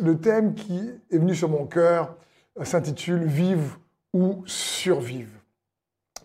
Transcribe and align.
Le 0.00 0.18
thème 0.18 0.54
qui 0.54 0.90
est 1.10 1.18
venu 1.18 1.34
sur 1.34 1.48
mon 1.48 1.66
cœur 1.66 2.16
s'intitule 2.62 3.24
Vive 3.24 3.76
ou 4.12 4.42
survive. 4.46 5.30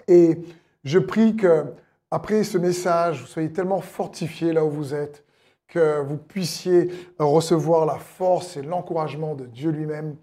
Et 0.07 0.37
je 0.83 0.99
prie 0.99 1.35
que 1.35 1.65
après 2.11 2.43
ce 2.43 2.57
message, 2.57 3.21
vous 3.21 3.27
soyez 3.27 3.51
tellement 3.51 3.81
fortifiés 3.81 4.53
là 4.53 4.65
où 4.65 4.69
vous 4.69 4.93
êtes, 4.95 5.23
que 5.67 6.01
vous 6.01 6.17
puissiez 6.17 6.89
recevoir 7.19 7.85
la 7.85 7.99
force 7.99 8.57
et 8.57 8.61
l'encouragement 8.61 9.35
de 9.35 9.45
Dieu 9.45 9.69
lui-même. 9.69 10.15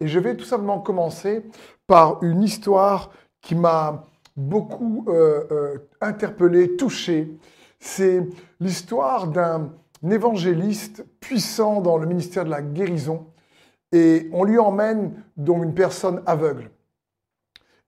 Et 0.00 0.08
je 0.08 0.18
vais 0.18 0.36
tout 0.36 0.44
simplement 0.44 0.80
commencer 0.80 1.44
par 1.86 2.22
une 2.22 2.42
histoire 2.42 3.10
qui 3.40 3.54
m'a 3.54 4.04
beaucoup 4.36 5.04
euh, 5.08 5.44
euh, 5.50 5.78
interpellé, 6.00 6.76
touché. 6.76 7.30
C'est 7.78 8.22
l'histoire 8.60 9.28
d'un 9.28 9.72
évangéliste 10.02 11.04
puissant 11.20 11.80
dans 11.80 11.98
le 11.98 12.06
ministère 12.06 12.44
de 12.44 12.50
la 12.50 12.62
guérison. 12.62 13.26
Et 13.92 14.28
on 14.32 14.44
lui 14.44 14.58
emmène 14.58 15.22
donc 15.36 15.64
une 15.64 15.74
personne 15.74 16.22
aveugle. 16.26 16.70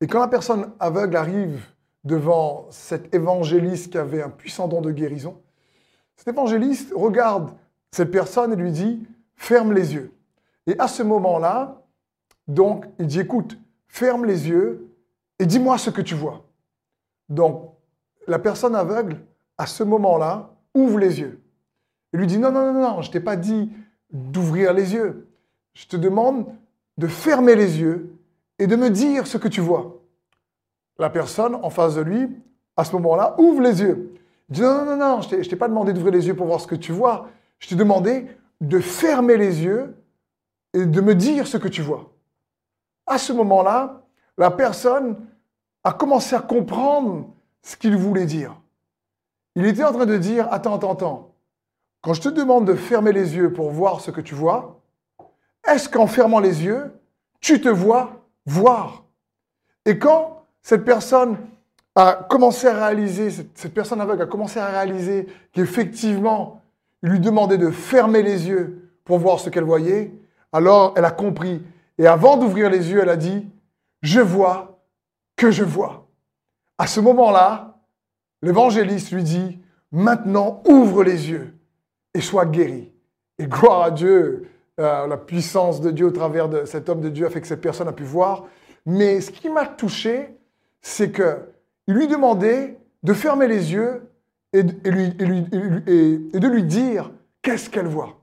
Et 0.01 0.07
quand 0.07 0.21
la 0.21 0.29
personne 0.29 0.73
aveugle 0.79 1.17
arrive 1.17 1.67
devant 2.05 2.67
cet 2.71 3.15
évangéliste 3.15 3.91
qui 3.91 3.99
avait 3.99 4.23
un 4.23 4.31
puissant 4.31 4.69
don 4.69 4.81
de 4.81 4.93
guérison, 4.93 5.41
cet 6.17 6.29
évangéliste 6.29 6.93
regarde 6.95 7.51
cette 7.91 8.11
personne 8.11 8.53
et 8.53 8.57
lui 8.57 8.73
dit, 8.73 9.07
ferme 9.35 9.73
les 9.73 9.95
yeux. 9.95 10.13
Et 10.67 10.79
à 10.79 10.89
ce 10.89 11.03
moment-là, 11.03 11.83
donc, 12.47 12.87
il 12.99 13.07
dit, 13.07 13.21
écoute, 13.21 13.59
ferme 13.89 14.25
les 14.25 14.49
yeux 14.49 14.89
et 15.39 15.47
dis-moi 15.47 15.79
ce 15.79 15.91
que 15.91 16.01
tu 16.01 16.15
vois. 16.15 16.45
Donc, 17.29 17.73
la 18.27 18.39
personne 18.39 18.75
aveugle, 18.75 19.19
à 19.57 19.67
ce 19.67 19.83
moment-là, 19.85 20.51
ouvre 20.75 20.99
les 20.99 21.21
yeux. 21.21 21.38
Il 22.13 22.21
lui 22.21 22.27
dit, 22.27 22.39
non, 22.39 22.51
non, 22.51 22.73
non, 22.73 22.81
non, 22.81 23.03
je 23.03 23.11
t'ai 23.11 23.21
pas 23.21 23.37
dit 23.37 23.71
d'ouvrir 24.11 24.73
les 24.73 24.95
yeux. 24.95 25.29
Je 25.75 25.87
te 25.87 25.97
demande 25.97 26.47
de 26.97 27.07
fermer 27.07 27.55
les 27.55 27.81
yeux 27.81 28.15
et 28.59 28.67
de 28.67 28.77
me 28.77 28.91
dire 28.91 29.27
ce 29.27 29.39
que 29.39 29.49
tu 29.49 29.61
vois. 29.61 30.01
La 30.99 31.11
personne 31.11 31.55
en 31.55 31.71
face 31.71 31.95
de 31.95 32.01
lui, 32.01 32.29
à 32.77 32.85
ce 32.85 32.93
moment-là, 32.93 33.35
ouvre 33.39 33.61
les 33.61 33.83
yeux. 33.83 34.15
Il 34.49 34.57
dit, 34.57 34.63
non, 34.63 34.85
non, 34.85 34.97
non, 34.97 34.97
non, 34.97 35.21
je 35.21 35.37
ne 35.37 35.43
t'ai 35.43 35.57
pas 35.57 35.69
demandé 35.69 35.93
d'ouvrir 35.93 36.15
les 36.15 36.27
yeux 36.27 36.35
pour 36.35 36.47
voir 36.47 36.61
ce 36.61 36.67
que 36.67 36.75
tu 36.75 36.93
vois. 36.93 37.29
Je 37.59 37.69
t'ai 37.69 37.77
demandé 37.77 38.27
de 38.61 38.81
fermer 38.81 39.37
les 39.37 39.63
yeux 39.63 39.97
et 40.75 40.87
de 40.87 41.01
me 41.01 41.15
dire 41.15 41.47
ce 41.47 41.57
que 41.57 41.69
tu 41.69 41.83
vois. 41.83 42.11
À 43.07 43.19
ce 43.19 43.33
moment-là, 43.33 44.03
la 44.37 44.51
personne 44.51 45.17
a 45.85 45.93
commencé 45.93 46.35
à 46.35 46.41
comprendre 46.41 47.29
ce 47.63 47.77
qu'il 47.77 47.97
voulait 47.97 48.27
dire. 48.27 48.61
Il 49.55 49.67
était 49.67 49.85
en 49.85 49.93
train 49.93 50.07
de 50.07 50.17
dire, 50.17 50.49
attends, 50.53 50.77
attends, 50.77 50.93
attends, 50.93 51.28
quand 52.01 52.15
je 52.15 52.23
te 52.23 52.29
demande 52.29 52.67
de 52.67 52.75
fermer 52.75 53.13
les 53.13 53.37
yeux 53.37 53.53
pour 53.53 53.71
voir 53.71 54.01
ce 54.01 54.11
que 54.11 54.21
tu 54.21 54.35
vois, 54.35 54.81
est-ce 55.67 55.89
qu'en 55.89 56.07
fermant 56.07 56.41
les 56.41 56.65
yeux, 56.65 56.93
tu 57.41 57.61
te 57.61 57.69
vois 57.69 58.25
voir? 58.47 59.05
Et 59.85 59.99
quand 59.99 60.45
cette 60.63 60.85
personne 60.85 61.37
a 61.97 62.27
commencé 62.29 62.69
à 62.69 62.75
réaliser, 62.75 63.31
cette 63.31 63.75
personne 63.75 64.01
aveugle 64.01 64.23
a 64.23 64.27
commencé 64.27 64.61
à 64.61 64.67
réaliser 64.67 65.27
qu'effectivement, 65.53 66.63
il 67.03 67.11
lui 67.11 67.21
demandait 67.21 67.59
de 67.59 67.71
fermer 67.71 68.23
les 68.23 68.49
yeux 68.49 68.91
pour 69.05 69.19
voir 69.19 69.41
ce 69.41 69.51
qu'elle 69.51 69.65
voyait, 69.65 70.13
alors 70.53 70.95
elle 70.97 71.05
a 71.05 71.11
compris. 71.11 71.63
Et 71.99 72.07
avant 72.07 72.37
d'ouvrir 72.37 72.71
les 72.71 72.91
yeux, 72.91 73.01
elle 73.03 73.09
a 73.09 73.17
dit, 73.17 73.47
je 74.03 74.21
vois 74.21 74.79
que 75.37 75.51
je 75.51 75.65
vois. 75.65 76.07
À 76.79 76.87
ce 76.87 77.01
moment-là, 77.01 77.79
l'évangéliste 78.43 79.11
lui 79.11 79.25
dit, 79.25 79.59
maintenant 79.91 80.63
ouvre 80.67 81.03
les 81.03 81.31
yeux 81.31 81.58
et 82.19 82.21
sois 82.21 82.47
guéri. 82.47 82.93
Et 83.39 83.47
gloire 83.47 83.83
à 83.83 83.91
Dieu, 83.93 84.49
euh, 84.81 85.07
la 85.07 85.17
puissance 85.17 85.81
de 85.81 85.93
Dieu 85.93 86.07
au 86.07 86.11
travers 86.11 86.49
de 86.49 86.65
cet 86.65 86.89
homme 86.89 87.01
de 87.01 87.09
Dieu 87.09 87.27
a 87.27 87.31
fait 87.31 87.41
que 87.41 87.47
cette 87.47 87.61
personne 87.61 87.87
a 87.87 87.93
pu 87.93 88.03
voir. 88.03 88.45
Mais 88.85 89.21
ce 89.21 89.31
qui 89.31 89.49
m'a 89.49 89.67
touché, 89.67 90.37
c'est 90.81 91.11
que 91.11 91.39
il 91.87 91.95
lui 91.95 92.09
demandait 92.09 92.77
de 93.05 93.13
fermer 93.13 93.47
les 93.47 93.73
yeux 93.73 94.03
et 94.53 94.63
de 94.65 96.49
lui 96.49 96.65
dire 96.65 97.13
qu'est-ce 97.41 97.71
qu'elle 97.71 97.87
voit. 97.87 98.21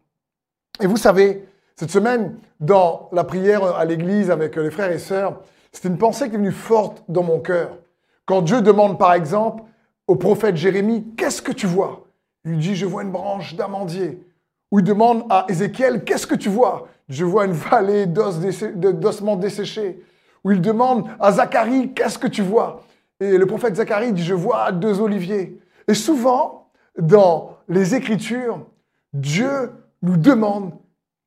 Et 0.81 0.87
vous 0.87 0.97
savez, 0.97 1.45
cette 1.75 1.91
semaine, 1.91 2.35
dans 2.59 3.09
la 3.13 3.23
prière 3.23 3.63
à 3.63 3.85
l'église 3.85 4.29
avec 4.29 4.57
les 4.57 4.71
frères 4.71 4.91
et 4.91 4.99
sœurs, 4.99 5.41
c'est 5.71 5.87
une 5.87 5.97
pensée 5.97 6.29
qui 6.29 6.35
est 6.35 6.37
venue 6.37 6.51
forte 6.51 7.03
dans 7.07 7.23
mon 7.23 7.39
cœur. 7.39 7.77
Quand 8.25 8.41
Dieu 8.41 8.61
demande, 8.61 8.99
par 8.99 9.13
exemple, 9.13 9.63
au 10.07 10.15
prophète 10.15 10.57
Jérémie, 10.57 11.05
qu'est-ce 11.17 11.41
que 11.41 11.51
tu 11.51 11.65
vois? 11.65 12.04
Il 12.45 12.59
dit, 12.59 12.75
je 12.75 12.85
vois 12.85 13.03
une 13.03 13.11
branche 13.11 13.55
d'amandier. 13.55 14.23
Ou 14.71 14.79
il 14.79 14.85
demande 14.85 15.25
à 15.29 15.45
Ézéchiel, 15.49 16.03
qu'est-ce 16.03 16.27
que 16.27 16.35
tu 16.35 16.49
vois? 16.49 16.87
Je 17.09 17.25
vois 17.25 17.45
une 17.45 17.53
vallée 17.53 18.05
d'ossements 18.05 19.35
desséchés. 19.35 20.03
Ou 20.43 20.51
il 20.51 20.61
demande 20.61 21.07
à 21.19 21.31
Zacharie, 21.31 21.93
qu'est-ce 21.93 22.19
que 22.19 22.27
tu 22.27 22.41
vois? 22.43 22.83
Et 23.19 23.37
le 23.37 23.45
prophète 23.45 23.75
Zacharie 23.75 24.13
dit, 24.13 24.23
je 24.23 24.33
vois 24.33 24.71
deux 24.71 24.99
oliviers. 25.01 25.59
Et 25.87 25.93
souvent, 25.93 26.69
dans 26.99 27.57
les 27.67 27.95
Écritures, 27.95 28.65
Dieu 29.13 29.71
nous 30.01 30.17
demande, 30.17 30.73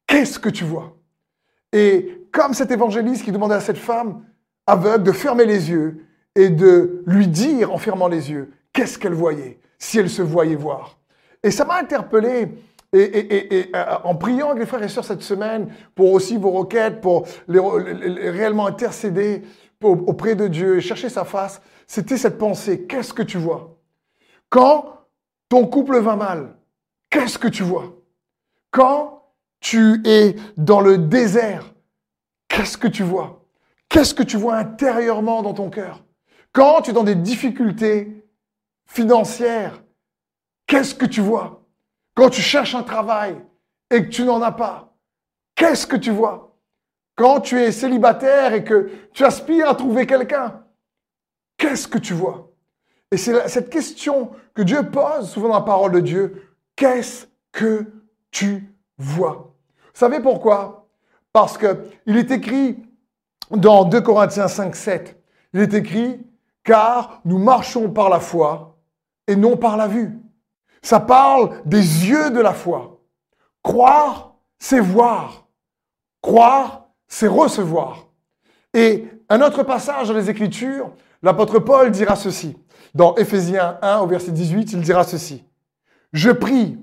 qu'est-ce 0.07 0.39
que 0.39 0.49
tu 0.49 0.65
vois? 0.65 0.97
Et 1.73 2.27
comme 2.33 2.55
cet 2.55 2.71
évangéliste 2.71 3.25
qui 3.25 3.33
demandait 3.33 3.57
à 3.57 3.61
cette 3.61 3.79
femme 3.79 4.25
aveugle 4.67 5.05
de 5.05 5.13
fermer 5.13 5.47
les 5.47 5.71
yeux 5.71 6.05
et 6.35 6.51
de 6.51 7.03
lui 7.07 7.27
dire 7.27 7.73
en 7.73 7.79
fermant 7.79 8.09
les 8.09 8.31
yeux, 8.31 8.53
qu'est-ce 8.73 8.99
qu'elle 8.99 9.15
voyait, 9.15 9.59
si 9.79 9.99
elle 9.99 10.11
se 10.11 10.23
voyait 10.23 10.55
voir. 10.55 10.99
Et 11.43 11.51
ça 11.51 11.65
m'a 11.65 11.79
interpellé. 11.79 12.49
Et, 12.93 13.71
euh, 13.75 13.85
en 14.05 14.15
priant 14.15 14.49
avec 14.49 14.61
les 14.61 14.67
frères 14.67 14.83
et 14.83 14.89
sœurs 14.89 15.05
cette 15.05 15.23
semaine 15.23 15.69
pour 15.95 16.13
aussi 16.13 16.39
vos 16.39 16.51
requêtes, 16.51 17.03
pour 17.03 17.27
réellement 17.47 18.67
intercéder 18.67 19.43
auprès 19.83 20.35
de 20.35 20.49
Dieu 20.49 20.81
chercher 20.81 21.11
sa 21.11 21.25
face, 21.25 21.61
c'était 21.87 22.17
cette 22.17 22.39
pensée, 22.39 22.87
qu'est-ce 22.87 23.13
que 23.13 23.23
tu 23.23 23.37
vois? 23.37 23.77
Quand 24.49 25.07
ton 25.51 25.67
couple 25.67 25.99
va 25.99 26.17
mal, 26.17 26.57
qu'est-ce 27.11 27.39
que 27.39 27.49
tu 27.49 27.63
vois? 27.63 27.95
Quand 28.71 29.23
tu 29.61 30.01
es 30.05 30.37
dans 30.57 30.81
le 30.81 30.99
désert, 30.99 31.75
qu'est-ce 32.49 32.79
que 32.79 32.89
tu 32.89 33.03
vois? 33.03 33.45
Qu'est-ce 33.89 34.15
que 34.15 34.23
tu 34.23 34.37
vois 34.37 34.57
intérieurement 34.57 35.43
dans 35.43 35.55
ton 35.55 35.71
cœur? 35.71 36.05
Quand 36.53 36.83
tu 36.83 36.91
es 36.91 36.93
dans 36.93 37.05
des 37.05 37.15
difficultés 37.15 38.25
financière, 38.87 39.83
qu'est-ce 40.69 40.95
que 40.95 41.07
tu 41.07 41.21
vois? 41.21 41.65
Quand 42.15 42.31
tu 42.31 42.41
cherches 42.41 42.77
un 42.77 42.85
travail 42.85 43.37
et 43.91 44.05
que 44.05 44.09
tu 44.09 44.23
n'en 44.23 44.41
as 44.43 44.53
pas, 44.53 44.95
qu'est-ce 45.57 45.87
que 45.87 45.97
tu 45.97 46.13
vois? 46.13 46.57
Quand 47.17 47.41
tu 47.41 47.61
es 47.61 47.73
célibataire 47.73 48.53
et 48.53 48.63
que 48.63 48.91
tu 49.13 49.25
aspires 49.25 49.69
à 49.69 49.75
trouver 49.75 50.07
quelqu'un, 50.07 50.63
qu'est-ce 51.57 51.89
que 51.89 51.99
tu 51.99 52.15
vois? 52.15 52.53
Et 53.11 53.17
c'est 53.17 53.49
cette 53.49 53.71
question 53.71 54.31
que 54.55 54.63
Dieu 54.63 54.89
pose 54.91 55.29
souvent 55.29 55.49
dans 55.49 55.55
la 55.55 55.61
parole 55.63 55.93
de 55.93 56.01
Dieu. 56.01 56.55
Qu'est-ce 56.77 57.27
que 57.51 57.87
tu 58.31 58.73
vois? 58.99 59.55
Vous 59.95 59.99
savez 59.99 60.21
pourquoi? 60.21 60.87
Parce 61.33 61.59
qu'il 61.59 62.17
est 62.17 62.31
écrit 62.31 62.85
dans 63.51 63.85
2 63.85 64.01
Corinthiens 64.03 64.49
5, 64.49 64.77
7, 64.77 65.21
il 65.55 65.61
est 65.61 65.75
écrit, 65.75 66.25
car 66.63 67.21
nous 67.25 67.39
marchons 67.39 67.91
par 67.91 68.11
la 68.11 68.21
foi 68.21 68.77
et 69.27 69.35
non 69.35 69.57
par 69.57 69.77
la 69.77 69.89
vue. 69.89 70.19
Ça 70.83 71.01
parle 71.01 71.61
des 71.65 72.09
yeux 72.09 72.31
de 72.31 72.41
la 72.41 72.53
foi. 72.53 73.01
Croire, 73.63 74.35
c'est 74.59 74.81
voir. 74.81 75.47
Croire, 76.23 76.89
c'est 77.07 77.29
recevoir. 77.29 78.09
Et 78.75 79.09
un 79.29 79.41
autre 79.41 79.63
passage 79.63 80.09
dans 80.09 80.15
les 80.15 80.31
Écritures, 80.31 80.91
l'apôtre 81.23 81.59
Paul 81.59 81.91
dira 81.91 82.17
ceci. 82.17 82.57
Dans 82.95 83.15
Éphésiens 83.17 83.79
1 83.83 83.99
au 83.99 84.07
verset 84.07 84.33
18, 84.33 84.73
il 84.73 84.81
dira 84.81 85.05
ceci. 85.05 85.45
Je 86.13 86.31
prie 86.31 86.79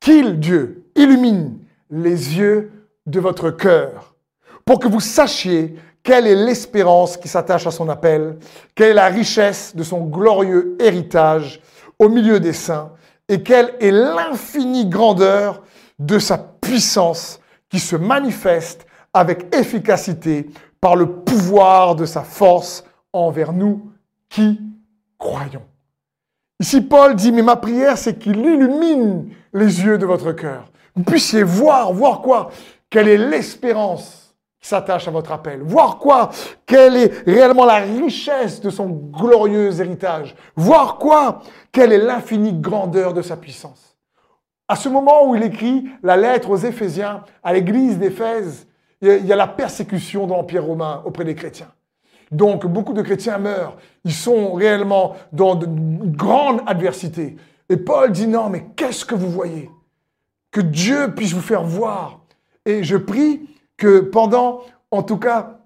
qu'il, 0.00 0.38
Dieu, 0.38 0.86
illumine 0.94 1.58
les 1.90 2.36
yeux 2.38 2.72
de 3.06 3.20
votre 3.20 3.50
cœur 3.50 4.16
pour 4.64 4.80
que 4.80 4.88
vous 4.88 5.00
sachiez 5.00 5.76
quelle 6.02 6.26
est 6.26 6.36
l'espérance 6.36 7.16
qui 7.16 7.28
s'attache 7.28 7.66
à 7.66 7.70
son 7.70 7.88
appel 7.88 8.38
Quelle 8.74 8.90
est 8.90 8.94
la 8.94 9.06
richesse 9.06 9.74
de 9.74 9.82
son 9.82 10.04
glorieux 10.04 10.76
héritage 10.78 11.60
au 11.98 12.08
milieu 12.08 12.38
des 12.38 12.52
saints 12.52 12.92
Et 13.28 13.42
quelle 13.42 13.74
est 13.80 13.90
l'infinie 13.90 14.86
grandeur 14.86 15.62
de 15.98 16.18
sa 16.18 16.38
puissance 16.38 17.40
qui 17.68 17.78
se 17.78 17.96
manifeste 17.96 18.86
avec 19.12 19.54
efficacité 19.54 20.46
par 20.80 20.94
le 20.94 21.06
pouvoir 21.22 21.96
de 21.96 22.04
sa 22.04 22.22
force 22.22 22.84
envers 23.12 23.52
nous 23.52 23.90
qui 24.28 24.60
croyons. 25.18 25.64
Ici, 26.60 26.80
Paul 26.80 27.14
dit, 27.14 27.32
mais 27.32 27.42
ma 27.42 27.56
prière, 27.56 27.98
c'est 27.98 28.18
qu'il 28.18 28.38
illumine 28.38 29.30
les 29.52 29.82
yeux 29.82 29.98
de 29.98 30.06
votre 30.06 30.32
cœur. 30.32 30.70
Vous 30.94 31.02
puissiez 31.02 31.42
voir, 31.42 31.92
voir 31.92 32.20
quoi? 32.20 32.50
Quelle 32.88 33.08
est 33.08 33.18
l'espérance 33.18 34.25
s'attache 34.66 35.06
à 35.06 35.12
votre 35.12 35.30
appel. 35.30 35.62
Voir 35.62 35.98
quoi? 35.98 36.30
Quelle 36.66 36.96
est 36.96 37.22
réellement 37.24 37.64
la 37.64 37.76
richesse 37.76 38.60
de 38.60 38.70
son 38.70 38.88
glorieux 38.88 39.80
héritage? 39.80 40.34
Voir 40.56 40.98
quoi? 40.98 41.40
Quelle 41.70 41.92
est 41.92 41.98
l'infinie 41.98 42.52
grandeur 42.52 43.14
de 43.14 43.22
sa 43.22 43.36
puissance? 43.36 43.96
À 44.66 44.74
ce 44.74 44.88
moment 44.88 45.28
où 45.28 45.36
il 45.36 45.44
écrit 45.44 45.86
la 46.02 46.16
lettre 46.16 46.50
aux 46.50 46.56
Éphésiens, 46.56 47.22
à 47.44 47.52
l'église 47.52 47.98
d'Éphèse, 47.98 48.66
il 49.00 49.24
y 49.24 49.32
a 49.32 49.36
la 49.36 49.46
persécution 49.46 50.26
de 50.26 50.32
l'Empire 50.32 50.64
romain 50.64 51.00
auprès 51.04 51.24
des 51.24 51.36
chrétiens. 51.36 51.70
Donc 52.32 52.66
beaucoup 52.66 52.92
de 52.92 53.02
chrétiens 53.02 53.38
meurent. 53.38 53.76
Ils 54.04 54.12
sont 54.12 54.54
réellement 54.54 55.14
dans 55.32 55.54
de 55.54 55.66
grandes 56.16 56.62
adversités. 56.66 57.36
Et 57.68 57.76
Paul 57.76 58.10
dit 58.10 58.26
non, 58.26 58.48
mais 58.48 58.66
qu'est-ce 58.74 59.04
que 59.04 59.14
vous 59.14 59.30
voyez? 59.30 59.70
Que 60.50 60.60
Dieu 60.60 61.14
puisse 61.14 61.34
vous 61.34 61.40
faire 61.40 61.62
voir. 61.62 62.20
Et 62.64 62.82
je 62.82 62.96
prie 62.96 63.48
que 63.76 64.00
pendant, 64.00 64.62
en 64.90 65.02
tout 65.02 65.18
cas, 65.18 65.58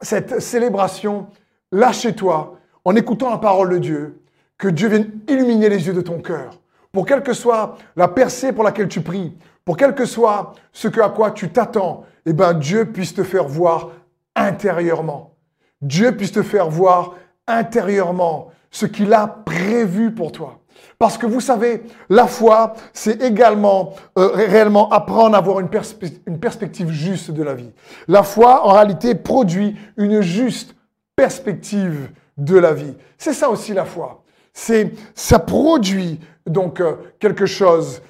cette 0.00 0.40
célébration, 0.40 1.28
là 1.72 1.92
chez 1.92 2.14
toi, 2.14 2.58
en 2.84 2.94
écoutant 2.94 3.30
la 3.30 3.38
parole 3.38 3.70
de 3.70 3.78
Dieu, 3.78 4.22
que 4.58 4.68
Dieu 4.68 4.88
vienne 4.88 5.10
illuminer 5.28 5.68
les 5.68 5.86
yeux 5.86 5.92
de 5.92 6.00
ton 6.00 6.20
cœur. 6.20 6.60
Pour 6.92 7.06
quelle 7.06 7.22
que 7.22 7.32
soit 7.32 7.76
la 7.96 8.08
percée 8.08 8.52
pour 8.52 8.64
laquelle 8.64 8.88
tu 8.88 9.00
pries, 9.00 9.36
pour 9.64 9.76
quel 9.76 9.94
que 9.94 10.04
soit 10.04 10.54
ce 10.72 10.88
que 10.88 11.00
à 11.00 11.10
quoi 11.10 11.32
tu 11.32 11.50
t'attends, 11.50 12.04
eh 12.24 12.32
ben 12.32 12.54
Dieu 12.54 12.92
puisse 12.92 13.14
te 13.14 13.22
faire 13.22 13.46
voir 13.46 13.90
intérieurement. 14.34 15.34
Dieu 15.82 16.16
puisse 16.16 16.32
te 16.32 16.42
faire 16.42 16.70
voir 16.70 17.14
intérieurement 17.46 18.50
ce 18.70 18.86
qu'il 18.86 19.12
a 19.12 19.26
prévu 19.26 20.12
pour 20.12 20.32
toi. 20.32 20.60
Parce 20.98 21.18
que 21.18 21.26
vous 21.26 21.40
savez, 21.40 21.82
la 22.08 22.26
foi, 22.26 22.74
c'est 22.92 23.22
également 23.22 23.94
euh, 24.18 24.28
réellement 24.32 24.90
apprendre 24.90 25.34
à 25.34 25.38
avoir 25.38 25.60
une, 25.60 25.68
perspective 25.68 26.90
juste 26.90 27.30
de 27.30 27.42
la 27.42 27.54
vie. 27.54 27.70
La 28.08 28.22
foi, 28.22 28.66
en 28.66 28.72
réalité, 28.72 29.14
produit 29.14 29.76
une 29.96 30.20
juste 30.20 30.74
perspective 31.14 32.10
de 32.36 32.58
la 32.58 32.72
vie. 32.72 32.94
C'est 33.18 33.32
ça 33.32 33.50
aussi 33.50 33.72
la 33.72 33.84
foi. 33.84 34.22
C'est, 34.52 34.92
ça 35.14 35.38
produit 35.38 36.20
donc 36.46 36.80
euh, 36.80 36.94
quelque 37.18 37.46
chose 37.46 38.00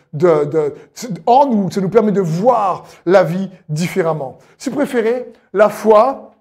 en 1.27 1.47
nous, 1.47 1.71
ça 1.71 1.81
nous 1.81 1.89
permet 1.89 2.13
de 2.13 2.21
voir 2.21 2.87
la 3.05 3.23
vie 3.23 3.51
différemment. 3.69 4.39
Si 4.59 4.71
vous 4.71 4.77
préférez, 4.77 5.33
la 5.53 5.69
foi 5.69 6.33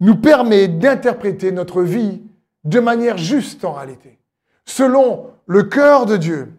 nous 0.00 0.16
permet 0.16 0.68
d'interpréter 0.68 1.52
notre 1.52 1.82
vie 1.82 2.22
de 2.64 2.80
manière 2.80 3.18
juste 3.18 3.64
en 3.64 3.72
réalité, 3.72 4.18
selon 4.66 5.30
le 5.46 5.64
cœur 5.64 6.06
de 6.06 6.16
Dieu. 6.16 6.52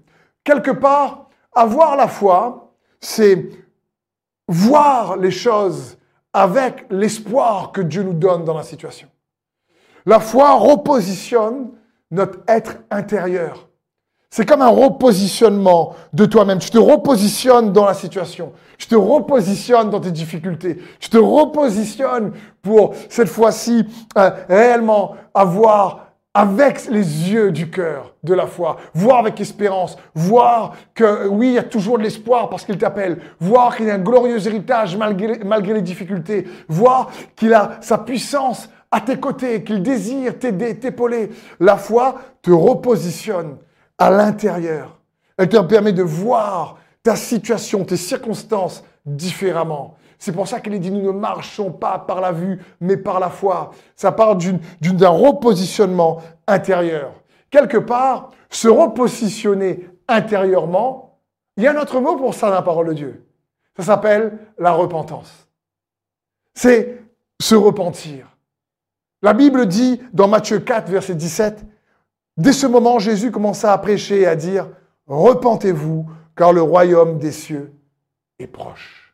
Quelque 0.44 0.72
part, 0.72 1.30
avoir 1.54 1.96
la 1.96 2.08
foi, 2.08 2.74
c'est 3.00 3.50
voir 4.48 5.18
les 5.18 5.32
choses 5.32 5.98
avec 6.34 6.86
l'espoir 6.90 7.72
que 7.72 7.82
Dieu 7.82 8.04
nous 8.04 8.14
donne 8.14 8.44
dans 8.44 8.58
la 8.58 8.64
situation. 8.64 9.08
La 10.06 10.20
foi 10.20 10.54
repositionne 10.54 11.72
notre 12.12 12.40
être 12.48 12.78
intérieur. 12.92 13.68
C'est 14.30 14.46
comme 14.46 14.62
un 14.62 14.68
repositionnement 14.68 15.96
de 16.12 16.26
toi-même. 16.26 16.60
Tu 16.60 16.70
te 16.70 16.78
repositionnes 16.78 17.72
dans 17.72 17.86
la 17.86 17.94
situation. 17.94 18.52
Tu 18.78 18.88
te 18.88 18.96
repositionnes 18.96 19.90
dans 19.90 20.02
tes 20.02 20.12
difficultés. 20.12 20.78
Tu 21.00 21.10
te 21.10 21.18
repositionnes 21.18 22.34
pour 22.62 22.94
cette 23.08 23.30
fois-ci 23.30 23.86
euh, 24.18 24.32
réellement 24.50 25.16
avoir 25.34 26.05
avec 26.36 26.88
les 26.88 27.32
yeux 27.32 27.54
du 27.54 27.72
cœur 27.72 28.14
de 28.22 28.34
la 28.34 28.46
foi, 28.46 28.76
voir 28.94 29.20
avec 29.20 29.40
espérance, 29.40 29.98
voir 30.14 30.76
que 30.94 31.28
oui, 31.28 31.48
il 31.48 31.54
y 31.54 31.58
a 31.58 31.64
toujours 31.64 31.98
de 31.98 32.04
l'espoir 32.04 32.50
parce 32.50 32.66
qu'il 32.66 32.78
t'appelle, 32.78 33.20
voir 33.40 33.78
qu'il 33.78 33.90
a 33.90 33.94
un 33.94 34.00
glorieux 34.00 34.46
héritage 34.46 34.98
malgré 34.98 35.74
les 35.74 35.82
difficultés, 35.82 36.46
voir 36.68 37.10
qu'il 37.38 37.54
a 37.54 37.78
sa 37.80 38.00
puissance 38.00 38.70
à 38.92 39.00
tes 39.00 39.18
côtés, 39.18 39.64
qu'il 39.64 39.82
désire 39.82 40.38
t'aider, 40.38 40.78
t'épauler. 40.78 41.30
La 41.62 41.78
foi 41.78 42.16
te 42.42 42.52
repositionne 42.52 43.56
à 43.98 44.12
l'intérieur. 44.12 45.00
Elle 45.38 45.48
te 45.48 45.58
permet 45.58 45.94
de 45.94 46.04
voir 46.04 46.78
ta 47.02 47.16
situation, 47.16 47.86
tes 47.86 47.98
circonstances 47.98 48.84
différemment. 49.06 49.96
C'est 50.26 50.32
pour 50.32 50.48
ça 50.48 50.60
qu'il 50.60 50.74
est 50.74 50.80
dit, 50.80 50.90
nous 50.90 51.04
ne 51.04 51.12
marchons 51.12 51.72
pas 51.72 52.00
par 52.00 52.20
la 52.20 52.32
vue, 52.32 52.60
mais 52.82 52.98
par 52.98 53.20
la 53.20 53.30
foi. 53.30 53.70
Ça 53.96 54.12
part 54.12 54.36
d'un 54.36 55.10
repositionnement 55.10 56.20
intérieur. 56.48 57.14
Quelque 57.52 57.78
part, 57.78 58.32
se 58.50 58.68
repositionner 58.68 59.88
intérieurement, 60.08 61.20
il 61.58 61.64
y 61.64 61.68
a 61.68 61.74
un 61.74 61.80
autre 61.80 62.00
mot 62.00 62.16
pour 62.16 62.34
ça 62.34 62.48
dans 62.48 62.56
la 62.56 62.64
parole 62.64 62.88
de 62.88 62.94
Dieu. 62.94 63.24
Ça 63.78 63.84
s'appelle 63.84 64.40
la 64.58 64.72
repentance. 64.72 65.48
C'est 66.56 67.04
se 67.40 67.54
repentir. 67.54 68.36
La 69.22 69.34
Bible 69.34 69.68
dit 69.68 70.02
dans 70.12 70.28
Matthieu 70.28 70.58
4, 70.58 70.90
verset 70.90 71.14
17, 71.14 71.64
Dès 72.36 72.52
ce 72.52 72.66
moment, 72.66 72.98
Jésus 72.98 73.30
commença 73.30 73.72
à 73.72 73.78
prêcher 73.78 74.22
et 74.22 74.26
à 74.26 74.36
dire, 74.36 74.70
Repentez-vous, 75.06 76.10
car 76.36 76.52
le 76.52 76.64
royaume 76.64 77.20
des 77.20 77.32
cieux 77.32 77.72
est 78.40 78.48
proche. 78.48 79.05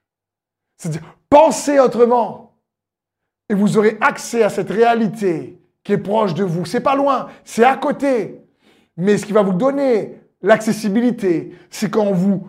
C'est-à-dire, 0.81 1.03
pensez 1.29 1.79
autrement, 1.79 2.55
et 3.49 3.53
vous 3.53 3.77
aurez 3.77 3.99
accès 4.01 4.41
à 4.41 4.49
cette 4.49 4.71
réalité 4.71 5.61
qui 5.83 5.93
est 5.93 5.99
proche 5.99 6.33
de 6.33 6.43
vous. 6.43 6.65
C'est 6.65 6.79
pas 6.79 6.95
loin, 6.95 7.27
c'est 7.43 7.63
à 7.63 7.77
côté. 7.77 8.41
Mais 8.97 9.19
ce 9.19 9.27
qui 9.27 9.31
va 9.31 9.43
vous 9.43 9.53
donner 9.53 10.19
l'accessibilité, 10.41 11.55
c'est 11.69 11.91
quand 11.91 12.11
vous 12.13 12.47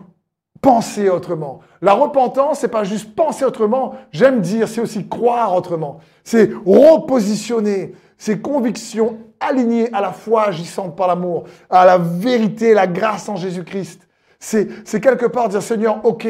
pensez 0.61 1.09
autrement. 1.09 1.59
La 1.79 1.93
repentance, 1.93 2.61
c'est 2.61 2.69
pas 2.69 2.83
juste 2.83 3.15
penser 3.15 3.45
autrement, 3.45 3.93
j'aime 4.11 4.41
dire, 4.41 4.67
c'est 4.67 4.81
aussi 4.81 5.07
croire 5.07 5.53
autrement. 5.55 5.99
C'est 6.23 6.49
repositionner 6.65 7.93
ses 8.17 8.39
convictions 8.39 9.19
aligné 9.39 9.93
à 9.93 10.01
la 10.01 10.11
foi 10.11 10.47
agissante 10.47 10.95
par 10.95 11.07
l'amour, 11.07 11.43
à 11.69 11.85
la 11.85 11.99
vérité, 11.99 12.73
la 12.73 12.87
grâce 12.87 13.29
en 13.29 13.35
Jésus-Christ. 13.35 14.07
C'est 14.39 15.01
quelque 15.01 15.27
part 15.27 15.49
dire, 15.49 15.61
Seigneur, 15.61 16.03
ok, 16.03 16.27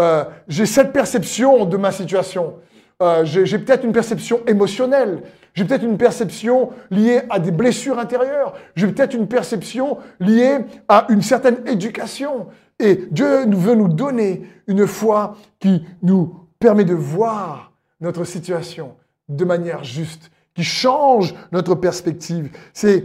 euh, 0.00 0.24
j'ai 0.48 0.66
cette 0.66 0.92
perception 0.92 1.66
de 1.66 1.76
ma 1.76 1.92
situation. 1.92 2.54
Euh, 3.02 3.24
j'ai 3.24 3.58
peut-être 3.58 3.84
une 3.84 3.92
perception 3.92 4.40
émotionnelle. 4.46 5.22
J'ai 5.54 5.64
peut-être 5.64 5.84
une 5.84 5.98
perception 5.98 6.70
liée 6.90 7.22
à 7.28 7.38
des 7.38 7.50
blessures 7.50 7.98
intérieures. 7.98 8.54
J'ai 8.76 8.86
peut-être 8.86 9.14
une 9.14 9.26
perception 9.26 9.98
liée 10.18 10.58
à 10.88 11.06
une 11.10 11.22
certaine 11.22 11.66
éducation. 11.66 12.46
Et 12.78 13.08
Dieu 13.10 13.46
veut 13.46 13.74
nous 13.74 13.88
donner 13.88 14.48
une 14.66 14.86
foi 14.86 15.36
qui 15.58 15.84
nous 16.02 16.34
permet 16.58 16.84
de 16.84 16.94
voir 16.94 17.72
notre 18.00 18.24
situation 18.24 18.94
de 19.28 19.44
manière 19.44 19.84
juste 19.84 20.30
qui 20.54 20.64
change 20.64 21.34
notre 21.52 21.74
perspective. 21.74 22.50
C'est 22.72 23.04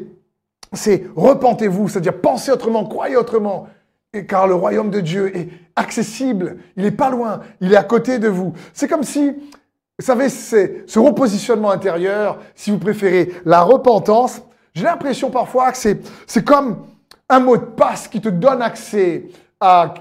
repentez-vous, 1.16 1.90
c'est-à-dire 1.90 2.20
pensez 2.20 2.52
autrement, 2.52 2.86
croyez 2.86 3.18
autrement. 3.18 3.68
Car 4.24 4.48
le 4.48 4.56
royaume 4.56 4.90
de 4.90 5.00
Dieu 5.00 5.36
est 5.36 5.50
accessible, 5.76 6.58
il 6.78 6.84
n'est 6.84 6.92
pas 6.92 7.10
loin, 7.10 7.42
il 7.60 7.74
est 7.74 7.78
à 7.78 7.84
côté 7.84 8.20
de 8.20 8.30
vous. 8.30 8.54
C'est 8.74 8.88
comme 8.88 9.04
si, 9.04 9.32
vous 9.32 10.06
savez, 10.06 10.30
ce 10.30 11.00
repositionnement 11.00 11.72
intérieur, 11.72 12.40
si 12.56 12.72
vous 12.72 12.80
préférez, 12.80 13.34
la 13.46 13.62
repentance, 13.62 14.42
j'ai 14.74 14.84
l'impression 14.84 15.30
parfois 15.30 15.72
que 15.72 15.78
c'est, 15.78 16.00
c'est 16.28 16.46
comme 16.46 16.86
un 17.30 17.40
mot 17.40 17.58
de 17.58 17.64
passe 17.64 18.08
qui 18.08 18.22
te 18.22 18.30
donne 18.30 18.62
accès 18.62 19.26
à, 19.60 19.94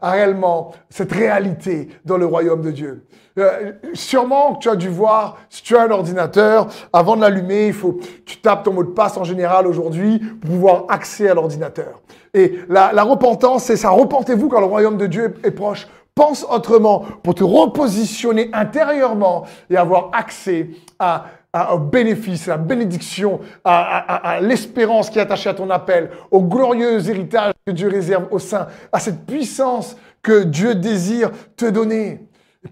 réellement 0.00 0.72
cette 0.88 1.12
réalité 1.12 1.88
dans 2.04 2.16
le 2.16 2.26
royaume 2.26 2.62
de 2.62 2.70
Dieu. 2.70 3.06
Euh, 3.38 3.72
sûrement 3.94 4.54
que 4.54 4.60
tu 4.60 4.68
as 4.68 4.76
dû 4.76 4.88
voir, 4.88 5.38
si 5.50 5.62
tu 5.62 5.76
as 5.76 5.82
un 5.82 5.90
ordinateur, 5.90 6.68
avant 6.92 7.16
de 7.16 7.20
l'allumer, 7.20 7.68
il 7.68 7.72
faut, 7.72 7.98
tu 8.24 8.38
tapes 8.38 8.64
ton 8.64 8.72
mot 8.72 8.82
de 8.82 8.90
passe 8.90 9.16
en 9.16 9.24
général 9.24 9.66
aujourd'hui 9.66 10.18
pour 10.18 10.50
pouvoir 10.50 10.84
accéder 10.88 11.30
à 11.30 11.34
l'ordinateur. 11.34 12.00
Et 12.38 12.60
la, 12.68 13.02
repentance, 13.02 13.64
c'est 13.64 13.76
ça. 13.76 13.90
Repentez-vous 13.90 14.48
quand 14.48 14.60
le 14.60 14.66
royaume 14.66 14.96
de 14.96 15.06
Dieu 15.06 15.34
est, 15.42 15.48
est 15.48 15.50
proche. 15.50 15.88
Pense 16.14 16.46
autrement 16.48 17.04
pour 17.22 17.34
te 17.34 17.42
repositionner 17.42 18.50
intérieurement 18.52 19.44
et 19.68 19.76
avoir 19.76 20.10
accès 20.12 20.70
à, 21.00 21.26
au 21.72 21.78
bénéfice, 21.78 22.46
à 22.46 22.52
la 22.52 22.56
bénédiction, 22.58 23.40
à, 23.64 24.38
l'espérance 24.40 25.10
qui 25.10 25.18
est 25.18 25.22
attachée 25.22 25.48
à 25.48 25.54
ton 25.54 25.70
appel, 25.70 26.10
au 26.30 26.42
glorieux 26.42 27.08
héritage 27.08 27.52
que 27.66 27.72
Dieu 27.72 27.88
réserve 27.88 28.28
au 28.30 28.38
sein, 28.38 28.68
à 28.92 29.00
cette 29.00 29.26
puissance 29.26 29.96
que 30.22 30.44
Dieu 30.44 30.74
désire 30.74 31.30
te 31.56 31.66
donner. 31.66 32.20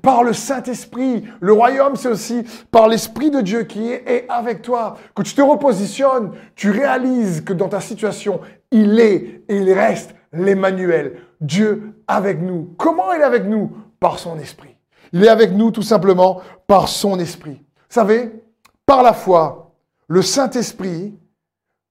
Par 0.03 0.25
le 0.25 0.33
Saint-Esprit. 0.33 1.25
Le 1.41 1.53
royaume, 1.53 1.95
c'est 1.95 2.09
aussi 2.09 2.43
par 2.73 2.89
l'Esprit 2.89 3.31
de 3.31 3.41
Dieu 3.41 3.63
qui 3.63 3.93
est, 3.93 4.27
avec 4.29 4.61
toi. 4.61 4.97
Que 5.15 5.23
tu 5.23 5.33
te 5.33 5.41
repositionnes, 5.41 6.33
tu 6.57 6.73
réalises 6.73 7.43
que 7.43 7.53
dans 7.53 7.69
ta 7.69 7.81
situation, 7.81 8.41
il 8.71 8.99
est 9.01 9.43
et 9.49 9.57
il 9.57 9.73
reste 9.73 10.15
l'Emmanuel. 10.33 11.19
Dieu 11.41 11.95
avec 12.07 12.41
nous. 12.41 12.75
Comment 12.79 13.13
il 13.13 13.21
est 13.21 13.25
avec 13.25 13.45
nous? 13.45 13.73
Par 14.01 14.19
son 14.19 14.39
Esprit. 14.39 14.77
Il 15.13 15.25
est 15.25 15.29
avec 15.29 15.53
nous 15.53 15.71
tout 15.71 15.83
simplement 15.83 16.41
par 16.67 16.89
son 16.89 17.19
Esprit. 17.19 17.55
Vous 17.55 17.95
savez, 17.95 18.33
par 18.85 19.03
la 19.03 19.13
foi, 19.13 19.75
le 20.09 20.23
Saint-Esprit 20.23 21.15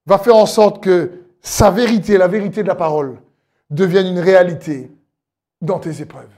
va 0.06 0.18
faire 0.18 0.36
en 0.36 0.46
sorte 0.46 0.84
que 0.84 1.12
sa 1.42 1.70
vérité, 1.70 2.18
la 2.18 2.28
vérité 2.28 2.64
de 2.64 2.68
la 2.68 2.76
parole, 2.76 3.20
devienne 3.70 4.08
une 4.08 4.20
réalité 4.20 4.92
dans 5.62 5.80
tes 5.80 6.02
épreuves. 6.02 6.30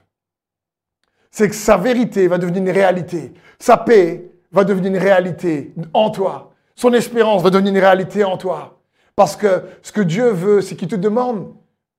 C'est 1.31 1.49
que 1.49 1.55
sa 1.55 1.77
vérité 1.77 2.27
va 2.27 2.37
devenir 2.37 2.61
une 2.61 2.69
réalité. 2.69 3.33
Sa 3.59 3.77
paix 3.77 4.31
va 4.51 4.63
devenir 4.63 4.91
une 4.91 4.97
réalité 4.97 5.73
en 5.93 6.09
toi. 6.09 6.53
Son 6.75 6.93
espérance 6.93 7.43
va 7.43 7.49
devenir 7.49 7.73
une 7.73 7.79
réalité 7.79 8.23
en 8.23 8.37
toi. 8.37 8.76
Parce 9.17 9.35
que 9.35 9.63
ce 9.81 9.91
que 9.91 10.01
Dieu 10.01 10.29
veut, 10.29 10.61
c'est 10.61 10.75
qu'il 10.75 10.87
te 10.87 10.95
demande, 10.95 11.51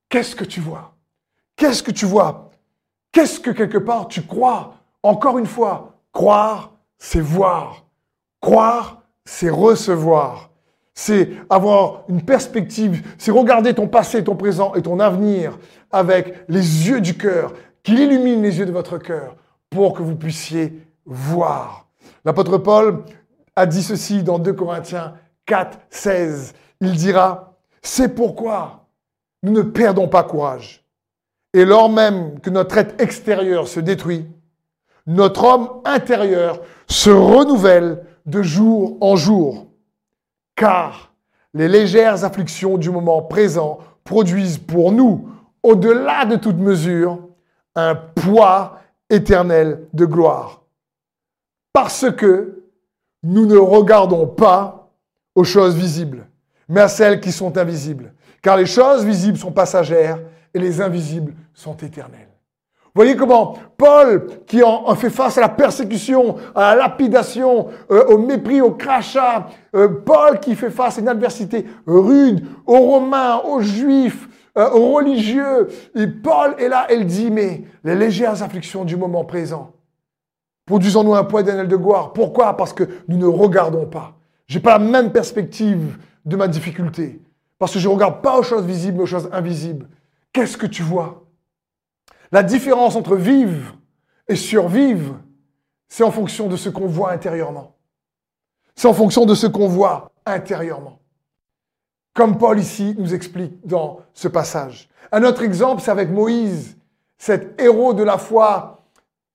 qu'est-ce 0.09 0.37
que 0.37 0.45
tu 0.45 0.61
vois? 0.61 0.95
Qu'est-ce 1.57 1.83
que 1.83 1.91
tu 1.91 2.07
vois? 2.07 2.53
Qu'est-ce 3.11 3.41
que 3.41 3.51
quelque 3.51 3.77
part 3.77 4.07
tu 4.07 4.23
crois? 4.23 4.77
Encore 5.03 5.37
une 5.37 5.47
fois, 5.47 5.99
croire, 6.13 6.75
c'est 6.97 7.21
voir. 7.21 7.85
Croire, 8.41 9.03
c'est 9.25 9.51
recevoir. 9.51 10.51
C'est 10.95 11.31
avoir 11.51 12.05
une 12.09 12.23
perspective, 12.23 13.05
c'est 13.19 13.33
regarder 13.33 13.75
ton 13.75 13.89
passé, 13.89 14.23
ton 14.23 14.37
présent 14.37 14.75
et 14.77 14.83
ton 14.83 15.01
avenir 15.01 15.59
avec 15.91 16.45
les 16.49 16.89
yeux 16.89 17.01
du 17.01 17.17
cœur, 17.17 17.53
qu'il 17.83 17.99
illumine 17.99 18.43
les 18.43 18.61
yeux 18.61 18.67
de 18.67 18.73
votre 18.73 18.97
cœur 18.97 19.35
pour 19.71 19.93
que 19.93 20.03
vous 20.03 20.15
puissiez 20.15 20.87
voir. 21.05 21.89
L'apôtre 22.25 22.59
Paul 22.59 23.03
a 23.57 23.67
dit 23.67 23.83
ceci 23.83 24.23
dans 24.23 24.39
2 24.39 24.53
Corinthiens 24.53 25.15
4, 25.47 25.81
16. 25.91 26.55
Il 26.81 26.93
dira, 26.93 27.55
c'est 27.83 28.15
pourquoi 28.15 28.87
nous 29.43 29.53
ne 29.53 29.63
perdons 29.63 30.09
pas 30.09 30.23
courage. 30.23 30.85
Et 31.55 31.65
lors 31.65 31.89
même 31.89 32.41
que 32.41 32.51
notre 32.51 32.79
être 32.79 33.01
extérieur 33.01 33.69
se 33.69 33.81
détruit, 33.81 34.27
notre 35.07 35.45
homme 35.45 35.69
intérieur 35.85 36.61
se 36.87 37.11
renouvelle 37.11 38.05
de 38.27 38.43
jour 38.43 38.99
en 39.01 39.17
jour. 39.17 39.67
Car 40.55 41.13
les 41.55 41.69
légères 41.69 42.25
afflictions 42.25 42.77
du 42.77 42.91
moment 42.91 43.23
présent 43.23 43.79
produisent 44.05 44.59
pour 44.59 44.93
nous, 44.93 45.29
au-delà 45.63 46.27
de 46.27 46.37
toute 46.37 46.59
mesure, 46.59 47.19
un 47.75 47.95
poids 47.95 48.81
éternel 49.09 49.87
de 49.95 50.05
gloire. 50.05 50.63
Parce 51.73 52.11
que 52.11 52.65
nous 53.23 53.47
ne 53.47 53.57
regardons 53.57 54.27
pas 54.27 54.91
aux 55.35 55.45
choses 55.45 55.77
visibles, 55.77 56.27
mais 56.69 56.81
à 56.81 56.89
celles 56.89 57.21
qui 57.21 57.33
sont 57.33 57.57
invisibles. 57.57 58.13
Car 58.43 58.57
les 58.57 58.67
choses 58.67 59.05
visibles 59.05 59.39
sont 59.39 59.53
passagères 59.53 60.21
et 60.55 60.59
les 60.59 60.81
invisibles 60.81 61.35
sont 61.55 61.77
éternelles. 61.77 62.29
Voyez 62.95 63.15
comment 63.15 63.55
Paul, 63.77 64.27
qui 64.47 64.63
en, 64.63 64.95
fait 64.97 65.11
face 65.11 65.39
à 65.39 65.43
la 65.43 65.49
persécution, 65.49 66.37
à 66.55 66.75
la 66.75 66.83
lapidation, 66.83 67.69
euh, 67.91 68.07
au 68.07 68.19
mépris, 68.19 68.61
au 68.61 68.73
crachat, 68.73 69.47
euh, 69.77 69.89
Paul 70.05 70.41
qui 70.41 70.57
fait 70.57 70.71
face 70.71 70.99
à 70.99 71.01
une 71.01 71.09
adversité 71.09 71.65
rude 71.87 72.45
aux 72.67 72.81
Romains, 72.81 73.41
aux 73.45 73.61
Juifs, 73.61 74.29
euh, 74.57 74.71
aux 74.71 74.95
religieux, 74.95 75.69
et 75.95 76.09
Paul 76.09 76.57
est 76.59 76.69
là, 76.69 76.87
elle 76.89 77.07
dit, 77.07 77.31
mais 77.31 77.63
les 77.85 77.95
légères 77.95 78.43
afflictions 78.43 78.85
du 78.85 78.97
moment 78.97 79.25
présent, 79.25 79.71
produisons-nous 80.67 81.15
un 81.15 81.25
poids 81.25 81.45
d'énergie 81.45 81.69
de 81.69 81.77
gloire. 81.77 82.13
Pourquoi? 82.13 82.57
Parce 82.57 82.73
que 82.73 82.83
nous 83.07 83.17
ne 83.17 83.27
regardons 83.27 83.87
pas. 83.87 84.15
J'ai 84.49 84.61
pas 84.61 84.79
la 84.79 84.85
même 84.85 85.13
perspective 85.13 85.99
de 86.29 86.37
ma 86.37 86.47
difficulté. 86.47 87.21
Parce 87.59 87.73
que 87.73 87.79
je 87.79 87.89
ne 87.89 87.95
regarde 87.95 88.23
pas 88.23 88.39
aux 88.39 88.43
choses 88.43 88.65
visibles, 88.65 89.01
aux 89.01 89.07
choses 89.07 89.29
invisibles. 89.33 89.89
Qu'est-ce 90.33 90.57
que 90.57 90.67
tu 90.67 90.83
vois? 90.83 91.25
La 92.31 92.43
différence 92.43 92.95
entre 92.95 93.17
vivre 93.17 93.77
et 94.29 94.37
survivre, 94.37 95.17
c'est 95.89 96.05
en 96.05 96.11
fonction 96.11 96.49
de 96.49 96.57
ce 96.57 96.69
qu'on 96.69 96.87
voit 96.87 97.13
intérieurement. 97.13 97.75
C'est 98.77 98.87
en 98.87 98.95
fonction 98.95 99.25
de 99.25 99.35
ce 99.35 99.47
qu'on 99.47 99.69
voit 99.69 100.13
intérieurement. 100.27 101.01
Comme 102.15 102.37
Paul 102.37 102.59
ici 102.59 102.95
nous 102.99 103.15
explique 103.15 103.67
dans 103.67 104.01
ce 104.13 104.29
passage. 104.29 104.89
Un 105.11 105.23
autre 105.23 105.43
exemple, 105.43 105.81
c'est 105.83 105.91
avec 105.91 106.11
Moïse, 106.11 106.77
cet 107.17 107.61
héros 107.61 107.95
de 107.95 108.03
la 108.03 108.19
foi, 108.19 108.85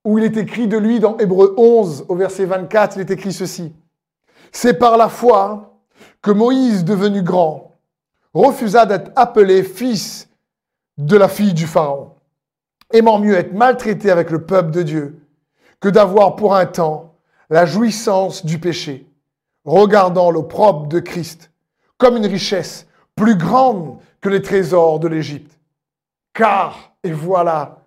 où 0.06 0.20
il 0.20 0.24
est 0.24 0.38
écrit 0.38 0.68
de 0.68 0.78
lui 0.78 1.00
dans 1.00 1.18
Hébreu 1.18 1.56
11, 1.58 2.06
au 2.08 2.16
verset 2.16 2.46
24, 2.46 2.98
il 2.98 3.02
est 3.02 3.12
écrit 3.12 3.34
ceci. 3.34 3.74
C'est 4.52 4.76
par 4.76 4.98
la 4.98 5.10
foi 5.10 5.73
que 6.24 6.32
Moïse, 6.32 6.84
devenu 6.84 7.22
grand, 7.22 7.78
refusa 8.34 8.88
d'être 8.88 9.12
appelé 9.16 9.62
fils 9.62 10.30
de 10.98 11.16
la 11.16 11.28
fille 11.28 11.54
du 11.54 11.68
Pharaon, 11.68 12.14
aimant 12.92 13.20
mieux 13.20 13.36
être 13.36 13.54
maltraité 13.54 14.10
avec 14.10 14.32
le 14.32 14.44
peuple 14.44 14.72
de 14.72 14.82
Dieu 14.82 15.20
que 15.80 15.90
d'avoir 15.90 16.36
pour 16.36 16.56
un 16.56 16.66
temps 16.66 17.14
la 17.52 17.68
jouissance 17.68 18.46
du 18.46 18.58
péché, 18.58 19.06
regardant 19.66 20.32
l'opprobre 20.32 20.88
de 20.88 21.00
Christ 21.00 21.52
comme 21.98 22.18
une 22.18 22.26
richesse 22.26 22.88
plus 23.16 23.36
grande 23.36 23.98
que 24.20 24.30
les 24.30 24.42
trésors 24.42 25.00
de 25.00 25.08
l'Égypte. 25.08 25.60
Car, 26.34 26.96
et 27.04 27.12
voilà, 27.12 27.84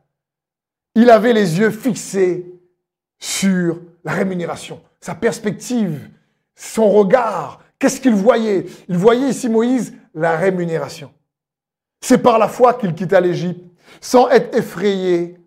il 0.95 1.11
avait 1.11 1.33
les 1.33 1.59
yeux 1.59 1.71
fixés 1.71 2.47
sur 3.19 3.81
la 4.05 4.13
rémunération, 4.13 4.81
sa 5.01 5.15
perspective, 5.15 6.09
son 6.55 6.91
regard. 6.91 7.61
Qu'est-ce 7.87 8.01
qu'il 8.01 8.17
voyait? 8.17 8.67
Il 8.89 8.97
voyait 8.97 9.29
ici 9.29 9.49
Moïse 9.49 9.95
la 10.13 10.37
rémunération. 10.37 11.13
C'est 12.01 12.19
par 12.19 12.37
la 12.37 12.49
foi 12.49 12.75
qu'il 12.75 12.93
quitta 12.95 13.21
l'Égypte, 13.21 13.65
sans 14.01 14.29
être 14.29 14.57
effrayé 14.57 15.39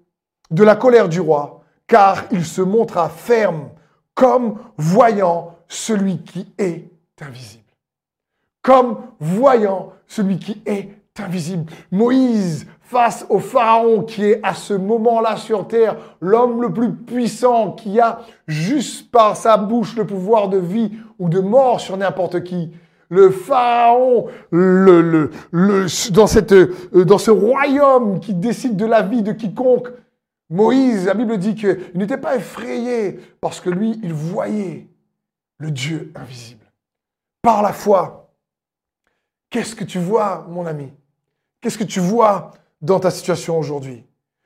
de 0.50 0.64
la 0.64 0.78
colère 0.78 1.10
du 1.10 1.20
roi, 1.20 1.66
car 1.86 2.24
il 2.32 2.46
se 2.46 2.62
montra 2.62 3.10
ferme, 3.10 3.72
comme 4.14 4.58
voyant 4.78 5.58
celui 5.68 6.24
qui 6.24 6.48
est 6.58 6.90
invisible. 7.20 7.74
Comme 8.62 9.00
voyant 9.20 9.92
celui 10.08 10.40
qui 10.40 10.62
est 10.66 10.92
invisible. 11.18 11.70
Moïse, 11.92 12.68
face 12.84 13.26
au 13.28 13.40
Pharaon 13.40 14.04
qui 14.04 14.24
est 14.24 14.40
à 14.44 14.54
ce 14.54 14.74
moment-là 14.74 15.36
sur 15.36 15.68
terre 15.68 15.98
l'homme 16.22 16.62
le 16.62 16.72
plus 16.72 16.94
puissant, 16.94 17.74
qui 17.74 18.00
a 18.00 18.22
juste 18.48 19.12
par 19.12 19.36
sa 19.36 19.58
bouche 19.58 19.98
le 19.98 20.08
pouvoir 20.08 20.48
de 20.48 20.58
vie 20.58 20.94
ou 21.20 21.30
de 21.30 21.40
mort 21.40 21.80
sur 21.80 21.98
n'importe 21.98 22.44
qui, 22.44 22.72
le 23.10 23.32
pharaon, 23.32 24.28
le, 24.52 25.32
dans, 26.12 26.28
cette, 26.28 26.54
euh, 26.54 27.06
dans 27.06 27.18
ce 27.18 27.32
royaume 27.32 28.20
qui 28.20 28.34
décide 28.34 28.76
de 28.76 28.86
la 28.86 29.02
vie 29.02 29.24
de 29.24 29.32
quiconque. 29.32 29.90
Moïse, 30.50 31.06
la 31.06 31.14
Bible 31.14 31.38
dit 31.38 31.56
qu'il 31.56 31.92
n'était 31.96 32.18
pas 32.18 32.36
effrayé 32.36 33.20
parce 33.42 33.60
que 33.60 33.70
lui, 33.70 34.00
il 34.04 34.14
voyait 34.14 34.88
le 35.58 35.72
Dieu 35.72 36.12
invisible. 36.16 36.66
Par 37.42 37.62
la 37.62 37.74
foi, 37.74 38.32
qu'est-ce 39.50 39.76
que 39.76 39.84
tu 39.84 40.00
vois, 40.00 40.48
mon 40.50 40.66
ami? 40.66 40.92
Qu'est-ce 41.62 41.78
que 41.78 41.84
tu 41.84 42.00
vois 42.00 42.52
dans 42.82 43.00
ta 43.00 43.12
situation 43.12 43.60
aujourd'hui? 43.60 44.06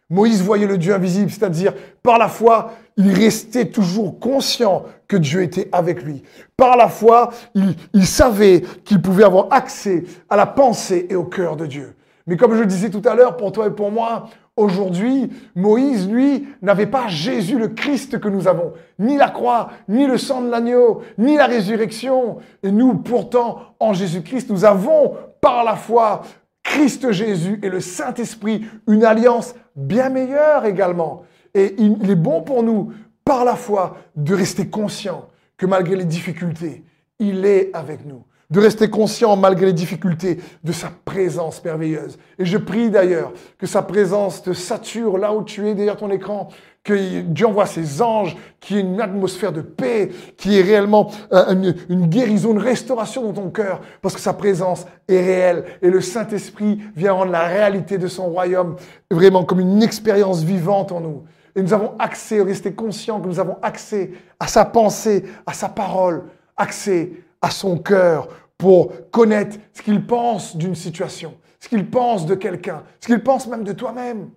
Moïse 0.09 0.41
voyait 0.41 0.67
le 0.67 0.77
Dieu 0.77 0.93
invisible, 0.93 1.31
c'est-à-dire 1.31 1.73
par 2.01 2.17
la 2.17 2.27
foi, 2.27 2.73
il 2.97 3.13
restait 3.13 3.65
toujours 3.65 4.19
conscient 4.19 4.85
que 5.07 5.17
Dieu 5.17 5.41
était 5.41 5.69
avec 5.71 6.03
lui. 6.03 6.23
Par 6.57 6.77
la 6.77 6.87
foi, 6.87 7.31
il, 7.55 8.05
savait 8.05 8.61
qu'il 8.83 9.01
pouvait 9.01 9.23
avoir 9.23 9.47
accès 9.51 10.03
à 10.29 10.35
la 10.35 10.45
pensée 10.45 11.07
et 11.09 11.15
au 11.15 11.23
cœur 11.23 11.55
de 11.55 11.65
Dieu. 11.65 11.95
Mais 12.27 12.37
comme 12.37 12.55
je 12.55 12.61
le 12.61 12.65
disais 12.65 12.89
tout 12.89 13.01
à 13.05 13.15
l'heure, 13.15 13.35
pour 13.35 13.51
toi 13.51 13.67
et 13.67 13.71
pour 13.71 13.91
moi, 13.91 14.29
aujourd'hui, 14.55 15.29
Moïse, 15.55 16.09
lui, 16.09 16.47
n'avait 16.61 16.87
pas 16.87 17.07
Jésus 17.07 17.57
le 17.57 17.69
Christ 17.69 18.19
que 18.19 18.29
nous 18.29 18.47
avons. 18.47 18.73
Ni 18.99 19.17
la 19.17 19.29
croix, 19.29 19.71
ni 19.89 20.07
le 20.07 20.17
sang 20.17 20.41
de 20.41 20.49
l'agneau, 20.49 21.01
ni 21.17 21.35
la 21.35 21.47
résurrection. 21.47 22.37
Et 22.61 22.71
nous, 22.71 22.95
pourtant, 22.95 23.75
en 23.79 23.93
Jésus-Christ, 23.93 24.49
nous 24.49 24.63
avons, 24.63 25.15
par 25.41 25.63
la 25.63 25.75
foi, 25.75 26.21
Christ 26.63 27.11
Jésus 27.11 27.59
et 27.61 27.69
le 27.69 27.81
Saint-Esprit, 27.81 28.65
une 28.87 29.03
alliance 29.03 29.53
bien 29.75 30.09
meilleure 30.09 30.65
également. 30.65 31.23
Et 31.53 31.75
il 31.77 32.09
est 32.09 32.15
bon 32.15 32.41
pour 32.41 32.63
nous, 32.63 32.91
par 33.25 33.45
la 33.45 33.55
foi, 33.55 33.97
de 34.15 34.33
rester 34.33 34.67
conscient 34.67 35.27
que 35.57 35.65
malgré 35.65 35.95
les 35.95 36.05
difficultés, 36.05 36.83
il 37.19 37.45
est 37.45 37.69
avec 37.73 38.05
nous. 38.05 38.23
De 38.49 38.59
rester 38.59 38.89
conscient 38.89 39.35
malgré 39.35 39.67
les 39.67 39.73
difficultés 39.73 40.39
de 40.63 40.71
sa 40.71 40.91
présence 41.05 41.63
merveilleuse. 41.63 42.19
Et 42.37 42.45
je 42.45 42.57
prie 42.57 42.89
d'ailleurs 42.89 43.33
que 43.57 43.65
sa 43.65 43.81
présence 43.81 44.43
te 44.43 44.53
sature 44.53 45.17
là 45.17 45.33
où 45.33 45.43
tu 45.43 45.67
es 45.67 45.73
derrière 45.73 45.97
ton 45.97 46.11
écran, 46.11 46.49
que 46.83 47.21
Dieu 47.21 47.47
envoie 47.47 47.65
ses 47.65 48.01
anges, 48.01 48.35
qu'il 48.59 48.75
y 48.75 48.79
ait 48.79 48.83
une 48.83 48.99
atmosphère 48.99 49.53
de 49.53 49.61
paix, 49.61 50.09
qu'il 50.37 50.51
y 50.51 50.59
ait 50.59 50.63
réellement 50.63 51.09
une, 51.31 51.75
une, 51.89 52.07
guérison, 52.07 52.51
une 52.51 52.57
restauration 52.59 53.23
dans 53.23 53.41
ton 53.41 53.49
cœur, 53.49 53.81
parce 54.01 54.13
que 54.13 54.21
sa 54.21 54.33
présence 54.33 54.85
est 55.07 55.21
réelle. 55.21 55.63
Et 55.81 55.89
le 55.89 56.01
Saint-Esprit 56.01 56.79
vient 56.95 57.13
rendre 57.13 57.31
la 57.31 57.47
réalité 57.47 57.97
de 57.97 58.07
son 58.07 58.25
royaume 58.25 58.75
vraiment 59.09 59.45
comme 59.45 59.61
une 59.61 59.81
expérience 59.81 60.43
vivante 60.43 60.91
en 60.91 60.99
nous. 60.99 61.23
Et 61.55 61.61
nous 61.61 61.73
avons 61.73 61.95
accès, 61.99 62.41
rester 62.41 62.73
conscients 62.73 63.21
que 63.21 63.27
nous 63.27 63.39
avons 63.39 63.57
accès 63.61 64.11
à 64.39 64.47
sa 64.47 64.65
pensée, 64.65 65.23
à 65.45 65.53
sa 65.53 65.69
parole, 65.69 66.23
accès 66.57 67.11
à 67.41 67.51
son 67.51 67.77
cœur 67.77 68.27
pour 68.57 68.91
connaître 69.11 69.57
ce 69.73 69.81
qu'il 69.81 70.05
pense 70.05 70.55
d'une 70.55 70.75
situation, 70.75 71.37
ce 71.59 71.69
qu'il 71.69 71.89
pense 71.89 72.25
de 72.25 72.35
quelqu'un, 72.35 72.83
ce 72.99 73.07
qu'il 73.07 73.21
pense 73.21 73.47
même 73.47 73.63
de 73.63 73.73
toi-même. 73.73 74.31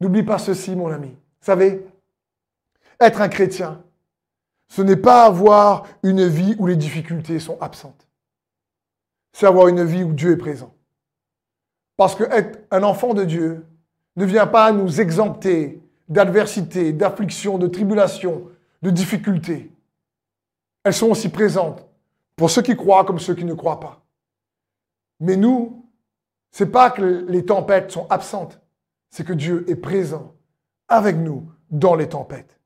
N'oublie 0.00 0.22
pas 0.22 0.38
ceci, 0.38 0.74
mon 0.74 0.90
ami. 0.90 1.08
Vous 1.08 1.46
savez, 1.46 1.84
être 3.00 3.20
un 3.20 3.28
chrétien, 3.28 3.82
ce 4.68 4.82
n'est 4.82 4.96
pas 4.96 5.24
avoir 5.24 5.86
une 6.02 6.26
vie 6.26 6.54
où 6.58 6.66
les 6.66 6.76
difficultés 6.76 7.40
sont 7.40 7.58
absentes. 7.60 8.06
C'est 9.32 9.46
avoir 9.46 9.68
une 9.68 9.84
vie 9.84 10.04
où 10.04 10.12
Dieu 10.12 10.32
est 10.32 10.36
présent. 10.36 10.72
Parce 11.96 12.14
que 12.14 12.24
être 12.24 12.60
un 12.70 12.82
enfant 12.82 13.14
de 13.14 13.24
Dieu 13.24 13.66
ne 14.16 14.24
vient 14.24 14.46
pas 14.46 14.72
nous 14.72 15.00
exempter 15.00 15.82
d'adversité, 16.10 16.92
d'affliction, 16.92 17.56
de 17.56 17.68
tribulation, 17.68 18.48
de 18.82 18.90
difficultés. 18.90 19.72
Elles 20.84 20.92
sont 20.92 21.10
aussi 21.10 21.28
présentes 21.28 21.86
pour 22.36 22.50
ceux 22.50 22.62
qui 22.62 22.76
croient 22.76 23.04
comme 23.04 23.20
ceux 23.20 23.34
qui 23.34 23.44
ne 23.44 23.54
croient 23.54 23.80
pas. 23.80 24.02
Mais 25.20 25.36
nous, 25.36 25.86
c'est 26.50 26.70
pas 26.70 26.90
que 26.90 27.26
les 27.28 27.44
tempêtes 27.44 27.92
sont 27.92 28.06
absentes, 28.10 28.60
c'est 29.10 29.24
que 29.24 29.32
Dieu 29.32 29.64
est 29.68 29.76
présent 29.76 30.34
avec 30.88 31.16
nous 31.16 31.48
dans 31.70 31.94
les 31.94 32.08
tempêtes. 32.08 32.58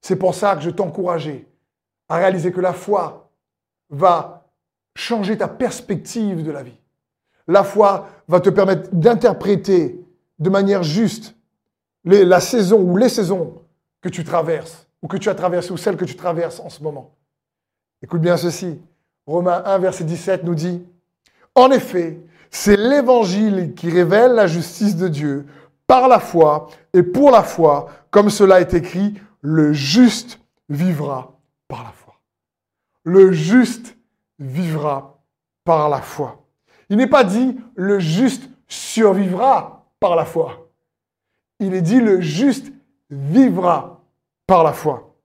C'est 0.00 0.16
pour 0.16 0.34
ça 0.34 0.56
que 0.56 0.62
je 0.62 0.70
t'encourageais 0.70 1.46
à 2.08 2.16
réaliser 2.16 2.50
que 2.50 2.60
la 2.60 2.72
foi 2.72 3.30
va 3.90 4.48
changer 4.96 5.38
ta 5.38 5.46
perspective 5.46 6.42
de 6.42 6.50
la 6.50 6.62
vie. 6.62 6.80
La 7.46 7.62
foi 7.62 8.08
va 8.26 8.40
te 8.40 8.50
permettre 8.50 8.92
d'interpréter 8.92 10.00
de 10.38 10.50
manière 10.50 10.82
juste 10.82 11.35
la 12.06 12.40
saison 12.40 12.80
ou 12.80 12.96
les 12.96 13.08
saisons 13.08 13.54
que 14.00 14.08
tu 14.08 14.24
traverses, 14.24 14.86
ou 15.02 15.08
que 15.08 15.16
tu 15.16 15.28
as 15.28 15.34
traversées, 15.34 15.72
ou 15.72 15.76
celles 15.76 15.96
que 15.96 16.04
tu 16.04 16.16
traverses 16.16 16.60
en 16.60 16.70
ce 16.70 16.82
moment. 16.82 17.14
Écoute 18.02 18.20
bien 18.20 18.36
ceci. 18.36 18.80
Romains 19.26 19.62
1, 19.64 19.78
verset 19.78 20.04
17 20.04 20.44
nous 20.44 20.54
dit, 20.54 20.84
En 21.54 21.70
effet, 21.70 22.20
c'est 22.50 22.76
l'évangile 22.76 23.74
qui 23.74 23.90
révèle 23.90 24.32
la 24.32 24.46
justice 24.46 24.96
de 24.96 25.08
Dieu 25.08 25.46
par 25.86 26.08
la 26.08 26.20
foi 26.20 26.68
et 26.92 27.02
pour 27.02 27.30
la 27.30 27.42
foi, 27.42 27.88
comme 28.10 28.30
cela 28.30 28.60
est 28.60 28.74
écrit, 28.74 29.14
le 29.40 29.72
juste 29.72 30.38
vivra 30.68 31.36
par 31.68 31.82
la 31.84 31.90
foi. 31.90 32.14
Le 33.02 33.32
juste 33.32 33.96
vivra 34.38 35.18
par 35.64 35.88
la 35.88 36.00
foi. 36.00 36.44
Il 36.88 36.96
n'est 36.96 37.06
pas 37.06 37.24
dit 37.24 37.58
le 37.74 37.98
juste 37.98 38.48
survivra 38.68 39.86
par 39.98 40.14
la 40.14 40.24
foi. 40.24 40.65
Il 41.60 41.74
est 41.74 41.82
dit 41.82 42.00
le 42.00 42.20
juste 42.20 42.72
vivra 43.10 44.04
par 44.46 44.64
la 44.64 44.72
foi. 44.72 45.16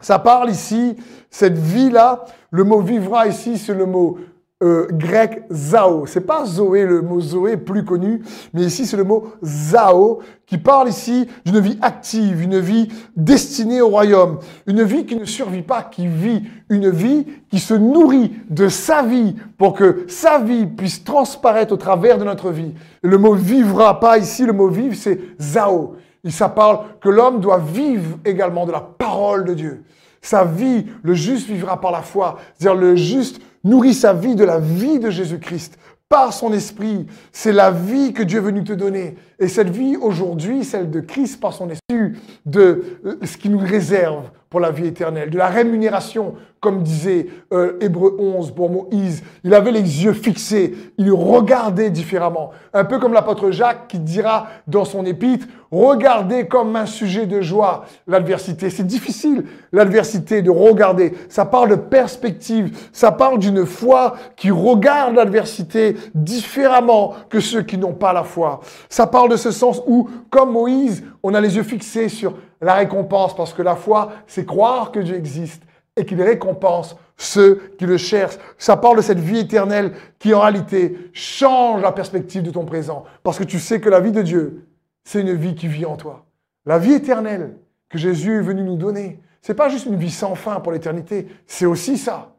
Ça 0.00 0.18
parle 0.18 0.50
ici, 0.50 0.96
cette 1.30 1.56
vie-là, 1.56 2.24
le 2.50 2.64
mot 2.64 2.80
vivra 2.80 3.26
ici, 3.26 3.58
c'est 3.58 3.74
le 3.74 3.86
mot 3.86 4.18
euh, 4.62 4.86
grec 4.90 5.42
zao. 5.50 6.06
C'est 6.06 6.22
pas 6.22 6.46
zoé, 6.46 6.86
le 6.86 7.02
mot 7.02 7.20
zoé 7.20 7.58
plus 7.58 7.84
connu, 7.84 8.22
mais 8.54 8.62
ici 8.62 8.86
c'est 8.86 8.96
le 8.96 9.04
mot 9.04 9.34
zao 9.44 10.20
qui 10.46 10.56
parle 10.56 10.88
ici 10.88 11.28
d'une 11.44 11.60
vie 11.60 11.78
active, 11.82 12.40
une 12.40 12.58
vie 12.58 12.88
destinée 13.16 13.82
au 13.82 13.88
royaume, 13.88 14.38
une 14.66 14.82
vie 14.82 15.04
qui 15.04 15.16
ne 15.16 15.26
survit 15.26 15.60
pas, 15.60 15.82
qui 15.82 16.06
vit, 16.06 16.44
une 16.70 16.88
vie 16.88 17.26
qui 17.50 17.58
se 17.58 17.74
nourrit 17.74 18.32
de 18.48 18.68
sa 18.68 19.02
vie 19.02 19.36
pour 19.58 19.74
que 19.74 20.06
sa 20.08 20.38
vie 20.38 20.64
puisse 20.64 21.04
transparaître 21.04 21.74
au 21.74 21.76
travers 21.76 22.16
de 22.16 22.24
notre 22.24 22.50
vie. 22.50 22.72
le 23.02 23.18
mot 23.18 23.34
vivra 23.34 24.00
pas 24.00 24.16
ici, 24.16 24.46
le 24.46 24.54
mot 24.54 24.68
vivre 24.68 24.94
c'est 24.94 25.20
zao. 25.38 25.96
Il 26.24 26.32
ça 26.32 26.48
parle 26.48 26.80
que 27.00 27.10
l'homme 27.10 27.40
doit 27.40 27.58
vivre 27.58 28.18
également 28.24 28.64
de 28.64 28.72
la 28.72 28.80
parole 28.80 29.44
de 29.44 29.52
Dieu. 29.52 29.84
Sa 30.22 30.44
vie, 30.44 30.86
le 31.04 31.14
juste 31.14 31.46
vivra 31.46 31.80
par 31.80 31.92
la 31.92 32.02
foi. 32.02 32.38
C'est-à-dire 32.54 32.80
le 32.80 32.96
juste 32.96 33.40
nourrit 33.66 33.94
sa 33.94 34.14
vie 34.14 34.34
de 34.34 34.44
la 34.44 34.58
vie 34.58 34.98
de 34.98 35.10
Jésus-Christ 35.10 35.78
par 36.08 36.32
son 36.32 36.52
esprit. 36.52 37.06
C'est 37.32 37.52
la 37.52 37.70
vie 37.70 38.12
que 38.12 38.22
Dieu 38.22 38.38
est 38.38 38.42
venu 38.42 38.64
te 38.64 38.72
donner. 38.72 39.16
Et 39.38 39.48
cette 39.48 39.70
vie 39.70 39.96
aujourd'hui, 39.96 40.64
celle 40.64 40.90
de 40.90 41.00
Christ 41.00 41.40
par 41.40 41.52
son 41.52 41.68
esprit, 41.68 42.12
de 42.46 42.98
euh, 43.04 43.16
ce 43.24 43.36
qui 43.36 43.48
nous 43.48 43.58
réserve 43.58 44.30
la 44.60 44.70
vie 44.70 44.86
éternelle, 44.86 45.30
de 45.30 45.38
la 45.38 45.48
rémunération, 45.48 46.34
comme 46.60 46.82
disait 46.82 47.28
euh, 47.52 47.76
Hébreu 47.80 48.16
11 48.18 48.52
pour 48.52 48.70
Moïse. 48.70 49.22
Il 49.44 49.54
avait 49.54 49.70
les 49.70 50.04
yeux 50.04 50.12
fixés, 50.12 50.74
il 50.98 51.12
regardait 51.12 51.90
différemment. 51.90 52.50
Un 52.72 52.84
peu 52.84 52.98
comme 52.98 53.12
l'apôtre 53.12 53.50
Jacques 53.50 53.88
qui 53.88 53.98
dira 53.98 54.48
dans 54.66 54.84
son 54.84 55.04
épître, 55.04 55.46
regardez 55.70 56.48
comme 56.48 56.74
un 56.74 56.86
sujet 56.86 57.26
de 57.26 57.40
joie 57.40 57.84
l'adversité. 58.06 58.70
C'est 58.70 58.86
difficile, 58.86 59.44
l'adversité, 59.72 60.42
de 60.42 60.50
regarder. 60.50 61.14
Ça 61.28 61.44
parle 61.44 61.70
de 61.70 61.76
perspective, 61.76 62.76
ça 62.92 63.12
parle 63.12 63.38
d'une 63.38 63.66
foi 63.66 64.16
qui 64.36 64.50
regarde 64.50 65.14
l'adversité 65.14 65.96
différemment 66.14 67.14
que 67.28 67.40
ceux 67.40 67.62
qui 67.62 67.78
n'ont 67.78 67.94
pas 67.94 68.12
la 68.12 68.24
foi. 68.24 68.60
Ça 68.88 69.06
parle 69.06 69.30
de 69.30 69.36
ce 69.36 69.50
sens 69.50 69.82
où, 69.86 70.08
comme 70.30 70.52
Moïse, 70.52 71.04
on 71.22 71.34
a 71.34 71.40
les 71.40 71.56
yeux 71.56 71.62
fixés 71.62 72.08
sur 72.08 72.34
la 72.60 72.74
récompense, 72.74 73.34
parce 73.36 73.52
que 73.52 73.62
la 73.62 73.76
foi, 73.76 74.12
c'est 74.26 74.46
croire 74.46 74.92
que 74.92 75.00
Dieu 75.00 75.14
existe 75.14 75.62
et 75.96 76.04
qu'il 76.04 76.20
récompense 76.22 76.96
ceux 77.16 77.74
qui 77.78 77.86
le 77.86 77.96
cherchent. 77.96 78.38
Ça 78.58 78.76
parle 78.76 78.98
de 78.98 79.02
cette 79.02 79.18
vie 79.18 79.38
éternelle 79.38 79.92
qui, 80.18 80.34
en 80.34 80.40
réalité, 80.40 81.10
change 81.12 81.82
la 81.82 81.92
perspective 81.92 82.42
de 82.42 82.50
ton 82.50 82.64
présent, 82.64 83.04
parce 83.22 83.38
que 83.38 83.44
tu 83.44 83.58
sais 83.58 83.80
que 83.80 83.88
la 83.88 84.00
vie 84.00 84.12
de 84.12 84.22
Dieu, 84.22 84.66
c'est 85.04 85.20
une 85.20 85.34
vie 85.34 85.54
qui 85.54 85.68
vit 85.68 85.86
en 85.86 85.96
toi. 85.96 86.26
La 86.64 86.78
vie 86.78 86.94
éternelle 86.94 87.56
que 87.88 87.98
Jésus 87.98 88.38
est 88.38 88.42
venu 88.42 88.62
nous 88.62 88.76
donner, 88.76 89.20
c'est 89.40 89.54
pas 89.54 89.68
juste 89.68 89.86
une 89.86 89.96
vie 89.96 90.10
sans 90.10 90.34
fin 90.34 90.60
pour 90.60 90.72
l'éternité, 90.72 91.28
c'est 91.46 91.66
aussi 91.66 91.96
ça. 91.96 92.34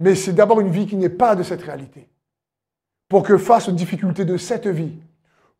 Mais 0.00 0.14
c'est 0.14 0.32
d'abord 0.32 0.60
une 0.60 0.70
vie 0.70 0.86
qui 0.86 0.96
n'est 0.96 1.08
pas 1.08 1.36
de 1.36 1.42
cette 1.42 1.62
réalité. 1.62 2.08
Pour 3.08 3.22
que 3.22 3.36
face 3.36 3.68
aux 3.68 3.72
difficultés 3.72 4.24
de 4.24 4.36
cette 4.36 4.66
vie, 4.66 4.98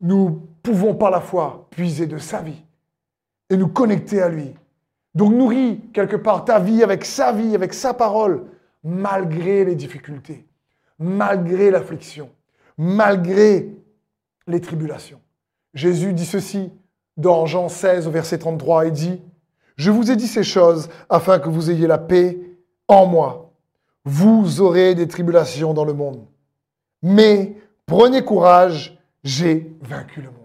nous 0.00 0.42
pouvons 0.62 0.94
par 0.94 1.10
la 1.10 1.20
foi 1.20 1.68
puiser 1.70 2.06
de 2.06 2.18
sa 2.18 2.40
vie 2.40 2.63
et 3.50 3.56
nous 3.56 3.68
connecter 3.68 4.20
à 4.22 4.28
lui. 4.28 4.54
Donc 5.14 5.32
nourris 5.32 5.80
quelque 5.92 6.16
part 6.16 6.44
ta 6.44 6.58
vie 6.58 6.82
avec 6.82 7.04
sa 7.04 7.32
vie, 7.32 7.54
avec 7.54 7.72
sa 7.72 7.94
parole, 7.94 8.44
malgré 8.82 9.64
les 9.64 9.74
difficultés, 9.74 10.46
malgré 10.98 11.70
l'affliction, 11.70 12.30
malgré 12.76 13.68
les 14.46 14.60
tribulations. 14.60 15.20
Jésus 15.72 16.12
dit 16.12 16.26
ceci 16.26 16.72
dans 17.16 17.46
Jean 17.46 17.68
16 17.68 18.06
au 18.06 18.10
verset 18.10 18.38
33 18.38 18.86
et 18.86 18.90
dit, 18.90 19.22
Je 19.76 19.90
vous 19.90 20.10
ai 20.10 20.16
dit 20.16 20.26
ces 20.26 20.44
choses 20.44 20.88
afin 21.08 21.38
que 21.38 21.48
vous 21.48 21.70
ayez 21.70 21.86
la 21.86 21.98
paix 21.98 22.38
en 22.88 23.06
moi. 23.06 23.52
Vous 24.04 24.60
aurez 24.60 24.94
des 24.94 25.08
tribulations 25.08 25.72
dans 25.72 25.84
le 25.84 25.94
monde. 25.94 26.26
Mais 27.02 27.56
prenez 27.86 28.22
courage, 28.22 28.98
j'ai 29.22 29.72
vaincu 29.82 30.20
le 30.20 30.28
monde. 30.28 30.43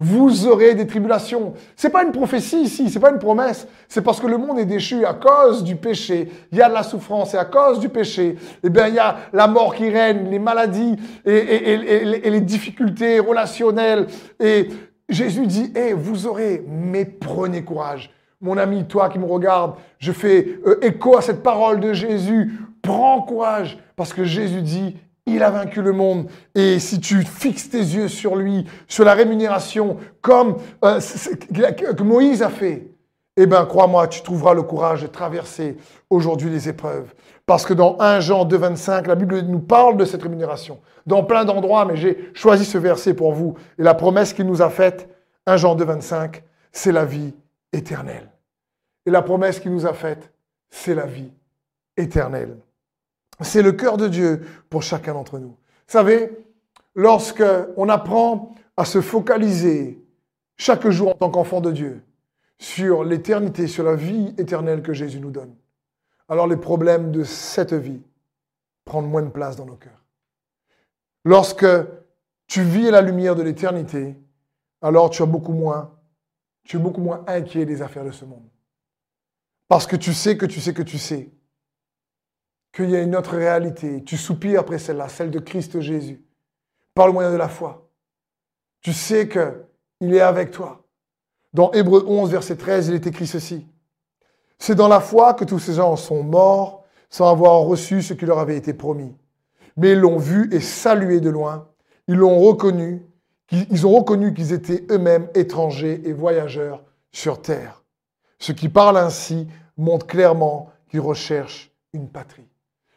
Vous 0.00 0.48
aurez 0.48 0.74
des 0.74 0.88
tribulations. 0.88 1.54
C'est 1.76 1.90
pas 1.90 2.02
une 2.02 2.10
prophétie 2.10 2.62
ici, 2.62 2.90
c'est 2.90 2.98
pas 2.98 3.10
une 3.10 3.20
promesse. 3.20 3.68
C'est 3.88 4.02
parce 4.02 4.20
que 4.20 4.26
le 4.26 4.38
monde 4.38 4.58
est 4.58 4.64
déchu 4.64 5.04
à 5.04 5.14
cause 5.14 5.62
du 5.62 5.76
péché. 5.76 6.30
Il 6.50 6.58
y 6.58 6.62
a 6.62 6.68
de 6.68 6.74
la 6.74 6.82
souffrance 6.82 7.32
et 7.34 7.38
à 7.38 7.44
cause 7.44 7.78
du 7.78 7.88
péché, 7.88 8.36
eh 8.64 8.70
bien, 8.70 8.88
il 8.88 8.94
y 8.94 8.98
a 8.98 9.16
la 9.32 9.46
mort 9.46 9.74
qui 9.74 9.88
règne, 9.88 10.28
les 10.28 10.40
maladies 10.40 10.96
et, 11.24 12.30
les 12.30 12.40
difficultés 12.40 13.20
relationnelles. 13.20 14.08
Et 14.40 14.68
Jésus 15.08 15.46
dit, 15.46 15.72
eh, 15.76 15.92
vous 15.92 16.26
aurez, 16.26 16.64
mais 16.68 17.04
prenez 17.04 17.62
courage. 17.62 18.10
Mon 18.40 18.58
ami, 18.58 18.84
toi 18.86 19.08
qui 19.08 19.20
me 19.20 19.26
regardes, 19.26 19.76
je 19.98 20.10
fais 20.10 20.58
euh, 20.66 20.84
écho 20.84 21.16
à 21.16 21.22
cette 21.22 21.42
parole 21.42 21.78
de 21.78 21.92
Jésus. 21.92 22.58
Prends 22.82 23.22
courage 23.22 23.78
parce 23.96 24.12
que 24.12 24.24
Jésus 24.24 24.60
dit, 24.60 24.96
il 25.26 25.42
a 25.42 25.50
vaincu 25.50 25.82
le 25.82 25.92
monde. 25.92 26.28
Et 26.54 26.78
si 26.78 27.00
tu 27.00 27.22
fixes 27.22 27.70
tes 27.70 27.78
yeux 27.78 28.08
sur 28.08 28.36
lui, 28.36 28.66
sur 28.88 29.04
la 29.04 29.14
rémunération, 29.14 29.96
comme 30.20 30.56
euh, 30.84 31.00
que 31.00 32.02
Moïse 32.02 32.42
a 32.42 32.50
fait, 32.50 32.88
eh 33.36 33.46
bien, 33.46 33.64
crois-moi, 33.66 34.06
tu 34.06 34.22
trouveras 34.22 34.54
le 34.54 34.62
courage 34.62 35.02
de 35.02 35.06
traverser 35.08 35.76
aujourd'hui 36.08 36.50
les 36.50 36.68
épreuves. 36.68 37.12
Parce 37.46 37.66
que 37.66 37.74
dans 37.74 37.96
1 37.98 38.20
Jean 38.20 38.44
2, 38.44 38.56
25, 38.56 39.06
la 39.06 39.16
Bible 39.16 39.40
nous 39.40 39.58
parle 39.58 39.96
de 39.96 40.04
cette 40.04 40.22
rémunération. 40.22 40.80
Dans 41.04 41.24
plein 41.24 41.44
d'endroits, 41.44 41.84
mais 41.84 41.96
j'ai 41.96 42.30
choisi 42.32 42.64
ce 42.64 42.78
verset 42.78 43.12
pour 43.12 43.32
vous. 43.32 43.56
Et 43.78 43.82
la 43.82 43.94
promesse 43.94 44.32
qu'il 44.32 44.46
nous 44.46 44.62
a 44.62 44.70
faite, 44.70 45.08
1 45.46 45.56
Jean 45.56 45.74
2, 45.74 45.84
25, 45.84 46.42
c'est 46.72 46.92
la 46.92 47.04
vie 47.04 47.34
éternelle. 47.72 48.30
Et 49.04 49.10
la 49.10 49.20
promesse 49.20 49.58
qu'il 49.58 49.72
nous 49.72 49.86
a 49.86 49.92
faite, 49.92 50.32
c'est 50.70 50.94
la 50.94 51.06
vie 51.06 51.32
éternelle. 51.96 52.56
C'est 53.40 53.62
le 53.62 53.72
cœur 53.72 53.96
de 53.96 54.08
Dieu 54.08 54.42
pour 54.70 54.82
chacun 54.82 55.14
d'entre 55.14 55.38
nous. 55.38 55.48
Vous 55.48 55.56
savez, 55.86 56.30
lorsque 56.94 57.44
on 57.76 57.88
apprend 57.88 58.54
à 58.76 58.84
se 58.84 59.00
focaliser 59.00 60.02
chaque 60.56 60.88
jour 60.88 61.10
en 61.10 61.14
tant 61.14 61.30
qu'enfant 61.30 61.60
de 61.60 61.72
Dieu 61.72 62.02
sur 62.58 63.04
l'éternité, 63.04 63.66
sur 63.66 63.84
la 63.84 63.96
vie 63.96 64.34
éternelle 64.38 64.82
que 64.82 64.92
Jésus 64.92 65.20
nous 65.20 65.30
donne, 65.30 65.54
alors 66.28 66.46
les 66.46 66.56
problèmes 66.56 67.10
de 67.10 67.24
cette 67.24 67.74
vie 67.74 68.00
prennent 68.84 69.08
moins 69.08 69.22
de 69.22 69.30
place 69.30 69.56
dans 69.56 69.66
nos 69.66 69.76
cœurs. 69.76 70.04
Lorsque 71.24 71.66
tu 72.46 72.62
vis 72.62 72.88
à 72.88 72.92
la 72.92 73.00
lumière 73.00 73.34
de 73.34 73.42
l'éternité, 73.42 74.16
alors 74.82 75.10
tu 75.10 75.22
as 75.22 75.26
beaucoup 75.26 75.52
moins, 75.52 75.94
tu 76.64 76.76
es 76.76 76.80
beaucoup 76.80 77.00
moins 77.00 77.24
inquiet 77.26 77.64
des 77.64 77.82
affaires 77.82 78.04
de 78.04 78.10
ce 78.10 78.24
monde. 78.24 78.46
Parce 79.68 79.86
que 79.86 79.96
tu 79.96 80.12
sais 80.12 80.36
que 80.36 80.46
tu 80.46 80.60
sais 80.60 80.74
que 80.74 80.82
tu 80.82 80.98
sais 80.98 81.30
qu'il 82.74 82.90
y 82.90 82.96
a 82.96 83.02
une 83.02 83.14
autre 83.14 83.36
réalité. 83.36 84.02
Tu 84.04 84.16
soupires 84.16 84.60
après 84.60 84.78
celle-là, 84.78 85.08
celle 85.08 85.30
de 85.30 85.38
Christ 85.38 85.80
Jésus, 85.80 86.24
par 86.94 87.06
le 87.06 87.12
moyen 87.12 87.30
de 87.30 87.36
la 87.36 87.48
foi. 87.48 87.88
Tu 88.80 88.92
sais 88.92 89.28
qu'il 89.28 90.14
est 90.14 90.20
avec 90.20 90.50
toi. 90.50 90.84
Dans 91.52 91.70
Hébreu 91.70 92.04
11, 92.06 92.30
verset 92.30 92.56
13, 92.56 92.88
il 92.88 92.94
est 92.94 93.06
écrit 93.06 93.28
ceci. 93.28 93.66
C'est 94.58 94.74
dans 94.74 94.88
la 94.88 95.00
foi 95.00 95.34
que 95.34 95.44
tous 95.44 95.60
ces 95.60 95.74
gens 95.74 95.94
sont 95.94 96.24
morts 96.24 96.84
sans 97.08 97.30
avoir 97.30 97.60
reçu 97.60 98.02
ce 98.02 98.12
qui 98.12 98.26
leur 98.26 98.40
avait 98.40 98.56
été 98.56 98.74
promis. 98.74 99.14
Mais 99.76 99.92
ils 99.92 100.00
l'ont 100.00 100.18
vu 100.18 100.48
et 100.52 100.60
salué 100.60 101.20
de 101.20 101.30
loin. 101.30 101.68
Ils 102.08 102.16
l'ont 102.16 102.40
reconnu. 102.40 103.06
Ils 103.52 103.86
ont 103.86 103.92
reconnu 103.92 104.34
qu'ils 104.34 104.52
étaient 104.52 104.84
eux-mêmes 104.90 105.28
étrangers 105.34 106.02
et 106.04 106.12
voyageurs 106.12 106.82
sur 107.12 107.40
terre. 107.40 107.84
Ce 108.40 108.50
qui 108.50 108.68
parle 108.68 108.96
ainsi 108.96 109.46
montre 109.76 110.06
clairement 110.06 110.70
qu'ils 110.90 111.00
recherchent 111.00 111.72
une 111.92 112.08
patrie. 112.08 112.48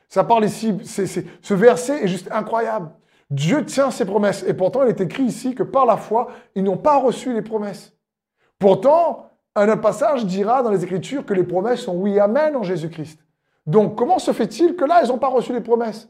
Ça 0.08 0.24
parle 0.24 0.46
ici, 0.46 0.74
ce 0.84 1.54
verset 1.54 2.04
est 2.04 2.08
juste 2.08 2.30
incroyable. 2.32 2.92
Dieu 3.30 3.66
tient 3.66 3.92
ses 3.92 4.06
promesses. 4.06 4.44
Et 4.48 4.54
pourtant, 4.54 4.84
il 4.84 4.90
est 4.90 5.02
écrit 5.02 5.24
ici 5.24 5.54
que 5.54 5.64
par 5.64 5.86
la 5.86 5.98
foi, 5.98 6.30
ils 6.56 6.64
n'ont 6.64 6.78
pas 6.78 6.98
reçu 6.98 7.34
les 7.34 7.42
promesses. 7.42 7.94
Pourtant, 8.58 9.30
un 9.56 9.78
passage 9.78 10.26
dira 10.26 10.64
dans 10.64 10.72
les 10.72 10.84
Écritures 10.84 11.26
que 11.26 11.34
les 11.34 11.44
promesses 11.44 11.82
sont 11.82 11.96
oui, 11.96 12.20
amen 12.20 12.56
en 12.56 12.64
Jésus-Christ. 12.64 13.20
Donc, 13.66 13.96
comment 13.96 14.20
se 14.20 14.32
fait-il 14.32 14.76
que 14.76 14.86
là, 14.86 15.02
ils 15.04 15.10
n'ont 15.10 15.18
pas 15.18 15.28
reçu 15.28 15.52
les 15.52 15.62
promesses? 15.62 16.10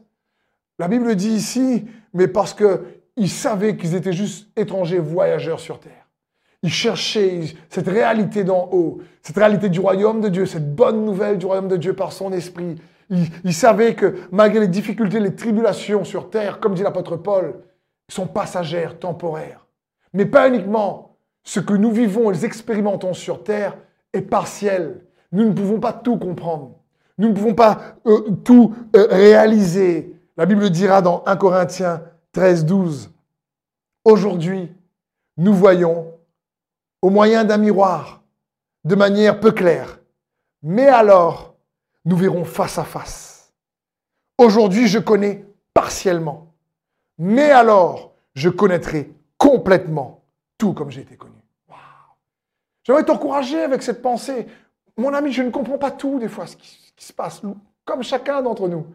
La 0.78 0.86
Bible 0.86 1.16
dit 1.16 1.30
ici, 1.30 1.86
mais 2.14 2.28
parce 2.28 2.54
qu'ils 2.54 3.30
savaient 3.30 3.76
qu'ils 3.76 3.96
étaient 3.96 4.12
juste 4.12 4.48
étrangers 4.56 5.00
voyageurs 5.00 5.58
sur 5.58 5.80
terre. 5.80 6.06
Ils 6.62 6.70
cherchaient 6.70 7.42
cette 7.68 7.88
réalité 7.88 8.44
d'en 8.44 8.68
haut, 8.70 8.98
cette 9.22 9.36
réalité 9.36 9.68
du 9.68 9.80
royaume 9.80 10.20
de 10.20 10.28
Dieu, 10.28 10.46
cette 10.46 10.74
bonne 10.74 11.04
nouvelle 11.04 11.38
du 11.38 11.46
royaume 11.46 11.68
de 11.68 11.76
Dieu 11.76 11.94
par 11.94 12.12
son 12.12 12.32
esprit. 12.32 12.76
Ils, 13.10 13.54
savaient 13.54 13.94
que 13.94 14.16
malgré 14.30 14.60
les 14.60 14.68
difficultés, 14.68 15.20
les 15.20 15.34
tribulations 15.34 16.04
sur 16.04 16.28
terre, 16.28 16.60
comme 16.60 16.74
dit 16.74 16.82
l'apôtre 16.82 17.16
Paul, 17.16 17.62
sont 18.08 18.26
passagères, 18.26 18.98
temporaires. 18.98 19.66
Mais 20.12 20.26
pas 20.26 20.48
uniquement. 20.48 21.16
Ce 21.44 21.60
que 21.60 21.72
nous 21.72 21.90
vivons 21.90 22.30
et 22.30 22.34
les 22.34 22.44
expérimentons 22.44 23.14
sur 23.14 23.42
terre 23.42 23.78
est 24.12 24.20
partiel. 24.20 25.00
Nous 25.32 25.44
ne 25.44 25.52
pouvons 25.52 25.80
pas 25.80 25.94
tout 25.94 26.18
comprendre. 26.18 26.72
Nous 27.16 27.28
ne 27.28 27.34
pouvons 27.34 27.54
pas 27.54 27.96
euh, 28.06 28.30
tout 28.44 28.74
euh, 28.94 29.06
réaliser. 29.10 30.14
La 30.36 30.44
Bible 30.44 30.68
dira 30.68 31.00
dans 31.00 31.22
1 31.24 31.36
Corinthiens 31.36 32.02
13, 32.32 32.66
12, 32.66 33.10
Aujourd'hui, 34.04 34.72
nous 35.36 35.52
voyons 35.52 36.14
au 37.02 37.10
moyen 37.10 37.44
d'un 37.44 37.58
miroir, 37.58 38.22
de 38.84 38.94
manière 38.94 39.40
peu 39.40 39.52
claire. 39.52 40.00
Mais 40.62 40.86
alors, 40.86 41.56
nous 42.08 42.16
verrons 42.16 42.44
face 42.44 42.78
à 42.78 42.84
face. 42.84 43.52
Aujourd'hui, 44.38 44.88
je 44.88 44.98
connais 44.98 45.44
partiellement. 45.74 46.54
Mais 47.18 47.50
alors, 47.50 48.14
je 48.34 48.48
connaîtrai 48.48 49.12
complètement 49.36 50.22
tout 50.56 50.72
comme 50.72 50.90
j'ai 50.90 51.02
été 51.02 51.16
connu. 51.16 51.34
J'aimerais 52.82 53.04
t'encourager 53.04 53.60
avec 53.60 53.82
cette 53.82 54.00
pensée. 54.00 54.46
Mon 54.96 55.12
ami, 55.12 55.32
je 55.32 55.42
ne 55.42 55.50
comprends 55.50 55.76
pas 55.76 55.90
tout 55.90 56.18
des 56.18 56.28
fois 56.28 56.46
ce 56.46 56.56
qui, 56.56 56.94
se 56.96 57.12
passe, 57.12 57.42
comme 57.84 58.02
chacun 58.02 58.40
d'entre 58.40 58.68
nous. 58.68 58.86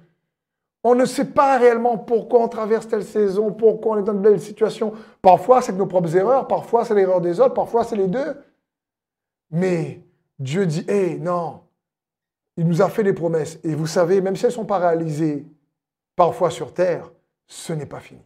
On 0.83 0.95
ne 0.95 1.05
sait 1.05 1.25
pas 1.25 1.59
réellement 1.59 1.99
pourquoi 1.99 2.41
on 2.41 2.47
traverse 2.47 2.87
telle 2.87 3.05
saison, 3.05 3.51
pourquoi 3.51 3.95
on 3.95 3.99
est 3.99 4.03
dans 4.03 4.15
de 4.15 4.19
belles 4.19 4.41
situations. 4.41 4.91
Parfois, 5.21 5.61
c'est 5.61 5.73
nos 5.73 5.85
propres 5.85 6.17
erreurs, 6.17 6.47
parfois, 6.47 6.83
c'est 6.83 6.95
l'erreur 6.95 7.21
des 7.21 7.39
autres, 7.39 7.53
parfois, 7.53 7.83
c'est 7.83 7.95
les 7.95 8.07
deux. 8.07 8.41
Mais 9.51 10.01
Dieu 10.39 10.65
dit, 10.65 10.83
hé, 10.87 11.19
non, 11.19 11.62
il 12.57 12.67
nous 12.67 12.81
a 12.81 12.89
fait 12.89 13.03
des 13.03 13.13
promesses. 13.13 13.59
Et 13.63 13.75
vous 13.75 13.87
savez, 13.87 14.21
même 14.21 14.35
si 14.35 14.45
elles 14.45 14.51
ne 14.51 14.55
sont 14.55 14.65
pas 14.65 14.79
réalisées 14.79 15.45
parfois 16.15 16.49
sur 16.49 16.73
terre, 16.73 17.11
ce 17.47 17.73
n'est 17.73 17.85
pas 17.85 17.99
fini. 17.99 18.21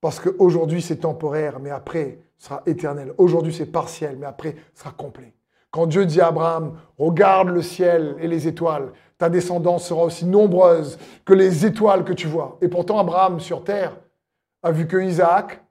Parce 0.00 0.20
qu'aujourd'hui, 0.20 0.82
c'est 0.82 0.96
temporaire, 0.96 1.60
mais 1.60 1.70
après, 1.70 2.18
sera 2.38 2.62
éternel. 2.66 3.14
Aujourd'hui, 3.16 3.54
c'est 3.54 3.66
partiel, 3.66 4.16
mais 4.18 4.26
après, 4.26 4.56
sera 4.74 4.90
complet. 4.90 5.34
Quand 5.70 5.86
Dieu 5.86 6.06
dit 6.06 6.20
à 6.20 6.28
Abraham, 6.28 6.78
regarde 6.98 7.48
le 7.48 7.62
ciel 7.62 8.16
et 8.20 8.28
les 8.28 8.46
étoiles, 8.46 8.92
ta 9.18 9.28
descendance 9.28 9.86
sera 9.86 10.04
aussi 10.04 10.26
nombreuse 10.26 10.98
que 11.24 11.32
les 11.32 11.64
étoiles 11.66 12.04
que 12.04 12.12
tu 12.12 12.26
vois. 12.26 12.58
Et 12.60 12.68
pourtant, 12.68 12.98
Abraham 12.98 13.40
sur 13.40 13.64
terre 13.64 13.96
a 14.62 14.70
vu 14.70 14.86
que 14.86 14.98
Isaac, 14.98 15.64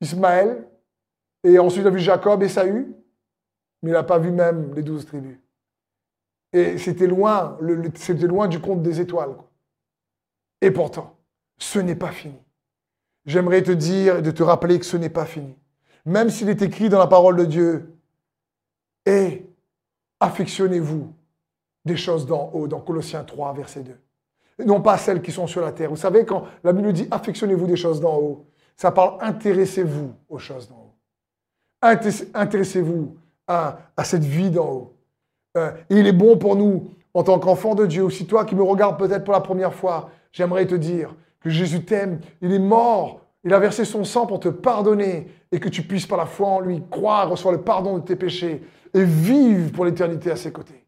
Ismaël, 0.00 0.66
et 1.44 1.58
ensuite 1.58 1.86
a 1.86 1.90
vu 1.90 1.98
Jacob 1.98 2.42
et 2.42 2.48
Saül, 2.48 2.94
mais 3.82 3.90
il 3.90 3.94
n'a 3.94 4.02
pas 4.02 4.18
vu 4.18 4.30
même 4.30 4.74
les 4.74 4.82
douze 4.82 5.06
tribus. 5.06 5.38
Et 6.52 6.78
c'était 6.78 7.06
loin, 7.06 7.58
c'était 7.94 8.26
loin 8.26 8.48
du 8.48 8.60
compte 8.60 8.82
des 8.82 9.00
étoiles. 9.00 9.34
Et 10.60 10.70
pourtant, 10.70 11.16
ce 11.58 11.78
n'est 11.78 11.96
pas 11.96 12.12
fini. 12.12 12.38
J'aimerais 13.24 13.62
te 13.62 13.70
dire 13.70 14.18
et 14.18 14.34
te 14.34 14.42
rappeler 14.42 14.78
que 14.78 14.84
ce 14.84 14.96
n'est 14.96 15.08
pas 15.10 15.24
fini. 15.24 15.56
Même 16.04 16.30
s'il 16.30 16.48
est 16.48 16.62
écrit 16.62 16.88
dans 16.88 16.98
la 16.98 17.06
parole 17.06 17.36
de 17.36 17.44
Dieu, 17.44 17.94
et 19.06 19.46
affectionnez-vous 20.20 21.12
des 21.84 21.96
choses 21.96 22.26
d'en 22.26 22.50
haut, 22.52 22.68
dans 22.68 22.80
Colossiens 22.80 23.24
3, 23.24 23.54
verset 23.54 23.82
2. 23.82 24.64
Non 24.66 24.80
pas 24.80 24.98
celles 24.98 25.22
qui 25.22 25.32
sont 25.32 25.46
sur 25.46 25.60
la 25.60 25.72
terre. 25.72 25.90
Vous 25.90 25.96
savez, 25.96 26.24
quand 26.24 26.44
la 26.62 26.72
Bible 26.72 26.92
dit 26.92 27.08
affectionnez-vous 27.10 27.66
des 27.66 27.76
choses 27.76 28.00
d'en 28.00 28.16
haut, 28.16 28.46
ça 28.76 28.92
parle 28.92 29.16
intéressez-vous 29.20 30.12
aux 30.28 30.38
choses 30.38 30.68
d'en 30.68 30.76
haut. 30.76 30.94
Intéressez-vous 32.34 33.16
à, 33.48 33.78
cette 34.04 34.24
vie 34.24 34.50
d'en 34.50 34.70
haut. 34.70 34.96
Euh, 35.56 35.70
il 35.90 36.06
est 36.06 36.12
bon 36.12 36.38
pour 36.38 36.56
nous, 36.56 36.90
en 37.14 37.22
tant 37.22 37.38
qu'enfants 37.38 37.74
de 37.74 37.86
Dieu, 37.86 38.02
aussi 38.02 38.26
toi 38.26 38.44
qui 38.44 38.54
me 38.54 38.62
regardes 38.62 38.98
peut-être 38.98 39.24
pour 39.24 39.34
la 39.34 39.40
première 39.40 39.74
fois, 39.74 40.10
j'aimerais 40.32 40.66
te 40.66 40.74
dire 40.74 41.14
que 41.40 41.50
Jésus 41.50 41.84
t'aime, 41.84 42.20
il 42.40 42.52
est 42.52 42.58
mort, 42.58 43.20
il 43.44 43.52
a 43.52 43.58
versé 43.58 43.84
son 43.84 44.04
sang 44.04 44.26
pour 44.26 44.40
te 44.40 44.48
pardonner 44.48 45.28
et 45.50 45.60
que 45.60 45.68
tu 45.68 45.82
puisses 45.82 46.06
par 46.06 46.18
la 46.18 46.26
foi 46.26 46.48
en 46.48 46.60
lui 46.60 46.82
croire, 46.90 47.28
recevoir 47.28 47.52
le 47.52 47.60
pardon 47.60 47.98
de 47.98 48.04
tes 48.04 48.16
péchés 48.16 48.62
et 48.94 49.04
vivre 49.04 49.72
pour 49.72 49.84
l'éternité 49.84 50.30
à 50.30 50.36
ses 50.36 50.52
côtés. 50.52 50.84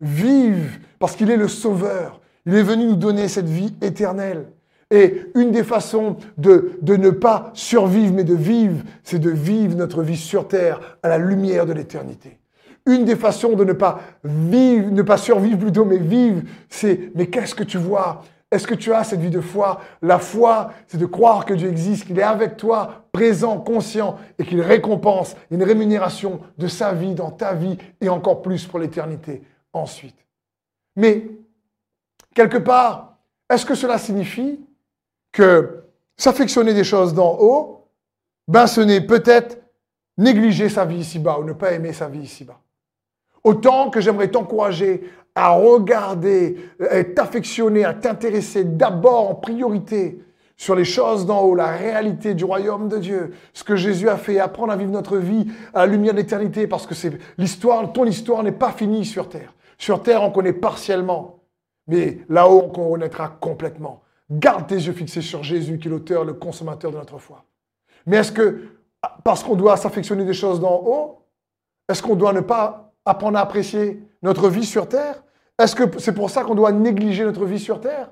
Vive 0.00 0.78
parce 0.98 1.16
qu'il 1.16 1.30
est 1.30 1.36
le 1.36 1.48
sauveur. 1.48 2.20
Il 2.46 2.54
est 2.54 2.62
venu 2.62 2.84
nous 2.84 2.96
donner 2.96 3.26
cette 3.26 3.48
vie 3.48 3.74
éternelle. 3.80 4.46
Et 4.90 5.22
une 5.34 5.50
des 5.50 5.64
façons 5.64 6.18
de, 6.36 6.78
de 6.82 6.96
ne 6.96 7.10
pas 7.10 7.50
survivre, 7.54 8.12
mais 8.12 8.22
de 8.22 8.34
vivre, 8.34 8.84
c'est 9.02 9.18
de 9.18 9.30
vivre 9.30 9.74
notre 9.76 10.02
vie 10.02 10.16
sur 10.16 10.46
terre 10.46 10.98
à 11.02 11.08
la 11.08 11.18
lumière 11.18 11.64
de 11.64 11.72
l'éternité. 11.72 12.38
Une 12.86 13.04
des 13.04 13.16
façons 13.16 13.54
de 13.54 13.64
ne 13.64 13.72
pas 13.72 14.00
vivre, 14.24 14.90
ne 14.90 15.02
pas 15.02 15.16
survivre 15.16 15.58
plutôt, 15.58 15.84
mais 15.84 15.98
vivre, 15.98 16.42
c'est 16.68 17.10
mais 17.14 17.28
qu'est-ce 17.28 17.54
que 17.54 17.64
tu 17.64 17.78
vois? 17.78 18.22
Est-ce 18.50 18.66
que 18.66 18.74
tu 18.74 18.92
as 18.92 19.02
cette 19.04 19.20
vie 19.20 19.30
de 19.30 19.40
foi? 19.40 19.80
La 20.00 20.18
foi, 20.18 20.72
c'est 20.86 20.98
de 20.98 21.06
croire 21.06 21.44
que 21.44 21.54
Dieu 21.54 21.68
existe, 21.68 22.04
qu'il 22.04 22.18
est 22.18 22.22
avec 22.22 22.56
toi, 22.56 23.06
présent, 23.10 23.58
conscient, 23.58 24.18
et 24.38 24.44
qu'il 24.44 24.60
récompense 24.60 25.34
une 25.50 25.62
rémunération 25.62 26.40
de 26.58 26.68
sa 26.68 26.92
vie 26.92 27.14
dans 27.14 27.30
ta 27.30 27.54
vie 27.54 27.78
et 28.00 28.08
encore 28.08 28.42
plus 28.42 28.66
pour 28.66 28.78
l'éternité 28.78 29.42
ensuite. 29.72 30.16
Mais, 30.94 31.26
quelque 32.34 32.58
part, 32.58 33.16
est-ce 33.50 33.66
que 33.66 33.74
cela 33.74 33.98
signifie 33.98 34.60
que 35.32 35.84
s'affectionner 36.16 36.74
des 36.74 36.84
choses 36.84 37.12
d'en 37.12 37.36
haut, 37.40 37.88
ben 38.46 38.68
ce 38.68 38.80
n'est 38.80 39.00
peut-être 39.00 39.58
négliger 40.16 40.68
sa 40.68 40.84
vie 40.84 40.98
ici-bas 40.98 41.38
ou 41.40 41.44
ne 41.44 41.54
pas 41.54 41.72
aimer 41.72 41.92
sa 41.92 42.08
vie 42.08 42.20
ici-bas? 42.20 42.60
Autant 43.44 43.90
que 43.90 44.00
j'aimerais 44.00 44.28
t'encourager 44.28 45.08
à 45.34 45.50
regarder, 45.50 46.56
à 46.90 47.04
t'affectionner, 47.04 47.84
à 47.84 47.92
t'intéresser 47.92 48.64
d'abord 48.64 49.30
en 49.30 49.34
priorité 49.34 50.20
sur 50.56 50.74
les 50.74 50.84
choses 50.84 51.26
d'en 51.26 51.42
haut, 51.42 51.54
la 51.54 51.72
réalité 51.72 52.34
du 52.34 52.44
royaume 52.44 52.88
de 52.88 52.98
Dieu, 52.98 53.34
ce 53.52 53.64
que 53.64 53.76
Jésus 53.76 54.08
a 54.08 54.16
fait, 54.16 54.38
apprendre 54.38 54.72
à 54.72 54.76
vivre 54.76 54.92
notre 54.92 55.16
vie 55.16 55.46
à 55.74 55.80
la 55.80 55.92
lumière 55.92 56.14
de 56.14 56.18
l'éternité, 56.18 56.66
parce 56.66 56.86
que 56.86 56.94
c'est 56.94 57.18
l'histoire, 57.36 57.92
ton 57.92 58.04
histoire 58.04 58.42
n'est 58.42 58.52
pas 58.52 58.70
finie 58.70 59.04
sur 59.04 59.28
terre. 59.28 59.52
Sur 59.76 60.02
terre, 60.02 60.22
on 60.22 60.30
connaît 60.30 60.52
partiellement, 60.52 61.40
mais 61.88 62.20
là-haut, 62.28 62.70
on 62.76 62.92
connaîtra 62.92 63.28
complètement. 63.28 64.02
Garde 64.30 64.68
tes 64.68 64.76
yeux 64.76 64.92
fixés 64.92 65.20
sur 65.20 65.42
Jésus, 65.42 65.78
qui 65.78 65.88
est 65.88 65.90
l'auteur, 65.90 66.24
le 66.24 66.34
consommateur 66.34 66.92
de 66.92 66.96
notre 66.96 67.18
foi. 67.18 67.44
Mais 68.06 68.18
est-ce 68.18 68.32
que, 68.32 68.62
parce 69.24 69.42
qu'on 69.42 69.56
doit 69.56 69.76
s'affectionner 69.76 70.24
des 70.24 70.32
choses 70.32 70.60
d'en 70.60 70.80
haut, 70.86 71.18
est-ce 71.88 72.02
qu'on 72.02 72.14
doit 72.14 72.32
ne 72.32 72.40
pas 72.40 72.93
apprendre 73.04 73.38
à 73.38 73.42
apprécier 73.42 74.02
notre 74.22 74.48
vie 74.48 74.64
sur 74.66 74.88
terre? 74.88 75.22
Est-ce 75.58 75.74
que 75.74 75.98
c'est 75.98 76.14
pour 76.14 76.30
ça 76.30 76.44
qu'on 76.44 76.54
doit 76.54 76.72
négliger 76.72 77.24
notre 77.24 77.44
vie 77.44 77.60
sur 77.60 77.80
terre? 77.80 78.10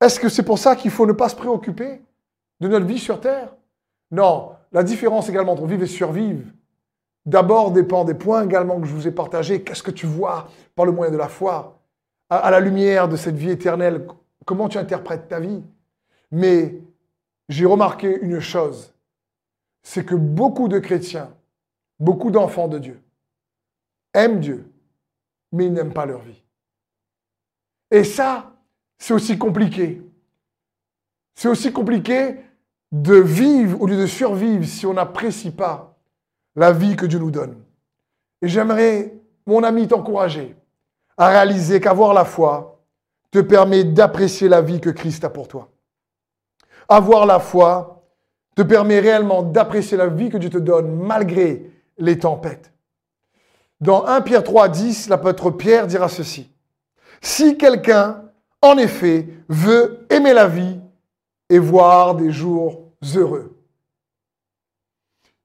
Est-ce 0.00 0.20
que 0.20 0.28
c'est 0.28 0.42
pour 0.42 0.58
ça 0.58 0.76
qu'il 0.76 0.90
faut 0.90 1.06
ne 1.06 1.12
pas 1.12 1.28
se 1.28 1.36
préoccuper 1.36 2.02
de 2.60 2.68
notre 2.68 2.86
vie 2.86 2.98
sur 2.98 3.20
terre? 3.20 3.54
Non. 4.10 4.52
La 4.72 4.82
différence 4.82 5.28
également 5.28 5.52
entre 5.52 5.66
vivre 5.66 5.82
et 5.82 5.86
survivre, 5.86 6.44
d'abord 7.24 7.70
dépend 7.70 8.04
des 8.04 8.14
points 8.14 8.44
également 8.44 8.80
que 8.80 8.86
je 8.86 8.94
vous 8.94 9.08
ai 9.08 9.12
partagés. 9.12 9.62
Qu'est-ce 9.62 9.82
que 9.82 9.90
tu 9.90 10.06
vois 10.06 10.48
par 10.74 10.84
le 10.84 10.92
moyen 10.92 11.12
de 11.12 11.16
la 11.16 11.28
foi? 11.28 11.78
À, 12.28 12.50
la 12.50 12.60
lumière 12.60 13.08
de 13.08 13.16
cette 13.16 13.36
vie 13.36 13.50
éternelle 13.50 14.06
Comment 14.44 14.68
tu 14.68 14.78
interprètes 14.78 15.28
ta 15.28 15.40
vie? 15.40 15.62
Mais 16.30 16.80
j'ai 17.48 17.66
remarqué 17.66 18.18
une 18.20 18.40
chose, 18.40 18.94
c'est 19.82 20.04
que 20.04 20.14
beaucoup 20.14 20.68
de 20.68 20.78
chrétiens, 20.78 21.30
beaucoup 21.98 22.30
d'enfants 22.30 22.68
de 22.68 22.78
Dieu, 22.78 23.00
aiment 24.16 24.40
Dieu, 24.40 24.72
mais 25.52 25.66
ils 25.66 25.72
n'aiment 25.72 25.92
pas 25.92 26.06
leur 26.06 26.20
vie. 26.20 26.42
Et 27.90 28.02
ça, 28.02 28.52
c'est 28.98 29.14
aussi 29.14 29.38
compliqué. 29.38 30.02
C'est 31.34 31.48
aussi 31.48 31.72
compliqué 31.72 32.36
de 32.90 33.14
vivre 33.14 33.80
au 33.80 33.86
lieu 33.86 33.96
de 33.96 34.06
survivre 34.06 34.64
si 34.64 34.86
on 34.86 34.94
n'apprécie 34.94 35.50
pas 35.50 35.96
la 36.54 36.72
vie 36.72 36.96
que 36.96 37.06
Dieu 37.06 37.18
nous 37.18 37.30
donne. 37.30 37.62
Et 38.42 38.48
j'aimerais, 38.48 39.14
mon 39.46 39.62
ami, 39.62 39.86
t'encourager 39.86 40.56
à 41.16 41.28
réaliser 41.28 41.80
qu'avoir 41.80 42.14
la 42.14 42.24
foi 42.24 42.82
te 43.30 43.38
permet 43.40 43.84
d'apprécier 43.84 44.48
la 44.48 44.62
vie 44.62 44.80
que 44.80 44.90
Christ 44.90 45.24
a 45.24 45.30
pour 45.30 45.48
toi. 45.48 45.70
Avoir 46.88 47.26
la 47.26 47.38
foi 47.38 48.04
te 48.54 48.62
permet 48.62 49.00
réellement 49.00 49.42
d'apprécier 49.42 49.96
la 49.96 50.06
vie 50.06 50.30
que 50.30 50.38
Dieu 50.38 50.50
te 50.50 50.58
donne 50.58 50.96
malgré 50.96 51.70
les 51.98 52.18
tempêtes. 52.18 52.72
Dans 53.80 54.06
1 54.06 54.22
Pierre 54.22 54.44
3, 54.44 54.68
10, 54.68 55.08
l'apôtre 55.08 55.50
Pierre 55.50 55.86
dira 55.86 56.08
ceci. 56.08 56.50
Si 57.20 57.58
quelqu'un, 57.58 58.22
en 58.62 58.78
effet, 58.78 59.28
veut 59.48 60.06
aimer 60.10 60.32
la 60.32 60.46
vie 60.46 60.80
et 61.50 61.58
voir 61.58 62.14
des 62.14 62.30
jours 62.30 62.92
heureux. 63.14 63.56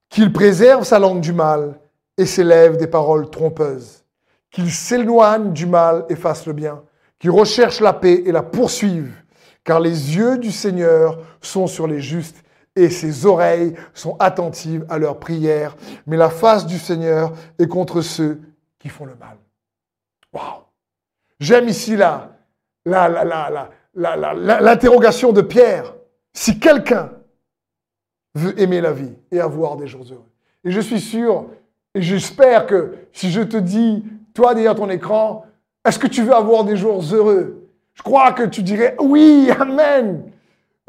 Qu'il 0.10 0.32
préserve 0.34 0.84
sa 0.84 1.00
langue 1.00 1.22
du 1.22 1.34
mal 1.34 1.80
et 2.18 2.26
s'élève 2.26 2.78
des 2.78 2.88
paroles 2.88 3.30
trompeuses. 3.30 4.04
Qu'il 4.50 4.72
s'éloigne 4.72 5.54
du 5.54 5.66
mal 5.66 6.06
et 6.10 6.16
fasse 6.16 6.46
le 6.46 6.54
bien. 6.54 6.84
Qu'il 7.20 7.32
recherche 7.32 7.80
la 7.80 7.94
paix 7.94 8.24
et 8.26 8.32
la 8.32 8.44
poursuive. 8.44 9.14
Car 9.64 9.80
les 9.80 10.18
yeux 10.18 10.38
du 10.38 10.52
Seigneur 10.52 11.20
sont 11.42 11.68
sur 11.68 11.88
les 11.88 12.02
justes 12.02 12.44
et 12.76 12.90
ses 12.90 13.26
oreilles 13.26 13.74
sont 13.94 14.16
attentives 14.20 14.86
à 14.90 14.98
leurs 14.98 15.20
prières. 15.20 15.76
Mais 16.08 16.18
la 16.18 16.30
face 16.30 16.66
du 16.66 16.78
Seigneur 16.78 17.34
est 17.60 17.68
contre 17.68 18.02
ceux 18.02 18.42
qui 18.80 18.90
font 18.90 19.06
le 19.06 19.16
mal. 19.16 19.38
Waouh! 20.34 20.64
J'aime 21.40 21.68
ici 21.68 21.96
là 21.96 22.38
l'interrogation 23.96 25.32
de 25.32 25.42
Pierre. 25.42 25.94
Si 26.34 26.60
quelqu'un 26.60 27.12
veut 28.36 28.60
aimer 28.60 28.82
la 28.82 28.94
vie 28.94 29.14
et 29.32 29.40
avoir 29.40 29.76
des 29.76 29.88
jours 29.88 30.06
heureux. 30.10 30.30
Et 30.64 30.72
je 30.72 30.80
suis 30.80 31.02
sûr, 31.02 31.48
et 31.94 32.02
j'espère 32.02 32.66
que 32.66 32.96
si 33.12 33.32
je 33.32 33.42
te 33.42 33.58
dis, 33.58 34.06
toi 34.34 34.54
derrière 34.54 34.76
ton 34.76 34.90
écran, 34.90 35.46
est-ce 35.84 36.00
que 36.00 36.08
tu 36.08 36.24
veux 36.24 36.34
avoir 36.34 36.64
des 36.64 36.78
jours 36.78 37.04
heureux? 37.12 37.68
Je 37.94 38.04
crois 38.04 38.32
que 38.32 38.44
tu 38.44 38.64
dirais, 38.64 38.96
oui, 39.00 39.52
amen. 39.60 40.24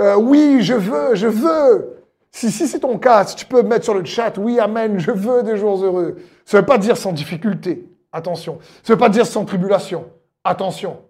Euh, 0.00 0.16
oui, 0.16 0.62
je 0.62 0.74
veux, 0.74 1.14
je 1.14 1.26
veux. 1.26 2.02
Si, 2.30 2.50
si 2.50 2.66
c'est 2.66 2.80
ton 2.80 2.98
cas, 2.98 3.24
si 3.24 3.36
tu 3.36 3.44
peux 3.44 3.62
mettre 3.62 3.84
sur 3.84 3.94
le 3.94 4.04
chat, 4.04 4.38
oui, 4.38 4.58
amen, 4.58 4.98
je 4.98 5.10
veux 5.10 5.42
des 5.42 5.56
jours 5.56 5.84
heureux. 5.84 6.16
Ça 6.44 6.56
ne 6.56 6.62
veut 6.62 6.66
pas 6.66 6.78
dire 6.78 6.96
sans 6.96 7.12
difficulté, 7.12 7.86
attention. 8.10 8.58
Ça 8.82 8.92
ne 8.92 8.94
veut 8.94 9.00
pas 9.00 9.10
dire 9.10 9.26
sans 9.26 9.44
tribulation, 9.44 10.10
attention. 10.42 11.02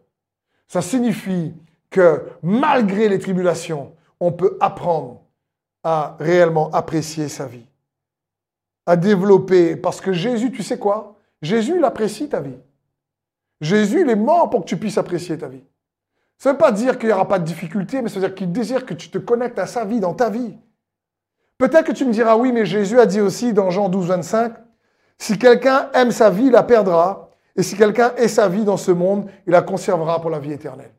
Ça 0.66 0.82
signifie 0.82 1.54
que 1.90 2.22
malgré 2.42 3.08
les 3.08 3.18
tribulations, 3.18 3.92
on 4.18 4.32
peut 4.32 4.56
apprendre 4.60 5.22
à 5.84 6.16
réellement 6.18 6.70
apprécier 6.70 7.28
sa 7.28 7.46
vie, 7.46 7.66
à 8.86 8.96
développer. 8.96 9.76
Parce 9.76 10.00
que 10.00 10.12
Jésus, 10.12 10.50
tu 10.50 10.62
sais 10.62 10.78
quoi? 10.78 11.16
Jésus, 11.40 11.74
il 11.76 11.84
apprécie 11.84 12.28
ta 12.28 12.40
vie. 12.40 12.58
Jésus, 13.60 14.00
il 14.00 14.10
est 14.10 14.16
mort 14.16 14.50
pour 14.50 14.62
que 14.62 14.68
tu 14.68 14.76
puisses 14.76 14.98
apprécier 14.98 15.38
ta 15.38 15.48
vie. 15.48 15.62
Ça 16.42 16.48
ne 16.48 16.54
veut 16.54 16.58
pas 16.58 16.72
dire 16.72 16.98
qu'il 16.98 17.06
n'y 17.06 17.12
aura 17.12 17.28
pas 17.28 17.38
de 17.38 17.44
difficulté, 17.44 18.02
mais 18.02 18.08
ça 18.08 18.16
veut 18.16 18.26
dire 18.26 18.34
qu'il 18.34 18.50
désire 18.50 18.84
que 18.84 18.94
tu 18.94 19.10
te 19.10 19.18
connectes 19.18 19.60
à 19.60 19.66
sa 19.68 19.84
vie 19.84 20.00
dans 20.00 20.12
ta 20.12 20.28
vie. 20.28 20.58
Peut-être 21.56 21.84
que 21.84 21.92
tu 21.92 22.04
me 22.04 22.10
diras, 22.10 22.34
oui, 22.34 22.50
mais 22.50 22.66
Jésus 22.66 22.98
a 22.98 23.06
dit 23.06 23.20
aussi 23.20 23.52
dans 23.52 23.70
Jean 23.70 23.88
12, 23.88 24.08
25, 24.08 24.54
si 25.18 25.38
quelqu'un 25.38 25.88
aime 25.94 26.10
sa 26.10 26.30
vie, 26.30 26.46
il 26.46 26.50
la 26.50 26.64
perdra. 26.64 27.30
Et 27.54 27.62
si 27.62 27.76
quelqu'un 27.76 28.12
ait 28.16 28.26
sa 28.26 28.48
vie 28.48 28.64
dans 28.64 28.76
ce 28.76 28.90
monde, 28.90 29.30
il 29.46 29.52
la 29.52 29.62
conservera 29.62 30.20
pour 30.20 30.30
la 30.30 30.40
vie 30.40 30.50
éternelle. 30.50 30.90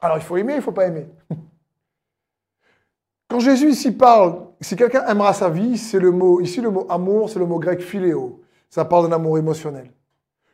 Alors 0.00 0.18
il 0.18 0.22
faut 0.22 0.36
aimer, 0.36 0.52
il 0.52 0.58
ne 0.58 0.62
faut 0.62 0.70
pas 0.70 0.86
aimer. 0.86 1.08
Quand 3.28 3.40
Jésus 3.40 3.70
ici 3.70 3.90
parle, 3.90 4.46
si 4.60 4.76
quelqu'un 4.76 5.04
aimera 5.08 5.32
sa 5.32 5.48
vie, 5.48 5.76
c'est 5.76 5.98
le 5.98 6.12
mot, 6.12 6.40
ici 6.40 6.60
le 6.60 6.70
mot 6.70 6.86
amour, 6.88 7.28
c'est 7.28 7.40
le 7.40 7.46
mot 7.46 7.58
grec 7.58 7.80
philéo. 7.80 8.40
Ça 8.70 8.84
parle 8.84 9.08
d'un 9.08 9.16
amour 9.16 9.36
émotionnel. 9.36 9.90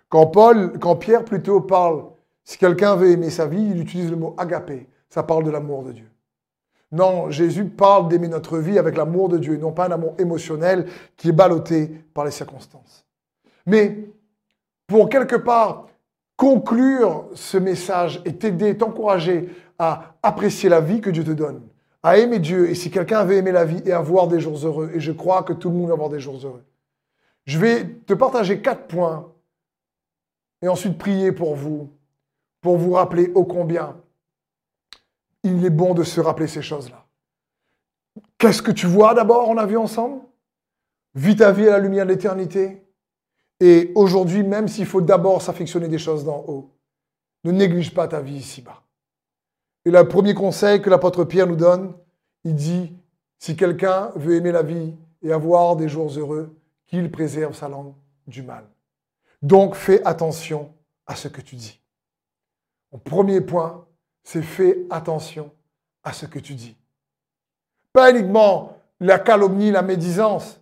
Quand 0.08 0.28
Paul, 0.28 0.78
quand 0.78 0.96
Pierre 0.96 1.26
plutôt 1.26 1.60
parle, 1.60 2.13
si 2.44 2.58
quelqu'un 2.58 2.94
veut 2.94 3.10
aimer 3.10 3.30
sa 3.30 3.46
vie, 3.46 3.62
il 3.62 3.80
utilise 3.80 4.10
le 4.10 4.16
mot 4.16 4.34
agapé. 4.36 4.86
Ça 5.08 5.22
parle 5.22 5.44
de 5.44 5.50
l'amour 5.50 5.82
de 5.82 5.92
Dieu. 5.92 6.10
Non, 6.92 7.30
Jésus 7.30 7.64
parle 7.64 8.08
d'aimer 8.08 8.28
notre 8.28 8.58
vie 8.58 8.78
avec 8.78 8.96
l'amour 8.96 9.28
de 9.28 9.38
Dieu, 9.38 9.56
non 9.56 9.72
pas 9.72 9.88
un 9.88 9.92
amour 9.92 10.14
émotionnel 10.18 10.86
qui 11.16 11.30
est 11.30 11.32
ballotté 11.32 11.88
par 12.12 12.24
les 12.24 12.30
circonstances. 12.30 13.04
Mais 13.66 14.10
pour 14.86 15.08
quelque 15.08 15.36
part 15.36 15.88
conclure 16.36 17.26
ce 17.34 17.56
message 17.56 18.20
et 18.24 18.36
t'aider, 18.36 18.76
t'encourager 18.76 19.48
à 19.78 20.14
apprécier 20.22 20.68
la 20.68 20.80
vie 20.80 21.00
que 21.00 21.10
Dieu 21.10 21.24
te 21.24 21.30
donne, 21.30 21.62
à 22.02 22.18
aimer 22.18 22.38
Dieu. 22.38 22.68
Et 22.68 22.74
si 22.74 22.90
quelqu'un 22.90 23.24
veut 23.24 23.36
aimer 23.36 23.52
la 23.52 23.64
vie 23.64 23.82
et 23.86 23.92
avoir 23.92 24.28
des 24.28 24.40
jours 24.40 24.58
heureux, 24.64 24.90
et 24.94 25.00
je 25.00 25.12
crois 25.12 25.42
que 25.42 25.52
tout 25.52 25.70
le 25.70 25.76
monde 25.76 25.88
va 25.88 25.94
avoir 25.94 26.10
des 26.10 26.20
jours 26.20 26.38
heureux, 26.44 26.64
je 27.46 27.58
vais 27.58 27.84
te 27.84 28.14
partager 28.14 28.60
quatre 28.60 28.86
points 28.86 29.32
et 30.62 30.68
ensuite 30.68 30.96
prier 30.96 31.32
pour 31.32 31.56
vous, 31.56 31.90
pour 32.64 32.78
vous 32.78 32.92
rappeler 32.92 33.30
ô 33.34 33.44
combien 33.44 33.94
il 35.42 35.62
est 35.66 35.70
bon 35.70 35.92
de 35.92 36.02
se 36.02 36.18
rappeler 36.18 36.46
ces 36.46 36.62
choses-là. 36.62 37.04
Qu'est-ce 38.38 38.62
que 38.62 38.70
tu 38.70 38.86
vois 38.86 39.12
d'abord, 39.12 39.50
on 39.50 39.58
a 39.58 39.66
vu 39.66 39.76
ensemble? 39.76 40.22
Vis 41.14 41.36
ta 41.36 41.52
vie 41.52 41.68
à 41.68 41.72
la 41.72 41.78
lumière 41.78 42.06
de 42.06 42.12
l'éternité. 42.12 42.82
Et 43.60 43.92
aujourd'hui, 43.94 44.42
même 44.42 44.66
s'il 44.66 44.86
faut 44.86 45.02
d'abord 45.02 45.42
s'affectionner 45.42 45.88
des 45.88 45.98
choses 45.98 46.24
d'en 46.24 46.42
haut, 46.48 46.70
ne 47.44 47.52
néglige 47.52 47.92
pas 47.92 48.08
ta 48.08 48.22
vie 48.22 48.36
ici-bas. 48.36 48.82
Et 49.84 49.90
le 49.90 50.08
premier 50.08 50.32
conseil 50.32 50.80
que 50.80 50.88
l'apôtre 50.88 51.24
Pierre 51.24 51.46
nous 51.46 51.56
donne, 51.56 51.92
il 52.44 52.54
dit, 52.54 52.96
si 53.38 53.56
quelqu'un 53.56 54.10
veut 54.16 54.36
aimer 54.36 54.52
la 54.52 54.62
vie 54.62 54.94
et 55.20 55.32
avoir 55.32 55.76
des 55.76 55.90
jours 55.90 56.10
heureux, 56.16 56.58
qu'il 56.86 57.10
préserve 57.10 57.54
sa 57.54 57.68
langue 57.68 57.92
du 58.26 58.42
mal. 58.42 58.64
Donc 59.42 59.74
fais 59.74 60.02
attention 60.06 60.72
à 61.06 61.14
ce 61.14 61.28
que 61.28 61.42
tu 61.42 61.56
dis. 61.56 61.83
Mon 62.94 63.00
premier 63.00 63.40
point, 63.40 63.84
c'est 64.22 64.40
fais 64.40 64.86
attention 64.88 65.50
à 66.04 66.12
ce 66.12 66.26
que 66.26 66.38
tu 66.38 66.54
dis. 66.54 66.76
Pas 67.92 68.12
uniquement 68.12 68.78
la 69.00 69.18
calomnie, 69.18 69.72
la 69.72 69.82
médisance. 69.82 70.60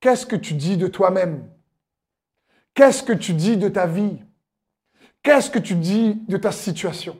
Qu'est-ce 0.00 0.24
que 0.24 0.34
tu 0.34 0.54
dis 0.54 0.78
de 0.78 0.86
toi-même? 0.86 1.46
Qu'est-ce 2.72 3.02
que 3.02 3.12
tu 3.12 3.34
dis 3.34 3.58
de 3.58 3.68
ta 3.68 3.86
vie? 3.86 4.18
Qu'est-ce 5.22 5.50
que 5.50 5.58
tu 5.58 5.74
dis 5.74 6.22
de 6.26 6.38
ta 6.38 6.52
situation? 6.52 7.18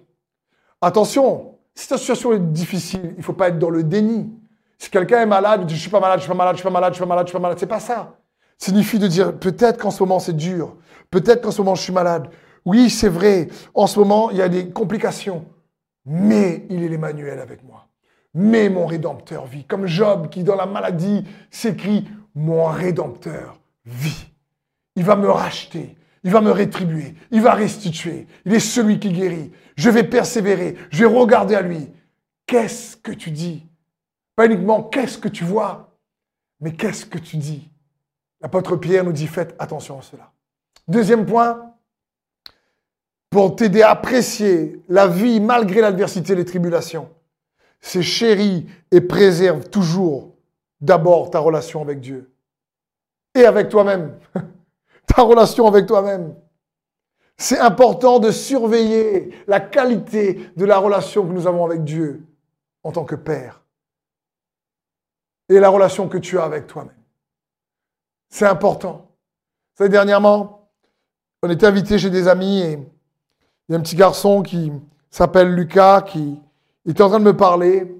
Attention, 0.80 1.58
si 1.74 1.86
ta 1.86 1.98
situation 1.98 2.32
est 2.32 2.52
difficile, 2.52 3.10
il 3.12 3.18
ne 3.18 3.22
faut 3.22 3.34
pas 3.34 3.48
être 3.48 3.58
dans 3.58 3.68
le 3.68 3.84
déni. 3.84 4.32
Si 4.78 4.88
quelqu'un 4.88 5.20
est 5.20 5.26
malade, 5.26 5.68
je 5.68 5.76
suis 5.76 5.90
pas 5.90 6.00
malade, 6.00 6.20
je 6.20 6.24
suis 6.24 6.32
pas 6.32 6.34
malade, 6.34 6.56
je 6.56 6.60
suis 6.60 6.64
pas 6.64 6.70
malade, 6.70 6.92
je 6.94 6.96
suis 6.96 7.04
pas 7.04 7.08
malade, 7.08 7.26
je 7.26 7.30
suis 7.30 7.36
pas 7.36 7.42
malade. 7.42 7.58
C'est 7.60 7.66
pas. 7.66 7.80
Ça 7.80 8.16
signifie 8.56 8.98
de 8.98 9.08
dire 9.08 9.38
peut-être 9.38 9.78
qu'en 9.78 9.90
ce 9.90 10.02
moment 10.02 10.20
c'est 10.20 10.32
dur, 10.32 10.76
peut-être 11.10 11.42
qu'en 11.42 11.50
ce 11.50 11.60
moment 11.60 11.74
je 11.74 11.82
suis 11.82 11.92
malade. 11.92 12.30
Oui, 12.64 12.90
c'est 12.90 13.08
vrai, 13.08 13.48
en 13.74 13.86
ce 13.86 13.98
moment 13.98 14.30
il 14.30 14.36
y 14.36 14.42
a 14.42 14.48
des 14.48 14.70
complications, 14.70 15.44
mais 16.04 16.66
il 16.70 16.82
est 16.82 16.88
l'Emmanuel 16.88 17.38
avec 17.40 17.64
moi. 17.64 17.88
Mais 18.34 18.68
mon 18.68 18.86
Rédempteur 18.86 19.46
vit. 19.46 19.64
Comme 19.64 19.86
Job 19.86 20.30
qui 20.30 20.42
dans 20.42 20.56
la 20.56 20.66
maladie 20.66 21.24
s'écrit 21.50 22.08
mon 22.34 22.64
Rédempteur 22.66 23.60
vit. 23.84 24.30
Il 24.96 25.04
va 25.04 25.16
me 25.16 25.28
racheter. 25.28 25.96
Il 26.24 26.30
va 26.30 26.40
me 26.40 26.50
rétribuer. 26.50 27.14
Il 27.30 27.42
va 27.42 27.52
restituer. 27.52 28.26
Il 28.46 28.54
est 28.54 28.60
celui 28.60 28.98
qui 29.00 29.12
guérit. 29.12 29.52
Je 29.76 29.90
vais 29.90 30.04
persévérer. 30.04 30.76
Je 30.90 31.04
vais 31.04 31.14
regarder 31.14 31.54
à 31.54 31.62
lui. 31.62 31.90
Qu'est-ce 32.46 32.96
que 32.96 33.12
tu 33.12 33.30
dis? 33.30 33.66
Pas 34.34 34.46
uniquement 34.46 34.82
qu'est-ce 34.82 35.18
que 35.18 35.28
tu 35.28 35.44
vois, 35.44 35.98
mais 36.60 36.72
qu'est-ce 36.72 37.04
que 37.04 37.18
tu 37.18 37.36
dis? 37.36 37.70
L'apôtre 38.40 38.76
Pierre 38.76 39.04
nous 39.04 39.12
dit 39.12 39.26
faites 39.26 39.54
attention 39.58 39.98
à 39.98 40.02
cela. 40.02 40.32
Deuxième 40.88 41.26
point, 41.26 41.71
pour 43.32 43.56
t'aider 43.56 43.80
à 43.80 43.92
apprécier 43.92 44.82
la 44.90 45.08
vie 45.08 45.40
malgré 45.40 45.80
l'adversité 45.80 46.34
et 46.34 46.36
les 46.36 46.44
tribulations, 46.44 47.08
c'est 47.80 48.02
chéris 48.02 48.66
et 48.90 49.00
préserve 49.00 49.70
toujours 49.70 50.34
d'abord 50.82 51.30
ta 51.30 51.38
relation 51.38 51.80
avec 51.80 52.00
Dieu 52.00 52.30
et 53.34 53.46
avec 53.46 53.70
toi-même. 53.70 54.18
ta 55.06 55.22
relation 55.22 55.66
avec 55.66 55.86
toi-même. 55.86 56.34
C'est 57.38 57.58
important 57.58 58.18
de 58.18 58.30
surveiller 58.30 59.34
la 59.46 59.60
qualité 59.60 60.50
de 60.54 60.66
la 60.66 60.76
relation 60.76 61.26
que 61.26 61.32
nous 61.32 61.46
avons 61.46 61.64
avec 61.64 61.84
Dieu 61.84 62.26
en 62.82 62.92
tant 62.92 63.04
que 63.04 63.16
Père 63.16 63.62
et 65.48 65.58
la 65.58 65.70
relation 65.70 66.06
que 66.06 66.18
tu 66.18 66.38
as 66.38 66.44
avec 66.44 66.66
toi-même. 66.66 67.02
C'est 68.28 68.46
important. 68.46 69.08
Vous 69.72 69.78
savez, 69.78 69.90
dernièrement, 69.90 70.70
on 71.42 71.48
était 71.48 71.66
invité 71.66 71.98
chez 71.98 72.10
des 72.10 72.28
amis 72.28 72.60
et 72.60 72.78
y 73.72 73.74
a 73.74 73.78
un 73.78 73.82
petit 73.82 73.96
garçon 73.96 74.42
qui 74.42 74.70
s'appelle 75.10 75.54
Lucas 75.54 76.02
qui 76.02 76.38
était 76.86 77.02
en 77.02 77.08
train 77.08 77.20
de 77.20 77.24
me 77.24 77.36
parler. 77.36 77.94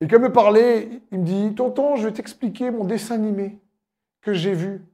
Et 0.00 0.08
quand 0.08 0.16
il 0.16 0.22
me 0.22 0.32
parlait, 0.32 0.88
il 1.12 1.20
me 1.20 1.24
dit 1.24 1.54
Tonton, 1.54 1.96
je 1.96 2.06
vais 2.06 2.12
t'expliquer 2.12 2.70
mon 2.70 2.84
dessin 2.84 3.14
animé 3.14 3.58
que 4.20 4.32
j'ai 4.32 4.54
vu. 4.54 4.84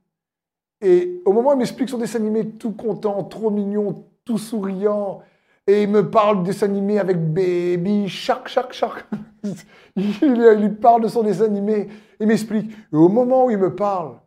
Et 0.81 1.21
au 1.25 1.33
moment 1.33 1.49
où 1.49 1.53
il 1.53 1.57
m'explique 1.57 1.89
son 1.89 1.97
dessin 1.97 2.19
animé 2.19 2.47
tout 2.49 2.71
content, 2.71 3.23
trop 3.23 3.49
mignon, 3.49 4.05
tout 4.23 4.37
souriant, 4.37 5.21
et 5.67 5.83
il 5.83 5.89
me 5.89 6.09
parle 6.09 6.39
de 6.39 6.47
dessin 6.47 6.67
animé 6.67 6.99
avec 6.99 7.17
Baby 7.17 8.07
Shark, 8.07 8.47
Shark, 8.47 8.73
Shark. 8.73 9.05
il, 9.95 10.59
lui 10.59 10.69
parle 10.69 11.01
de 11.01 11.07
son 11.07 11.23
dessin 11.23 11.45
animé, 11.45 11.87
il 12.19 12.27
m'explique. 12.27 12.71
Et 12.71 12.95
au 12.95 13.09
moment 13.09 13.45
où 13.45 13.49
il 13.49 13.57
me 13.57 13.73
parle, 13.73 14.19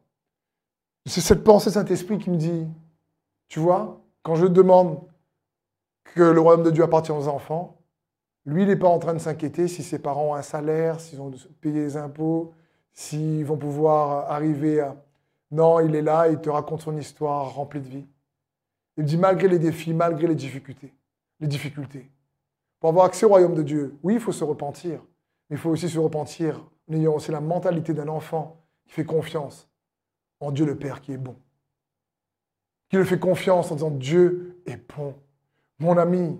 c'est 1.07 1.21
cette 1.21 1.45
pensée 1.45 1.71
Saint-Esprit 1.71 2.19
qui 2.19 2.31
me 2.31 2.37
dit, 2.37 2.67
tu 3.49 3.61
vois, 3.61 4.01
quand 4.23 4.35
je 4.35 4.47
demande 4.47 4.99
que 6.15 6.23
le 6.23 6.41
royaume 6.41 6.63
de 6.63 6.71
Dieu 6.71 6.85
appartient 6.85 7.13
aux 7.13 7.29
enfants, 7.29 7.79
lui, 8.47 8.63
il 8.63 8.69
n'est 8.69 8.77
pas 8.77 8.89
en 8.89 8.99
train 8.99 9.15
de 9.15 9.19
s'inquiéter 9.19 9.69
si 9.69 9.83
ses 9.83 9.99
parents 9.99 10.31
ont 10.31 10.35
un 10.35 10.43
salaire, 10.43 11.01
s'ils 11.01 11.21
ont 11.21 11.31
payé 11.61 11.81
les 11.81 11.97
impôts, 11.97 12.55
s'ils 12.93 13.45
vont 13.45 13.59
pouvoir 13.59 14.31
arriver 14.31 14.81
à, 14.81 14.97
non, 15.51 15.81
il 15.81 15.95
est 15.95 16.03
là, 16.03 16.29
il 16.29 16.41
te 16.41 16.49
raconte 16.49 16.83
son 16.83 16.97
histoire 16.97 17.55
remplie 17.55 17.81
de 17.81 17.89
vie. 17.89 18.07
Il 18.97 19.05
dit 19.05 19.17
malgré 19.19 19.49
les 19.49 19.59
défis, 19.59 19.93
malgré 19.93 20.27
les 20.27 20.35
difficultés, 20.35 20.95
les 21.41 21.47
difficultés, 21.47 22.11
pour 22.81 22.91
avoir 22.91 23.07
accès 23.07 23.27
au 23.27 23.29
royaume 23.29 23.55
de 23.55 23.63
Dieu, 23.63 23.97
oui, 24.03 24.15
il 24.15 24.21
faut 24.21 24.33
se 24.33 24.45
repentir, 24.45 25.01
mais 25.49 25.57
il 25.57 25.59
faut 25.59 25.71
aussi 25.71 25.89
se 25.89 25.99
repentir 25.99 26.65
en 26.91 26.95
ayant 26.95 27.15
aussi 27.15 27.31
la 27.31 27.41
mentalité 27.41 27.93
d'un 27.93 28.09
enfant 28.09 28.65
qui 28.87 28.93
fait 28.93 29.05
confiance 29.05 29.69
en 30.41 30.51
Dieu 30.51 30.65
le 30.65 30.77
Père 30.77 31.01
qui 31.01 31.13
est 31.13 31.19
bon. 31.19 31.37
Qui 32.89 32.97
le 32.97 33.05
fait 33.05 33.19
confiance 33.19 33.71
en 33.71 33.75
disant 33.75 33.91
Dieu 33.91 34.63
est 34.67 34.81
bon. 34.97 35.15
Mon 35.79 35.97
ami, 35.97 36.37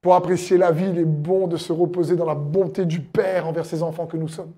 pour 0.00 0.14
apprécier 0.14 0.58
la 0.58 0.72
vie, 0.72 0.90
il 0.90 0.98
est 0.98 1.04
bon 1.04 1.46
de 1.46 1.56
se 1.56 1.72
reposer 1.72 2.16
dans 2.16 2.26
la 2.26 2.34
bonté 2.34 2.84
du 2.84 3.00
Père 3.00 3.46
envers 3.46 3.66
ses 3.66 3.82
enfants 3.82 4.06
que 4.06 4.16
nous 4.16 4.28
sommes. 4.28 4.52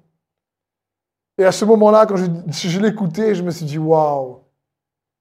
Et 1.38 1.44
à 1.44 1.52
ce 1.52 1.64
moment-là, 1.66 2.06
quand 2.06 2.16
je, 2.16 2.80
l'écoutais, 2.80 3.34
je 3.34 3.42
me 3.42 3.50
suis 3.50 3.66
dit, 3.66 3.78
waouh, 3.78 4.40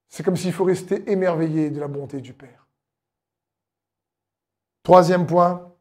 c'est 0.08 0.24
comme 0.24 0.38
s'il 0.38 0.54
faut 0.54 0.64
rester 0.64 1.12
émerveillé 1.12 1.70
de 1.70 1.80
la 1.80 1.88
bonté 1.88 2.22
du 2.22 2.34
Père. 2.34 2.66
Troisième 4.84 5.26
point, 5.28 5.74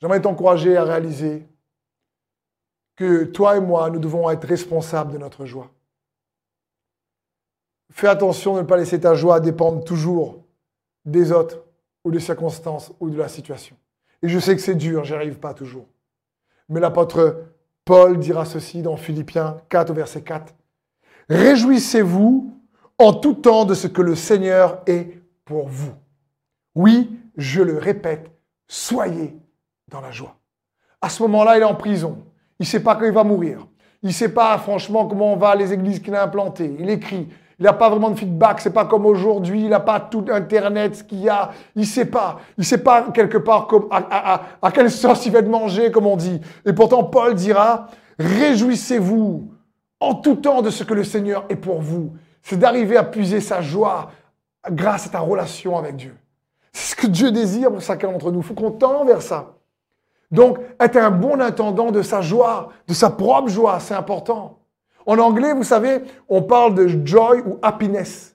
j'aimerais 0.00 0.20
t'encourager 0.20 0.76
à 0.76 0.84
réaliser 0.84 1.48
que 2.96 3.24
toi 3.24 3.56
et 3.56 3.60
moi, 3.60 3.90
nous 3.90 3.98
devons 3.98 4.30
être 4.30 4.46
responsables 4.46 5.12
de 5.12 5.18
notre 5.18 5.46
joie. 5.46 5.70
Fais 7.90 8.08
attention 8.08 8.54
de 8.54 8.60
ne 8.60 8.66
pas 8.66 8.76
laisser 8.76 9.00
ta 9.00 9.14
joie 9.14 9.40
dépendre 9.40 9.82
toujours 9.82 10.44
des 11.04 11.32
autres 11.32 11.63
ou 12.04 12.10
des 12.10 12.20
circonstances 12.20 12.92
ou 13.00 13.10
de 13.10 13.16
la 13.16 13.28
situation. 13.28 13.76
Et 14.22 14.28
je 14.28 14.38
sais 14.38 14.54
que 14.54 14.62
c'est 14.62 14.74
dur, 14.74 15.04
j'y 15.04 15.14
arrive 15.14 15.38
pas 15.38 15.54
toujours. 15.54 15.86
Mais 16.68 16.80
l'apôtre 16.80 17.44
Paul 17.84 18.18
dira 18.18 18.44
ceci 18.44 18.82
dans 18.82 18.96
Philippiens 18.96 19.58
4 19.68 19.92
verset 19.92 20.22
4. 20.22 20.54
Réjouissez-vous 21.28 22.54
en 22.98 23.12
tout 23.12 23.34
temps 23.34 23.64
de 23.64 23.74
ce 23.74 23.86
que 23.86 24.02
le 24.02 24.14
Seigneur 24.14 24.82
est 24.86 25.20
pour 25.44 25.68
vous. 25.68 25.92
Oui, 26.74 27.18
je 27.36 27.62
le 27.62 27.78
répète, 27.78 28.30
soyez 28.66 29.36
dans 29.88 30.00
la 30.00 30.10
joie. 30.10 30.36
À 31.00 31.08
ce 31.08 31.22
moment-là, 31.24 31.58
il 31.58 31.60
est 31.60 31.66
en 31.66 31.74
prison. 31.74 32.24
Il 32.58 32.64
ne 32.64 32.68
sait 32.68 32.80
pas 32.80 32.96
quand 32.96 33.04
il 33.04 33.12
va 33.12 33.24
mourir. 33.24 33.66
Il 34.02 34.08
ne 34.08 34.12
sait 34.12 34.32
pas 34.32 34.56
franchement 34.58 35.06
comment 35.06 35.36
va 35.36 35.54
les 35.54 35.72
églises 35.72 36.00
qu'il 36.00 36.14
a 36.14 36.22
implantées. 36.22 36.76
Il 36.78 36.88
écrit. 36.90 37.28
Il 37.64 37.68
n'a 37.68 37.72
pas 37.72 37.88
vraiment 37.88 38.10
de 38.10 38.18
feedback. 38.18 38.60
C'est 38.60 38.74
pas 38.74 38.84
comme 38.84 39.06
aujourd'hui. 39.06 39.62
Il 39.62 39.70
n'a 39.70 39.80
pas 39.80 39.98
tout 39.98 40.26
Internet, 40.30 40.96
ce 40.96 41.02
qu'il 41.02 41.20
y 41.20 41.30
a. 41.30 41.50
Il 41.74 41.86
sait 41.86 42.04
pas. 42.04 42.40
Il 42.58 42.64
sait 42.66 42.76
pas 42.76 43.04
quelque 43.04 43.38
part 43.38 43.66
comme, 43.66 43.88
à, 43.90 44.42
à 44.60 44.70
quelle 44.70 44.90
sauce 44.90 45.24
il 45.24 45.32
va 45.32 45.38
être 45.38 45.48
mangé, 45.48 45.90
comme 45.90 46.06
on 46.06 46.18
dit. 46.18 46.42
Et 46.66 46.74
pourtant, 46.74 47.04
Paul 47.04 47.34
dira, 47.34 47.86
réjouissez-vous 48.18 49.48
en 49.98 50.14
tout 50.14 50.34
temps 50.34 50.60
de 50.60 50.68
ce 50.68 50.84
que 50.84 50.92
le 50.92 51.04
Seigneur 51.04 51.46
est 51.48 51.56
pour 51.56 51.80
vous. 51.80 52.12
C'est 52.42 52.58
d'arriver 52.58 52.98
à 52.98 53.02
puiser 53.02 53.40
sa 53.40 53.62
joie 53.62 54.10
grâce 54.70 55.06
à 55.06 55.08
ta 55.08 55.20
relation 55.20 55.78
avec 55.78 55.96
Dieu. 55.96 56.14
C'est 56.70 56.94
ce 56.94 57.00
que 57.00 57.06
Dieu 57.06 57.32
désire 57.32 57.70
pour 57.70 57.80
chacun 57.80 58.12
d'entre 58.12 58.30
nous. 58.30 58.40
Il 58.40 58.44
faut 58.44 58.52
qu'on 58.52 58.72
tend 58.72 59.06
vers 59.06 59.22
ça. 59.22 59.54
Donc, 60.30 60.58
être 60.78 60.98
un 60.98 61.10
bon 61.10 61.40
intendant 61.40 61.90
de 61.90 62.02
sa 62.02 62.20
joie, 62.20 62.72
de 62.86 62.92
sa 62.92 63.08
propre 63.08 63.48
joie, 63.48 63.80
c'est 63.80 63.94
important. 63.94 64.58
En 65.06 65.18
anglais, 65.18 65.52
vous 65.52 65.64
savez, 65.64 66.02
on 66.28 66.42
parle 66.42 66.74
de 66.74 66.88
joy 67.04 67.42
ou 67.46 67.58
happiness. 67.62 68.34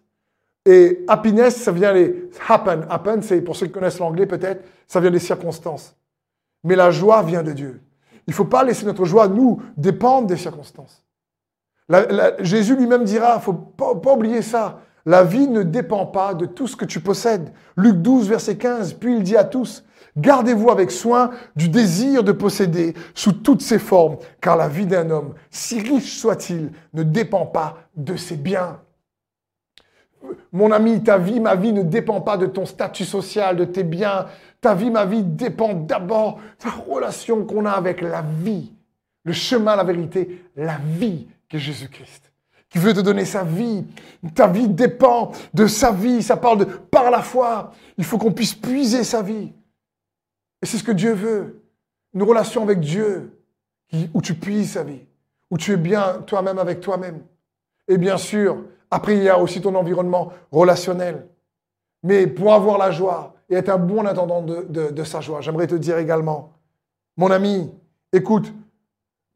Et 0.66 1.04
happiness, 1.08 1.56
ça 1.56 1.72
vient 1.72 1.94
des 1.94 2.30
happen. 2.48 2.86
Happen, 2.90 3.22
c'est 3.22 3.42
pour 3.42 3.56
ceux 3.56 3.68
qui 3.68 3.72
connaissent 3.72 4.00
l'anglais 4.00 4.28
peut-être, 4.28 4.64
ça 4.88 5.00
vient 5.00 5.12
des 5.12 5.20
circonstances. 5.20 5.96
Mais 6.64 6.76
la 6.76 6.92
joie 6.92 7.24
vient 7.24 7.44
de 7.44 7.54
Dieu. 7.54 7.82
Il 8.28 8.32
ne 8.32 8.36
faut 8.36 8.46
pas 8.46 8.64
laisser 8.64 8.86
notre 8.86 9.06
joie, 9.06 9.28
nous, 9.28 9.62
dépendre 9.78 10.28
des 10.28 10.38
circonstances. 10.38 11.04
Jésus 12.42 12.76
lui-même 12.76 13.04
dira, 13.04 13.34
il 13.34 13.38
ne 13.38 13.42
faut 13.42 13.54
pas, 13.54 14.14
oublier 14.14 14.44
ça. 14.44 14.82
La 15.06 15.24
vie 15.24 15.48
ne 15.48 15.64
dépend 15.64 16.06
pas 16.06 16.36
de 16.36 16.46
tout 16.46 16.68
ce 16.68 16.76
que 16.76 16.86
tu 16.86 17.00
possèdes. 17.00 17.52
Luc 17.76 17.96
12, 17.96 18.30
verset 18.30 18.58
15, 18.58 18.94
puis 18.94 19.16
il 19.16 19.24
dit 19.24 19.38
à 19.38 19.44
tous, 19.44 19.84
Gardez-vous 20.20 20.70
avec 20.70 20.92
soin 20.92 21.32
du 21.56 21.70
désir 21.70 22.24
de 22.24 22.32
posséder 22.32 22.94
sous 23.14 23.32
toutes 23.32 23.62
ses 23.62 23.80
formes, 23.80 24.18
car 24.42 24.58
la 24.58 24.68
vie 24.68 24.86
d'un 24.86 25.10
homme, 25.10 25.34
si 25.50 25.80
riche 25.80 26.18
soit-il, 26.18 26.72
ne 26.94 27.04
dépend 27.04 27.46
pas 27.46 27.78
de 27.96 28.16
ses 28.16 28.36
biens. 28.36 28.80
Mon 30.52 30.72
ami, 30.72 31.02
ta 31.02 31.18
vie, 31.18 31.40
ma 31.40 31.56
vie 31.56 31.72
ne 31.72 31.84
dépend 31.84 32.20
pas 32.20 32.38
de 32.38 32.46
ton 32.46 32.66
statut 32.66 33.06
social, 33.06 33.56
de 33.56 33.66
tes 33.66 33.84
biens. 33.84 34.26
Ta 34.60 34.74
vie, 34.76 34.92
ma 34.92 35.06
vie 35.06 35.24
dépend 35.24 35.74
d'abord 35.74 36.40
de 36.62 36.66
la 36.66 36.94
relation 36.94 37.46
qu'on 37.46 37.66
a 37.66 37.72
avec 37.72 38.02
la 38.02 38.22
vie. 38.22 38.74
Le 39.24 39.32
chemin, 39.32 39.76
la 39.78 39.84
vérité, 39.84 40.44
la 40.58 40.78
vie 40.84 41.28
que 41.48 41.58
Jésus-Christ 41.58 42.30
qui 42.70 42.78
veut 42.78 42.94
te 42.94 43.00
donner 43.00 43.26
sa 43.26 43.44
vie. 43.44 43.84
Ta 44.36 44.48
vie 44.48 44.68
dépend 44.68 45.32
de 45.54 45.66
sa 45.66 45.92
vie. 45.92 46.22
Ça 46.22 46.38
parle 46.38 46.60
de 46.60 46.66
par 46.66 47.10
la 47.10 47.22
foi. 47.22 47.72
Il 47.98 48.04
faut 48.04 48.18
qu'on 48.18 48.32
puisse 48.32 48.54
puiser 48.54 49.04
sa 49.04 49.22
vie. 49.22 49.52
Et 50.62 50.66
c'est 50.66 50.78
ce 50.78 50.84
que 50.84 50.92
Dieu 50.92 51.14
veut. 51.14 51.62
Une 52.14 52.24
relation 52.24 52.64
avec 52.64 52.80
Dieu 52.80 53.38
où 54.14 54.22
tu 54.22 54.36
puises 54.36 54.74
sa 54.74 54.84
vie, 54.84 55.02
où 55.50 55.58
tu 55.58 55.72
es 55.72 55.78
bien 55.78 56.22
toi-même 56.26 56.60
avec 56.60 56.80
toi-même. 56.82 57.22
Et 57.88 57.98
bien 57.98 58.18
sûr, 58.18 58.64
après, 58.92 59.18
il 59.18 59.24
y 59.24 59.30
a 59.30 59.40
aussi 59.40 59.62
ton 59.62 59.76
environnement 59.76 60.32
relationnel. 60.52 61.28
Mais 62.04 62.28
pour 62.28 62.54
avoir 62.54 62.78
la 62.78 62.92
joie 62.92 63.36
et 63.50 63.56
être 63.56 63.70
un 63.70 63.78
bon 63.78 64.06
intendant 64.06 64.42
de, 64.42 64.92
de 64.92 65.04
sa 65.04 65.22
joie, 65.22 65.42
j'aimerais 65.42 65.68
te 65.68 65.76
dire 65.76 65.98
également, 65.98 66.54
mon 67.18 67.32
ami, 67.32 67.70
écoute, 68.14 68.54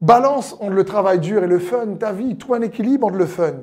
balance 0.00 0.54
entre 0.54 0.70
le 0.70 0.84
travail 0.84 1.18
dur 1.18 1.42
et 1.42 1.46
le 1.46 1.58
fun, 1.58 1.94
ta 1.94 2.12
vie, 2.12 2.36
trouve 2.36 2.56
un 2.56 2.62
équilibre 2.62 3.06
entre 3.06 3.16
le 3.16 3.26
fun 3.26 3.54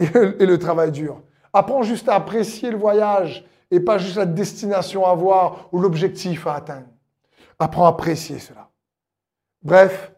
et 0.00 0.46
le 0.46 0.58
travail 0.58 0.90
dur. 0.90 1.20
Apprends 1.52 1.82
juste 1.82 2.08
à 2.08 2.14
apprécier 2.14 2.70
le 2.70 2.76
voyage 2.78 3.44
et 3.70 3.80
pas 3.80 3.98
juste 3.98 4.16
la 4.16 4.26
destination 4.26 5.06
à 5.06 5.14
voir 5.14 5.68
ou 5.72 5.80
l'objectif 5.80 6.46
à 6.46 6.54
atteindre. 6.54 6.86
Apprends 7.62 7.86
à 7.86 7.90
apprécier 7.90 8.40
cela. 8.40 8.68
Bref, 9.62 10.12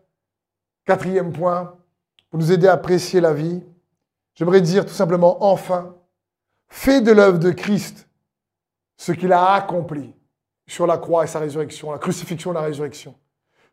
quatrième 0.87 1.31
point, 1.31 1.77
pour 2.31 2.41
nous 2.41 2.51
aider 2.51 2.67
à 2.67 2.73
apprécier 2.73 3.21
la 3.21 3.35
vie, 3.35 3.63
j'aimerais 4.35 4.63
dire 4.63 4.87
tout 4.87 4.95
simplement, 4.95 5.45
enfin, 5.45 5.95
fais 6.69 7.03
de 7.03 7.13
l'œuvre 7.13 7.39
de 7.39 7.51
Christ 7.51 8.09
ce 8.97 9.13
qu'il 9.13 9.31
a 9.31 9.53
accompli 9.53 10.15
sur 10.67 10.87
la 10.87 10.97
croix 10.97 11.25
et 11.25 11.27
sa 11.27 11.39
résurrection, 11.39 11.93
la 11.93 11.99
crucifixion 11.99 12.53
et 12.53 12.55
la 12.55 12.63
résurrection. 12.63 13.15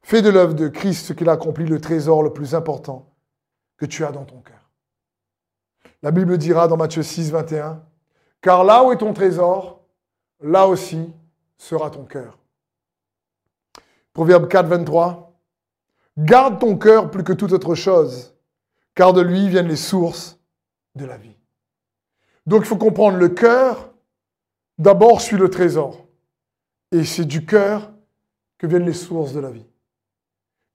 Fais 0.02 0.22
de 0.22 0.30
l'œuvre 0.30 0.54
de 0.54 0.68
Christ 0.68 1.06
ce 1.06 1.14
qu'il 1.14 1.30
a 1.30 1.32
accompli, 1.32 1.66
le 1.66 1.80
trésor 1.80 2.24
le 2.24 2.34
plus 2.34 2.54
important 2.54 3.08
que 3.78 3.86
tu 3.86 4.04
as 4.04 4.12
dans 4.12 4.26
ton 4.26 4.42
cœur. 4.42 4.70
La 6.04 6.12
Bible 6.12 6.38
dira 6.38 6.68
dans 6.68 6.76
Matthieu 6.76 7.04
6, 7.04 7.32
21, 7.32 7.82
Car 8.42 8.66
là 8.66 8.84
où 8.84 8.92
est 8.92 8.98
ton 8.98 9.14
trésor, 9.14 9.80
là 10.42 10.68
aussi 10.68 11.14
sera 11.58 11.90
ton 11.90 12.04
cœur. 12.04 12.38
Proverbe 14.13 14.47
4, 14.47 14.67
23. 14.67 15.34
Garde 16.17 16.60
ton 16.60 16.78
cœur 16.78 17.10
plus 17.10 17.24
que 17.24 17.34
toute 17.34 17.54
autre 17.54 17.76
chose, 17.76 18.36
car 18.95 19.13
de 19.13 19.21
lui 19.21 19.47
viennent 19.47 19.67
les 19.67 19.76
sources 19.76 20.39
de 20.95 21.06
la 21.06 21.17
vie. 21.17 21.36
Donc 22.45 22.63
il 22.63 22.67
faut 22.67 22.78
comprendre 22.78 23.17
le 23.17 23.30
cœur, 23.30 23.93
d'abord 24.78 25.21
suit 25.21 25.38
le 25.38 25.50
trésor. 25.50 26.06
Et 26.91 27.06
c'est 27.06 27.26
du 27.26 27.45
cœur 27.45 27.91
que 28.58 28.67
viennent 28.67 28.86
les 28.86 28.93
sources 28.93 29.34
de 29.34 29.39
la 29.39 29.52
vie. 29.52 29.65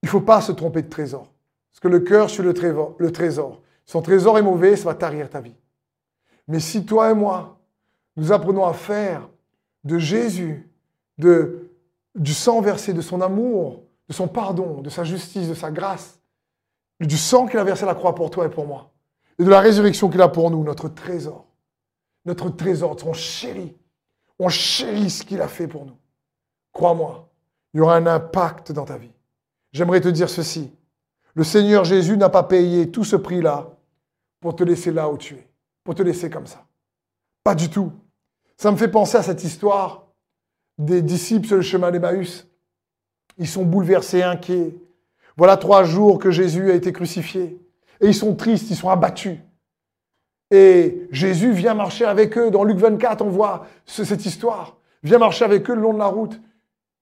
Il 0.01 0.07
ne 0.07 0.09
faut 0.09 0.21
pas 0.21 0.41
se 0.41 0.51
tromper 0.51 0.81
de 0.81 0.89
trésor. 0.89 1.31
Parce 1.71 1.79
que 1.79 1.87
le 1.87 1.99
cœur 1.99 2.29
suit 2.29 2.43
le 2.43 2.53
trésor. 2.53 2.95
Le 2.97 3.11
trésor. 3.11 3.61
Son 3.85 4.01
trésor 4.01 4.37
est 4.37 4.41
mauvais, 4.41 4.75
ça 4.75 4.85
va 4.85 4.95
tarir 4.95 5.29
ta 5.29 5.41
vie. 5.41 5.55
Mais 6.47 6.59
si 6.59 6.85
toi 6.85 7.11
et 7.11 7.13
moi, 7.13 7.59
nous 8.15 8.31
apprenons 8.31 8.65
à 8.65 8.73
faire 8.73 9.29
de 9.83 9.99
Jésus, 9.99 10.69
de 11.17 11.66
du 12.17 12.33
sang 12.33 12.61
versé, 12.61 12.93
de 12.93 13.01
son 13.01 13.21
amour, 13.21 13.83
de 14.07 14.13
son 14.13 14.27
pardon, 14.27 14.81
de 14.81 14.89
sa 14.89 15.03
justice, 15.03 15.47
de 15.47 15.53
sa 15.53 15.71
grâce, 15.71 16.19
du 16.99 17.17
sang 17.17 17.45
qu'il 17.45 17.59
a 17.59 17.63
versé 17.63 17.83
à 17.83 17.87
la 17.87 17.95
croix 17.95 18.15
pour 18.15 18.31
toi 18.31 18.45
et 18.45 18.49
pour 18.49 18.65
moi, 18.65 18.91
et 19.39 19.43
de 19.43 19.49
la 19.49 19.59
résurrection 19.59 20.09
qu'il 20.09 20.21
a 20.21 20.27
pour 20.27 20.49
nous, 20.49 20.63
notre 20.63 20.89
trésor. 20.89 21.45
Notre 22.25 22.49
trésor, 22.49 22.99
son 22.99 23.13
chéri. 23.13 23.75
On 24.39 24.49
chérit 24.49 25.09
ce 25.09 25.23
qu'il 25.23 25.41
a 25.41 25.47
fait 25.47 25.67
pour 25.67 25.85
nous. 25.85 25.97
Crois-moi, 26.73 27.29
il 27.73 27.77
y 27.77 27.81
aura 27.81 27.95
un 27.95 28.07
impact 28.07 28.71
dans 28.71 28.85
ta 28.85 28.97
vie. 28.97 29.13
J'aimerais 29.71 30.01
te 30.01 30.07
dire 30.07 30.29
ceci. 30.29 30.71
Le 31.35 31.43
Seigneur 31.43 31.85
Jésus 31.85 32.17
n'a 32.17 32.29
pas 32.29 32.43
payé 32.43 32.91
tout 32.91 33.03
ce 33.03 33.15
prix-là 33.15 33.69
pour 34.39 34.55
te 34.55 34.63
laisser 34.63 34.91
là 34.91 35.09
où 35.09 35.17
tu 35.17 35.35
es, 35.35 35.47
pour 35.83 35.95
te 35.95 36.01
laisser 36.01 36.29
comme 36.29 36.47
ça. 36.47 36.65
Pas 37.43 37.55
du 37.55 37.69
tout. 37.69 37.91
Ça 38.57 38.71
me 38.71 38.77
fait 38.77 38.87
penser 38.87 39.17
à 39.17 39.23
cette 39.23 39.43
histoire 39.43 40.06
des 40.77 41.01
disciples 41.01 41.47
sur 41.47 41.55
le 41.55 41.61
chemin 41.61 41.91
d'Emmaüs. 41.91 42.47
Ils 43.37 43.47
sont 43.47 43.63
bouleversés, 43.63 44.23
inquiets. 44.23 44.75
Voilà 45.35 45.57
trois 45.57 45.83
jours 45.83 46.19
que 46.19 46.31
Jésus 46.31 46.71
a 46.71 46.75
été 46.75 46.91
crucifié. 46.91 47.59
Et 48.01 48.07
ils 48.07 48.15
sont 48.15 48.35
tristes, 48.35 48.69
ils 48.69 48.75
sont 48.75 48.89
abattus. 48.89 49.37
Et 50.51 51.07
Jésus 51.11 51.51
vient 51.51 51.73
marcher 51.73 52.05
avec 52.05 52.37
eux. 52.37 52.49
Dans 52.51 52.63
Luc 52.63 52.77
24, 52.77 53.21
on 53.21 53.29
voit 53.29 53.67
cette 53.85 54.25
histoire. 54.25 54.77
Vient 55.03 55.19
marcher 55.19 55.45
avec 55.45 55.69
eux 55.69 55.75
le 55.75 55.81
long 55.81 55.93
de 55.93 55.99
la 55.99 56.07
route. 56.07 56.39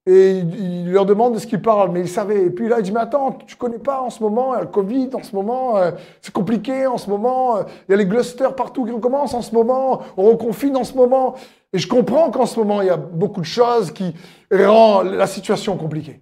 Et 0.08 0.38
il, 0.38 0.92
leur 0.92 1.06
demande 1.06 1.34
de 1.34 1.40
ce 1.40 1.48
qu'il 1.48 1.62
parle, 1.62 1.92
mais 1.92 2.02
il 2.02 2.10
savait. 2.10 2.44
Et 2.44 2.50
puis 2.52 2.70
là, 2.70 2.78
il 2.78 2.84
dit, 2.84 2.92
mais 2.92 3.00
attends, 3.00 3.32
tu 3.48 3.56
connais 3.56 3.80
pas 3.80 4.02
en 4.02 4.12
ce 4.12 4.22
moment, 4.22 4.54
il 4.54 4.58
a 4.60 4.62
le 4.62 4.68
Covid 4.68 5.10
en 5.14 5.24
ce 5.24 5.36
moment, 5.36 5.78
euh, 5.78 5.92
c'est 6.22 6.32
compliqué 6.32 6.86
en 6.86 7.00
ce 7.00 7.10
moment, 7.10 7.58
euh, 7.58 7.64
il 7.88 7.92
y 7.92 7.94
a 7.96 7.98
les 7.98 8.08
clusters 8.08 8.56
partout 8.56 8.86
qui 8.86 8.92
recommencent 8.92 9.34
en 9.34 9.42
ce 9.42 9.52
moment, 9.56 10.04
on 10.16 10.30
reconfine 10.30 10.78
en 10.78 10.84
ce 10.84 10.94
moment. 10.94 11.36
Et 11.76 11.78
je 11.78 11.90
comprends 11.90 12.32
qu'en 12.32 12.46
ce 12.46 12.58
moment, 12.58 12.82
il 12.82 12.88
y 12.88 12.90
a 12.90 12.96
beaucoup 12.96 13.42
de 13.42 13.46
choses 13.46 13.92
qui 13.92 14.16
rendent 14.50 15.12
la 15.12 15.28
situation 15.28 15.76
compliquée. 15.76 16.22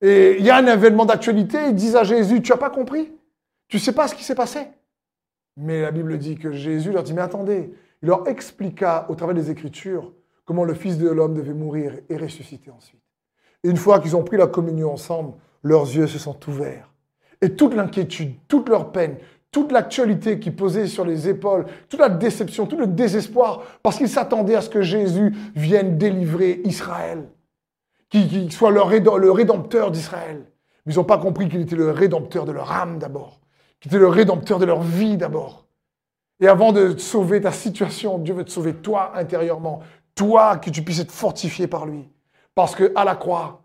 Et 0.00 0.36
il 0.38 0.44
y 0.44 0.50
a 0.50 0.56
un 0.56 0.66
événement 0.68 1.04
d'actualité, 1.04 1.58
ils 1.70 1.74
disent 1.74 1.96
à 1.96 2.04
Jésus, 2.04 2.40
tu 2.42 2.52
n'as 2.52 2.58
pas 2.58 2.70
compris? 2.70 3.10
Tu 3.66 3.80
sais 3.80 3.90
pas 3.90 4.06
ce 4.06 4.14
qui 4.14 4.22
s'est 4.22 4.36
passé? 4.36 4.68
Mais 5.56 5.80
la 5.80 5.90
Bible 5.90 6.16
dit 6.16 6.36
que 6.36 6.52
Jésus 6.52 6.92
leur 6.92 7.02
dit, 7.02 7.12
mais 7.12 7.22
attendez, 7.22 7.74
il 8.02 8.06
leur 8.06 8.28
expliqua 8.28 9.06
au 9.08 9.16
travers 9.16 9.34
des 9.34 9.50
Écritures 9.50 10.12
comment 10.44 10.62
le 10.62 10.74
Fils 10.74 10.96
de 10.96 11.08
l'homme 11.08 11.34
devait 11.34 11.54
mourir 11.54 11.94
et 12.08 12.16
ressusciter 12.16 12.70
ensuite. 12.70 13.02
Et 13.64 13.68
une 13.68 13.76
fois 13.76 13.98
qu'ils 13.98 14.14
ont 14.14 14.22
pris 14.22 14.36
la 14.36 14.46
communion 14.46 14.92
ensemble, 14.92 15.32
leurs 15.64 15.86
yeux 15.86 16.06
se 16.06 16.20
sont 16.20 16.38
ouverts. 16.48 16.88
Et 17.40 17.56
toute 17.56 17.74
l'inquiétude, 17.74 18.34
toute 18.46 18.68
leur 18.68 18.92
peine, 18.92 19.16
toute 19.52 19.70
l'actualité 19.70 20.40
qui 20.40 20.50
posait 20.50 20.86
sur 20.86 21.04
les 21.04 21.28
épaules, 21.28 21.66
toute 21.88 22.00
la 22.00 22.08
déception, 22.08 22.66
tout 22.66 22.78
le 22.78 22.86
désespoir, 22.86 23.62
parce 23.82 23.98
qu'ils 23.98 24.08
s'attendaient 24.08 24.56
à 24.56 24.62
ce 24.62 24.70
que 24.70 24.82
Jésus 24.82 25.34
vienne 25.54 25.98
délivrer 25.98 26.62
Israël, 26.64 27.28
qu'il 28.08 28.50
soit 28.50 28.70
le, 28.70 29.30
rédempteur 29.30 29.90
d'Israël. 29.90 30.46
Ils 30.86 30.96
n'ont 30.96 31.04
pas 31.04 31.18
compris 31.18 31.48
qu'il 31.48 31.60
était 31.60 31.76
le 31.76 31.90
rédempteur 31.90 32.46
de 32.46 32.52
leur 32.52 32.72
âme 32.72 32.98
d'abord, 32.98 33.40
qu'il 33.78 33.92
était 33.92 34.00
le 34.00 34.08
rédempteur 34.08 34.58
de 34.58 34.64
leur 34.64 34.80
vie 34.80 35.18
d'abord. 35.18 35.66
Et 36.40 36.48
avant 36.48 36.72
de 36.72 36.96
sauver 36.96 37.42
ta 37.42 37.52
situation, 37.52 38.18
Dieu 38.18 38.34
veut 38.34 38.44
te 38.44 38.50
sauver 38.50 38.74
toi 38.74 39.12
intérieurement 39.14 39.82
toi, 40.14 40.56
que 40.56 40.70
tu 40.70 40.82
puisses 40.82 41.00
être 41.00 41.12
fortifié 41.12 41.66
par 41.66 41.86
lui. 41.86 42.08
Parce 42.54 42.74
qu'à 42.74 43.04
la 43.04 43.16
croix, 43.16 43.62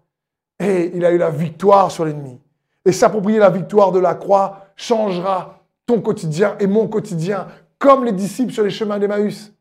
et 0.60 0.92
il 0.94 1.06
a 1.06 1.12
eu 1.12 1.18
la 1.18 1.30
victoire 1.30 1.92
sur 1.92 2.06
l'ennemi. 2.06 2.40
Et 2.86 2.92
s'approprier 2.92 3.40
la 3.40 3.50
victoire 3.50 3.92
de 3.92 4.00
la 4.00 4.16
croix 4.16 4.68
changera 4.76 5.57
ton 5.88 6.02
quotidien 6.02 6.56
et 6.60 6.68
mon 6.68 6.88
quotidien, 6.88 7.48
comme 7.80 8.06
les 8.06 8.12
disciples 8.12 8.54
sur 8.54 8.64
les 8.64 8.70
chemins 8.70 9.00
d'Emmaüs. 9.00 9.52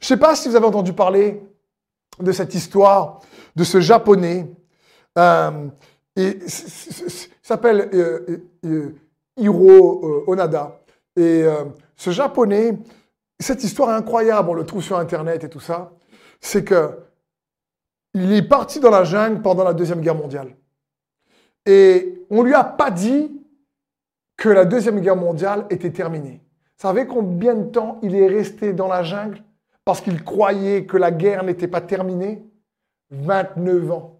Je 0.00 0.04
ne 0.04 0.08
sais 0.08 0.16
pas 0.16 0.34
si 0.34 0.48
vous 0.48 0.56
avez 0.56 0.64
entendu 0.64 0.94
parler 0.94 1.42
de 2.18 2.32
cette 2.32 2.54
histoire 2.54 3.20
de 3.54 3.64
ce 3.64 3.80
japonais. 3.80 4.50
Euh, 5.18 5.68
il 6.16 6.40
s'appelle 7.42 7.90
euh, 7.92 8.38
euh, 8.64 8.94
Hiro 9.36 10.24
Onada. 10.26 10.80
Et 11.16 11.44
ce 11.94 12.10
japonais, 12.10 12.78
cette 13.38 13.62
histoire 13.62 13.90
incroyable, 13.90 14.48
on 14.48 14.54
le 14.54 14.64
trouve 14.64 14.82
sur 14.82 14.96
Internet 14.96 15.44
et 15.44 15.50
tout 15.50 15.60
ça 15.60 15.92
c'est 16.42 16.64
que 16.64 16.98
il 18.12 18.30
est 18.32 18.42
parti 18.42 18.78
dans 18.78 18.90
la 18.90 19.04
jungle 19.04 19.40
pendant 19.40 19.64
la 19.64 19.72
Deuxième 19.72 20.02
Guerre 20.02 20.16
mondiale. 20.16 20.54
Et 21.64 22.26
on 22.28 22.42
ne 22.42 22.48
lui 22.48 22.54
a 22.54 22.64
pas 22.64 22.90
dit 22.90 23.30
que 24.42 24.48
la 24.48 24.64
Deuxième 24.64 24.98
Guerre 24.98 25.14
mondiale 25.14 25.66
était 25.70 25.92
terminée. 25.92 26.40
Vous 26.76 26.88
savez 26.88 27.06
combien 27.06 27.54
de 27.54 27.70
temps 27.70 28.00
il 28.02 28.16
est 28.16 28.26
resté 28.26 28.72
dans 28.72 28.88
la 28.88 29.04
jungle 29.04 29.40
parce 29.84 30.00
qu'il 30.00 30.24
croyait 30.24 30.84
que 30.84 30.96
la 30.96 31.12
guerre 31.12 31.44
n'était 31.44 31.68
pas 31.68 31.80
terminée? 31.80 32.42
29 33.12 33.92
ans. 33.92 34.18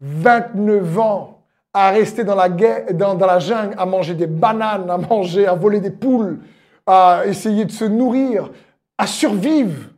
29 0.00 0.98
ans 0.98 1.44
à 1.74 1.90
rester 1.90 2.24
dans 2.24 2.34
la, 2.34 2.48
guerre, 2.48 2.94
dans 2.94 3.14
la 3.18 3.38
jungle, 3.38 3.74
à 3.76 3.84
manger 3.84 4.14
des 4.14 4.26
bananes, 4.26 4.88
à 4.88 4.96
manger, 4.96 5.46
à 5.46 5.52
voler 5.56 5.80
des 5.80 5.90
poules, 5.90 6.38
à 6.86 7.24
essayer 7.26 7.66
de 7.66 7.70
se 7.70 7.84
nourrir, 7.84 8.50
à 8.96 9.06
survivre 9.06 9.90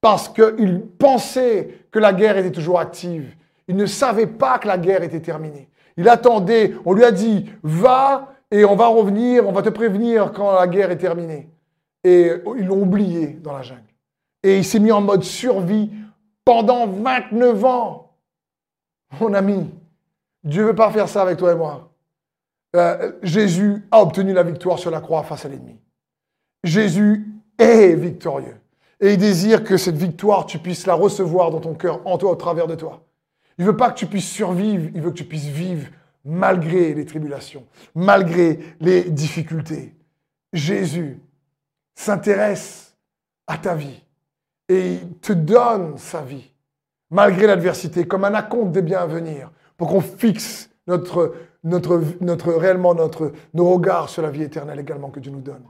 parce 0.00 0.28
qu'il 0.28 0.82
pensait 0.98 1.84
que 1.92 2.00
la 2.00 2.12
guerre 2.12 2.36
était 2.36 2.50
toujours 2.50 2.80
active. 2.80 3.32
Il 3.68 3.76
ne 3.76 3.86
savait 3.86 4.26
pas 4.26 4.58
que 4.58 4.66
la 4.66 4.76
guerre 4.76 5.04
était 5.04 5.20
terminée. 5.20 5.68
Il 5.96 6.08
attendait, 6.08 6.74
on 6.84 6.94
lui 6.94 7.04
a 7.04 7.12
dit, 7.12 7.48
va 7.62 8.34
et 8.50 8.64
on 8.64 8.74
va 8.74 8.88
revenir, 8.88 9.46
on 9.46 9.52
va 9.52 9.62
te 9.62 9.68
prévenir 9.68 10.32
quand 10.32 10.52
la 10.52 10.66
guerre 10.66 10.90
est 10.90 10.98
terminée. 10.98 11.48
Et 12.02 12.32
ils 12.56 12.66
l'ont 12.66 12.82
oublié 12.82 13.28
dans 13.28 13.52
la 13.52 13.62
jungle. 13.62 13.82
Et 14.42 14.58
il 14.58 14.64
s'est 14.64 14.80
mis 14.80 14.90
en 14.90 15.00
mode 15.00 15.22
survie 15.22 15.90
pendant 16.44 16.86
29 16.86 17.64
ans. 17.64 18.16
Mon 19.20 19.34
ami, 19.34 19.70
Dieu 20.42 20.62
ne 20.62 20.68
veut 20.68 20.74
pas 20.74 20.90
faire 20.90 21.08
ça 21.08 21.22
avec 21.22 21.38
toi 21.38 21.52
et 21.52 21.54
moi. 21.54 21.92
Euh, 22.76 23.12
Jésus 23.22 23.84
a 23.90 24.00
obtenu 24.00 24.32
la 24.32 24.42
victoire 24.42 24.78
sur 24.78 24.90
la 24.90 25.00
croix 25.00 25.22
face 25.22 25.44
à 25.44 25.48
l'ennemi. 25.48 25.78
Jésus 26.64 27.26
est 27.58 27.94
victorieux. 27.94 28.56
Et 29.00 29.14
il 29.14 29.18
désire 29.18 29.64
que 29.64 29.76
cette 29.76 29.96
victoire, 29.96 30.46
tu 30.46 30.58
puisses 30.58 30.86
la 30.86 30.94
recevoir 30.94 31.50
dans 31.50 31.60
ton 31.60 31.74
cœur, 31.74 32.00
en 32.06 32.18
toi, 32.18 32.30
au 32.32 32.36
travers 32.36 32.66
de 32.66 32.74
toi. 32.74 33.02
Il 33.58 33.64
ne 33.64 33.70
veut 33.70 33.76
pas 33.76 33.90
que 33.90 33.98
tu 33.98 34.06
puisses 34.06 34.28
survivre, 34.28 34.90
il 34.94 35.00
veut 35.00 35.10
que 35.10 35.16
tu 35.16 35.24
puisses 35.24 35.46
vivre 35.46 35.86
malgré 36.24 36.94
les 36.94 37.04
tribulations, 37.04 37.66
malgré 37.94 38.58
les 38.80 39.04
difficultés. 39.10 39.94
Jésus 40.52 41.18
s'intéresse 41.94 42.96
à 43.46 43.58
ta 43.58 43.74
vie 43.74 44.04
et 44.68 44.94
il 44.94 45.18
te 45.18 45.32
donne 45.32 45.98
sa 45.98 46.22
vie, 46.22 46.52
malgré 47.10 47.46
l'adversité, 47.46 48.06
comme 48.06 48.24
un 48.24 48.34
acompte 48.34 48.72
des 48.72 48.82
biens 48.82 49.00
à 49.00 49.06
venir, 49.06 49.50
pour 49.76 49.88
qu'on 49.88 50.00
fixe 50.00 50.70
notre, 50.86 51.34
notre, 51.64 52.02
notre, 52.20 52.52
réellement 52.52 52.94
notre, 52.94 53.32
nos 53.54 53.70
regards 53.70 54.08
sur 54.08 54.22
la 54.22 54.30
vie 54.30 54.42
éternelle 54.42 54.78
également 54.78 55.10
que 55.10 55.20
Dieu 55.20 55.32
nous 55.32 55.40
donne. 55.40 55.64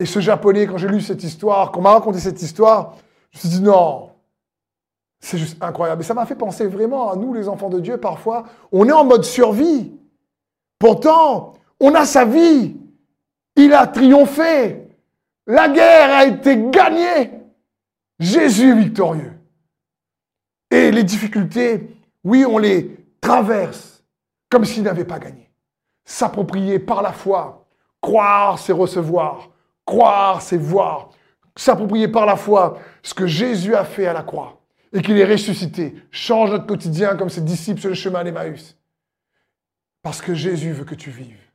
Et 0.00 0.06
ce 0.06 0.20
japonais, 0.20 0.66
quand 0.66 0.78
j'ai 0.78 0.88
lu 0.88 1.00
cette 1.00 1.22
histoire, 1.22 1.72
qu'on 1.72 1.82
m'a 1.82 1.92
raconté 1.92 2.18
cette 2.20 2.40
histoire, 2.40 2.96
je 3.30 3.38
me 3.38 3.40
suis 3.40 3.48
dit 3.48 3.62
non, 3.62 4.10
c'est 5.20 5.38
juste 5.38 5.62
incroyable. 5.62 6.02
Et 6.02 6.04
ça 6.04 6.14
m'a 6.14 6.26
fait 6.26 6.34
penser 6.34 6.66
vraiment 6.66 7.10
à 7.10 7.16
nous, 7.16 7.34
les 7.34 7.48
enfants 7.48 7.68
de 7.68 7.80
Dieu, 7.80 7.98
parfois, 7.98 8.44
on 8.72 8.88
est 8.88 8.92
en 8.92 9.04
mode 9.04 9.24
survie. 9.24 9.92
Pourtant, 10.78 11.54
on 11.80 11.94
a 11.94 12.04
sa 12.04 12.24
vie. 12.24 12.76
Il 13.56 13.72
a 13.72 13.86
triomphé. 13.86 14.88
La 15.46 15.68
guerre 15.68 16.14
a 16.14 16.24
été 16.26 16.56
gagnée. 16.70 17.32
Jésus 18.20 18.70
est 18.70 18.76
victorieux. 18.76 19.32
Et 20.70 20.90
les 20.90 21.04
difficultés, 21.04 21.96
oui, 22.24 22.44
on 22.44 22.58
les 22.58 22.96
traverse 23.20 24.04
comme 24.50 24.64
s'il 24.64 24.82
n'avait 24.82 25.04
pas 25.04 25.18
gagné. 25.18 25.50
S'approprier 26.04 26.78
par 26.78 27.02
la 27.02 27.12
foi, 27.12 27.66
croire, 28.00 28.58
c'est 28.58 28.72
recevoir. 28.72 29.50
Croire, 29.84 30.42
c'est 30.42 30.56
voir. 30.56 31.10
S'approprier 31.56 32.08
par 32.08 32.26
la 32.26 32.36
foi 32.36 32.78
ce 33.02 33.14
que 33.14 33.26
Jésus 33.26 33.74
a 33.74 33.84
fait 33.84 34.06
à 34.06 34.12
la 34.12 34.22
croix 34.22 34.57
et 34.92 35.02
qu'il 35.02 35.18
est 35.18 35.24
ressuscité 35.24 35.94
change 36.10 36.50
notre 36.50 36.66
quotidien 36.66 37.16
comme 37.16 37.28
ses 37.28 37.40
disciples 37.40 37.80
sur 37.80 37.90
le 37.90 37.94
chemin 37.94 38.24
d'Emmaüs. 38.24 38.76
Parce 40.02 40.20
que 40.22 40.34
Jésus 40.34 40.72
veut 40.72 40.84
que 40.84 40.94
tu 40.94 41.10
vives 41.10 41.48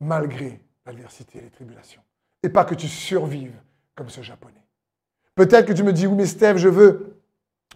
malgré 0.00 0.60
l'adversité 0.84 1.38
et 1.38 1.42
les 1.42 1.50
tribulations. 1.50 2.02
Et 2.42 2.48
pas 2.48 2.64
que 2.64 2.74
tu 2.74 2.88
survives 2.88 3.54
comme 3.94 4.08
ce 4.08 4.22
japonais. 4.22 4.54
Peut-être 5.34 5.66
que 5.66 5.72
tu 5.72 5.82
me 5.82 5.92
dis, 5.92 6.06
oui, 6.06 6.16
mais 6.16 6.26
Steve, 6.26 6.56
je 6.56 6.68
veux, 6.68 7.16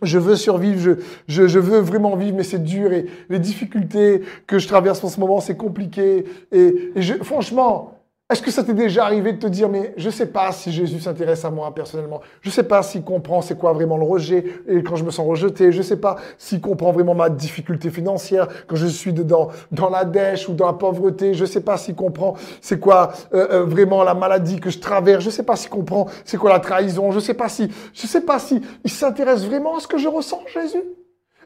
je 0.02 0.18
veux 0.18 0.36
survivre, 0.36 0.98
je, 1.28 1.46
je, 1.46 1.58
veux 1.58 1.78
vraiment 1.78 2.16
vivre, 2.16 2.36
mais 2.36 2.42
c'est 2.42 2.62
dur 2.62 2.92
et 2.92 3.06
les 3.28 3.38
difficultés 3.38 4.22
que 4.46 4.58
je 4.58 4.68
traverse 4.68 5.02
en 5.04 5.08
ce 5.08 5.20
moment, 5.20 5.40
c'est 5.40 5.56
compliqué. 5.56 6.24
Et, 6.52 6.92
je, 6.96 7.14
franchement, 7.14 7.95
est-ce 8.28 8.42
que 8.42 8.50
ça 8.50 8.64
t'est 8.64 8.74
déjà 8.74 9.04
arrivé 9.04 9.32
de 9.32 9.38
te 9.38 9.46
dire, 9.46 9.68
mais 9.68 9.94
je 9.96 10.06
ne 10.06 10.10
sais 10.10 10.26
pas 10.26 10.50
si 10.50 10.72
Jésus 10.72 10.98
s'intéresse 10.98 11.44
à 11.44 11.50
moi 11.50 11.72
personnellement, 11.72 12.20
je 12.40 12.48
ne 12.48 12.52
sais 12.52 12.64
pas 12.64 12.82
s'il 12.82 13.04
comprend 13.04 13.40
c'est 13.40 13.56
quoi 13.56 13.72
vraiment 13.72 13.96
le 13.96 14.04
rejet 14.04 14.44
et 14.66 14.82
quand 14.82 14.96
je 14.96 15.04
me 15.04 15.12
sens 15.12 15.24
rejeté, 15.24 15.70
je 15.70 15.78
ne 15.78 15.82
sais 15.84 15.98
pas 15.98 16.16
s'il 16.36 16.60
comprend 16.60 16.90
vraiment 16.90 17.14
ma 17.14 17.30
difficulté 17.30 17.88
financière 17.88 18.48
quand 18.66 18.74
je 18.74 18.88
suis 18.88 19.12
dedans, 19.12 19.50
dans 19.70 19.90
la 19.90 20.04
dèche 20.04 20.48
ou 20.48 20.54
dans 20.54 20.66
la 20.66 20.72
pauvreté, 20.72 21.34
je 21.34 21.42
ne 21.42 21.46
sais 21.46 21.60
pas 21.60 21.76
s'il 21.76 21.94
comprend 21.94 22.34
c'est 22.60 22.80
quoi 22.80 23.12
euh, 23.32 23.46
euh, 23.50 23.64
vraiment 23.64 24.02
la 24.02 24.14
maladie 24.14 24.58
que 24.58 24.70
je 24.70 24.80
traverse, 24.80 25.22
je 25.22 25.28
ne 25.28 25.32
sais 25.32 25.44
pas 25.44 25.54
s'il 25.54 25.70
comprend 25.70 26.06
c'est 26.24 26.36
quoi 26.36 26.50
la 26.50 26.58
trahison, 26.58 27.12
je 27.12 27.16
ne 27.16 27.22
sais 27.22 27.34
pas 27.34 27.48
si, 27.48 27.70
je 27.94 28.06
sais 28.08 28.22
pas 28.22 28.40
si 28.40 28.60
il 28.82 28.90
s'intéresse 28.90 29.44
vraiment 29.44 29.76
à 29.76 29.80
ce 29.80 29.86
que 29.86 29.98
je 29.98 30.08
ressens 30.08 30.42
Jésus. 30.52 30.82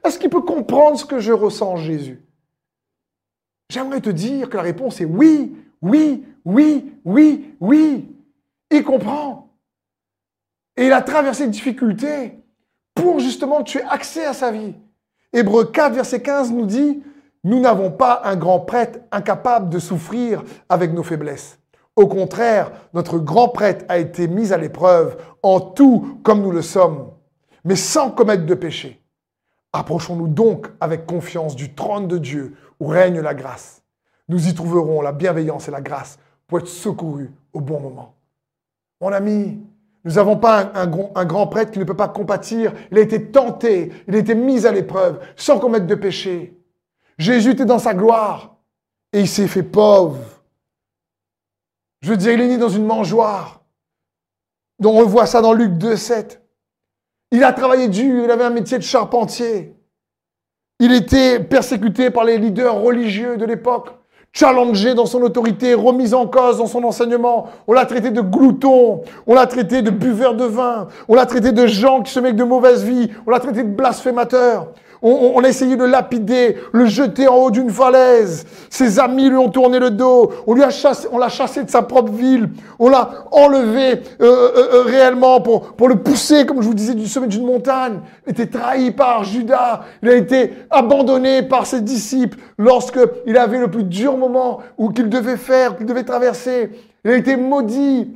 Est-ce 0.02 0.18
qu'il 0.18 0.30
peut 0.30 0.40
comprendre 0.40 0.98
ce 0.98 1.04
que 1.04 1.18
je 1.18 1.32
ressens 1.32 1.76
Jésus? 1.76 2.22
J'aimerais 3.68 4.00
te 4.00 4.08
dire 4.08 4.48
que 4.48 4.56
la 4.56 4.62
réponse 4.62 5.02
est 5.02 5.04
oui, 5.04 5.54
oui, 5.82 6.24
oui, 6.44 6.94
oui, 7.04 7.56
oui. 7.60 8.16
Il 8.70 8.84
comprend. 8.84 9.48
Et 10.76 10.86
il 10.86 10.92
a 10.92 11.02
traversé 11.02 11.44
des 11.44 11.50
difficultés 11.50 12.38
pour 12.94 13.20
justement 13.20 13.62
que 13.62 13.70
tu 13.70 13.78
aies 13.78 13.84
accès 13.88 14.24
à 14.24 14.32
sa 14.32 14.50
vie. 14.50 14.74
Hébreu 15.32 15.64
4, 15.64 15.94
verset 15.94 16.22
15 16.22 16.52
nous 16.52 16.66
dit, 16.66 17.02
nous 17.44 17.60
n'avons 17.60 17.90
pas 17.90 18.22
un 18.24 18.36
grand 18.36 18.60
prêtre 18.60 18.98
incapable 19.10 19.70
de 19.70 19.78
souffrir 19.78 20.42
avec 20.68 20.92
nos 20.92 21.02
faiblesses. 21.02 21.58
Au 21.96 22.06
contraire, 22.06 22.72
notre 22.94 23.18
grand 23.18 23.48
prêtre 23.48 23.84
a 23.88 23.98
été 23.98 24.28
mis 24.28 24.52
à 24.52 24.56
l'épreuve 24.56 25.16
en 25.42 25.60
tout 25.60 26.20
comme 26.22 26.42
nous 26.42 26.50
le 26.50 26.62
sommes, 26.62 27.10
mais 27.64 27.76
sans 27.76 28.10
commettre 28.10 28.46
de 28.46 28.54
péché. 28.54 29.02
Approchons-nous 29.72 30.28
donc 30.28 30.68
avec 30.80 31.06
confiance 31.06 31.54
du 31.54 31.74
trône 31.74 32.08
de 32.08 32.18
Dieu 32.18 32.56
où 32.80 32.86
règne 32.86 33.20
la 33.20 33.34
grâce. 33.34 33.79
Nous 34.30 34.46
y 34.46 34.54
trouverons 34.54 35.02
la 35.02 35.10
bienveillance 35.10 35.66
et 35.66 35.72
la 35.72 35.80
grâce 35.80 36.16
pour 36.46 36.60
être 36.60 36.68
secouru 36.68 37.32
au 37.52 37.60
bon 37.60 37.80
moment. 37.80 38.14
Mon 39.00 39.12
ami, 39.12 39.58
Nous 40.04 40.12
n'avons 40.12 40.36
pas 40.36 40.70
un, 40.76 40.86
grand 40.86 41.46
prêtre 41.48 41.72
qui 41.72 41.80
ne 41.80 41.84
peut 41.84 41.96
pas 41.96 42.08
compatir. 42.08 42.72
Il 42.92 42.98
a 42.98 43.00
été 43.00 43.32
tenté, 43.32 43.92
il 44.06 44.14
a 44.14 44.18
été 44.18 44.36
mis 44.36 44.66
à 44.66 44.72
l'épreuve, 44.72 45.20
sans 45.34 45.58
commettre 45.58 45.88
de 45.88 45.96
péché. 45.96 46.56
Jésus 47.18 47.50
était 47.50 47.64
dans 47.64 47.80
sa 47.80 47.92
gloire 47.92 48.56
et 49.12 49.20
il 49.20 49.28
s'est 49.28 49.48
fait 49.48 49.64
pauvre. 49.64 50.20
Je 52.00 52.10
veux 52.10 52.16
dire, 52.16 52.30
il 52.30 52.40
est 52.40 52.48
né 52.48 52.56
dans 52.56 52.68
une 52.68 52.86
mangeoire. 52.86 53.64
Donc 54.78 54.94
on 54.94 55.06
voit 55.06 55.26
ça 55.26 55.42
dans 55.42 55.52
Luc 55.52 55.72
2, 55.72 55.96
7. 55.96 56.40
Il 57.32 57.42
a 57.42 57.52
travaillé 57.52 57.88
dur, 57.88 58.24
il 58.24 58.30
avait 58.30 58.44
un 58.44 58.50
métier 58.50 58.78
de 58.78 58.84
charpentier. 58.84 59.74
Il 60.78 60.92
était 60.92 61.40
persécuté 61.40 62.10
par 62.10 62.24
les 62.24 62.38
leaders 62.38 62.80
religieux 62.80 63.36
de 63.36 63.44
l'époque 63.44 63.99
challengé 64.32 64.94
dans 64.94 65.06
son 65.06 65.22
autorité, 65.22 65.74
remis 65.74 66.14
en 66.14 66.26
cause 66.26 66.58
dans 66.58 66.66
son 66.66 66.84
enseignement. 66.84 67.48
On 67.66 67.72
l'a 67.72 67.86
traité 67.86 68.10
de 68.10 68.20
glouton, 68.20 69.02
on 69.26 69.34
l'a 69.34 69.46
traité 69.46 69.82
de 69.82 69.90
buveur 69.90 70.34
de 70.34 70.44
vin, 70.44 70.88
on 71.08 71.14
l'a 71.14 71.26
traité 71.26 71.52
de 71.52 71.66
gens 71.66 72.02
qui 72.02 72.12
se 72.12 72.20
mettent 72.20 72.36
de 72.36 72.44
mauvaise 72.44 72.84
vie, 72.84 73.10
on 73.26 73.30
l'a 73.30 73.40
traité 73.40 73.62
de 73.62 73.68
blasphémateur. 73.68 74.68
On, 75.02 75.42
a 75.42 75.48
essayé 75.48 75.76
de 75.76 75.84
lapider, 75.84 76.58
le 76.72 76.84
jeter 76.84 77.26
en 77.26 77.36
haut 77.36 77.50
d'une 77.50 77.70
falaise. 77.70 78.44
Ses 78.68 78.98
amis 78.98 79.30
lui 79.30 79.36
ont 79.38 79.48
tourné 79.48 79.78
le 79.78 79.90
dos. 79.90 80.30
On 80.46 80.52
lui 80.52 80.62
a 80.62 80.68
chassé, 80.68 81.08
on 81.10 81.16
l'a 81.16 81.30
chassé 81.30 81.64
de 81.64 81.70
sa 81.70 81.80
propre 81.80 82.12
ville. 82.12 82.50
On 82.78 82.90
l'a 82.90 83.10
enlevé 83.30 83.92
euh, 83.92 83.96
euh, 84.20 84.52
euh, 84.74 84.82
réellement 84.82 85.40
pour, 85.40 85.72
pour 85.72 85.88
le 85.88 85.96
pousser, 85.96 86.44
comme 86.44 86.60
je 86.60 86.66
vous 86.66 86.74
disais, 86.74 86.94
du 86.94 87.06
sommet 87.06 87.28
d'une 87.28 87.46
montagne. 87.46 88.00
Il 88.26 88.32
était 88.32 88.46
trahi 88.46 88.90
par 88.90 89.24
Judas. 89.24 89.84
Il 90.02 90.10
a 90.10 90.14
été 90.16 90.52
abandonné 90.68 91.44
par 91.44 91.64
ses 91.64 91.80
disciples 91.80 92.36
lorsque 92.58 93.00
il 93.26 93.38
avait 93.38 93.58
le 93.58 93.70
plus 93.70 93.84
dur 93.84 94.18
moment 94.18 94.60
où 94.76 94.90
qu'il 94.90 95.08
devait 95.08 95.38
faire, 95.38 95.78
qu'il 95.78 95.86
devait 95.86 96.04
traverser. 96.04 96.70
Il 97.06 97.10
a 97.10 97.16
été 97.16 97.36
maudit 97.36 98.12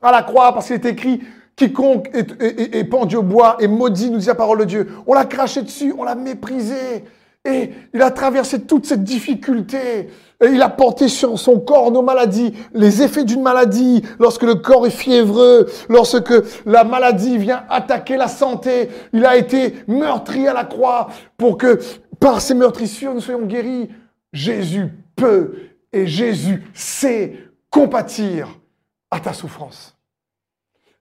à 0.00 0.12
la 0.12 0.22
croix 0.22 0.52
parce 0.52 0.66
qu'il 0.66 0.76
est 0.76 0.86
écrit 0.86 1.22
Quiconque 1.56 2.10
est, 2.12 2.84
pendu 2.84 3.16
au 3.16 3.22
bois 3.22 3.56
est 3.60 3.68
maudit, 3.68 4.10
nous 4.10 4.18
dit 4.18 4.26
la 4.26 4.34
parole 4.34 4.58
de 4.58 4.64
Dieu. 4.64 4.88
On 5.06 5.14
l'a 5.14 5.24
craché 5.24 5.62
dessus, 5.62 5.94
on 5.96 6.02
l'a 6.02 6.14
méprisé. 6.14 7.04
Et 7.44 7.70
il 7.92 8.00
a 8.00 8.10
traversé 8.10 8.62
toute 8.62 8.86
cette 8.86 9.04
difficulté. 9.04 10.08
Et 10.42 10.46
il 10.46 10.62
a 10.62 10.68
porté 10.68 11.08
sur 11.08 11.38
son 11.38 11.60
corps 11.60 11.92
nos 11.92 12.02
maladies, 12.02 12.54
les 12.72 13.02
effets 13.02 13.24
d'une 13.24 13.42
maladie, 13.42 14.02
lorsque 14.18 14.42
le 14.42 14.56
corps 14.56 14.86
est 14.86 14.90
fiévreux, 14.90 15.66
lorsque 15.88 16.32
la 16.66 16.84
maladie 16.84 17.38
vient 17.38 17.64
attaquer 17.68 18.16
la 18.16 18.28
santé. 18.28 18.88
Il 19.12 19.24
a 19.24 19.36
été 19.36 19.74
meurtri 19.86 20.48
à 20.48 20.54
la 20.54 20.64
croix 20.64 21.08
pour 21.36 21.58
que 21.58 21.78
par 22.18 22.40
ces 22.40 22.54
meurtrissures 22.54 23.14
nous 23.14 23.20
soyons 23.20 23.46
guéris. 23.46 23.90
Jésus 24.32 24.88
peut 25.14 25.54
et 25.92 26.06
Jésus 26.06 26.64
sait 26.74 27.38
compatir 27.70 28.48
à 29.10 29.20
ta 29.20 29.32
souffrance. 29.32 29.93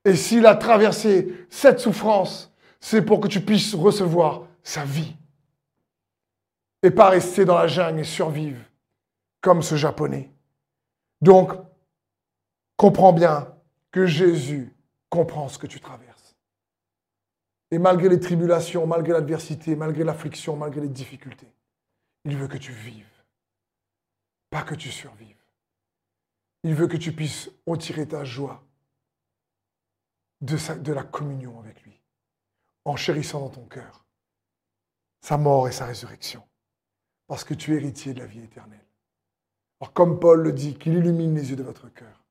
Et 0.05 0.15
s'il 0.15 0.45
a 0.45 0.55
traversé 0.55 1.45
cette 1.49 1.79
souffrance, 1.79 2.53
c'est 2.79 3.01
pour 3.01 3.21
que 3.21 3.27
tu 3.27 3.41
puisses 3.41 3.73
recevoir 3.73 4.47
sa 4.63 4.83
vie. 4.83 5.15
Et 6.81 6.91
pas 6.91 7.09
rester 7.09 7.45
dans 7.45 7.57
la 7.57 7.67
jungle 7.67 8.01
et 8.01 8.03
survivre 8.03 8.61
comme 9.39 9.61
ce 9.61 9.75
japonais. 9.75 10.29
Donc, 11.21 11.53
comprends 12.75 13.13
bien 13.13 13.53
que 13.91 14.05
Jésus 14.05 14.73
comprend 15.09 15.47
ce 15.47 15.57
que 15.57 15.67
tu 15.67 15.79
traverses. 15.79 16.35
Et 17.71 17.77
malgré 17.77 18.09
les 18.09 18.19
tribulations, 18.19 18.85
malgré 18.85 19.13
l'adversité, 19.13 19.75
malgré 19.75 20.03
l'affliction, 20.03 20.57
malgré 20.57 20.81
les 20.81 20.89
difficultés, 20.89 21.51
il 22.25 22.37
veut 22.37 22.47
que 22.47 22.57
tu 22.57 22.71
vives, 22.71 23.05
pas 24.49 24.63
que 24.63 24.75
tu 24.75 24.91
survives. 24.91 25.29
Il 26.63 26.75
veut 26.75 26.87
que 26.87 26.97
tu 26.97 27.13
puisses 27.13 27.49
retirer 27.65 28.07
ta 28.07 28.23
joie 28.23 28.63
de, 30.43 30.93
la 30.93 31.03
communion 31.03 31.59
avec 31.59 31.81
lui, 31.83 32.01
en 32.85 32.95
chérissant 32.95 33.39
dans 33.39 33.49
ton 33.49 33.65
cœur 33.65 34.05
sa 35.21 35.37
mort 35.37 35.69
et 35.69 35.71
sa 35.71 35.85
résurrection, 35.85 36.43
parce 37.27 37.45
que 37.45 37.53
tu 37.53 37.73
es 37.73 37.77
héritier 37.77 38.13
de 38.13 38.19
la 38.19 38.25
vie 38.25 38.41
éternelle. 38.41 38.85
Alors 39.79 39.93
comme 39.93 40.19
Paul 40.19 40.41
le 40.41 40.51
dit, 40.51 40.75
qu'il 40.75 40.95
illumine 40.95 41.33
les 41.33 41.49
yeux 41.49 41.55
de 41.55 41.63
votre 41.63 41.87
cœur, 41.87 42.25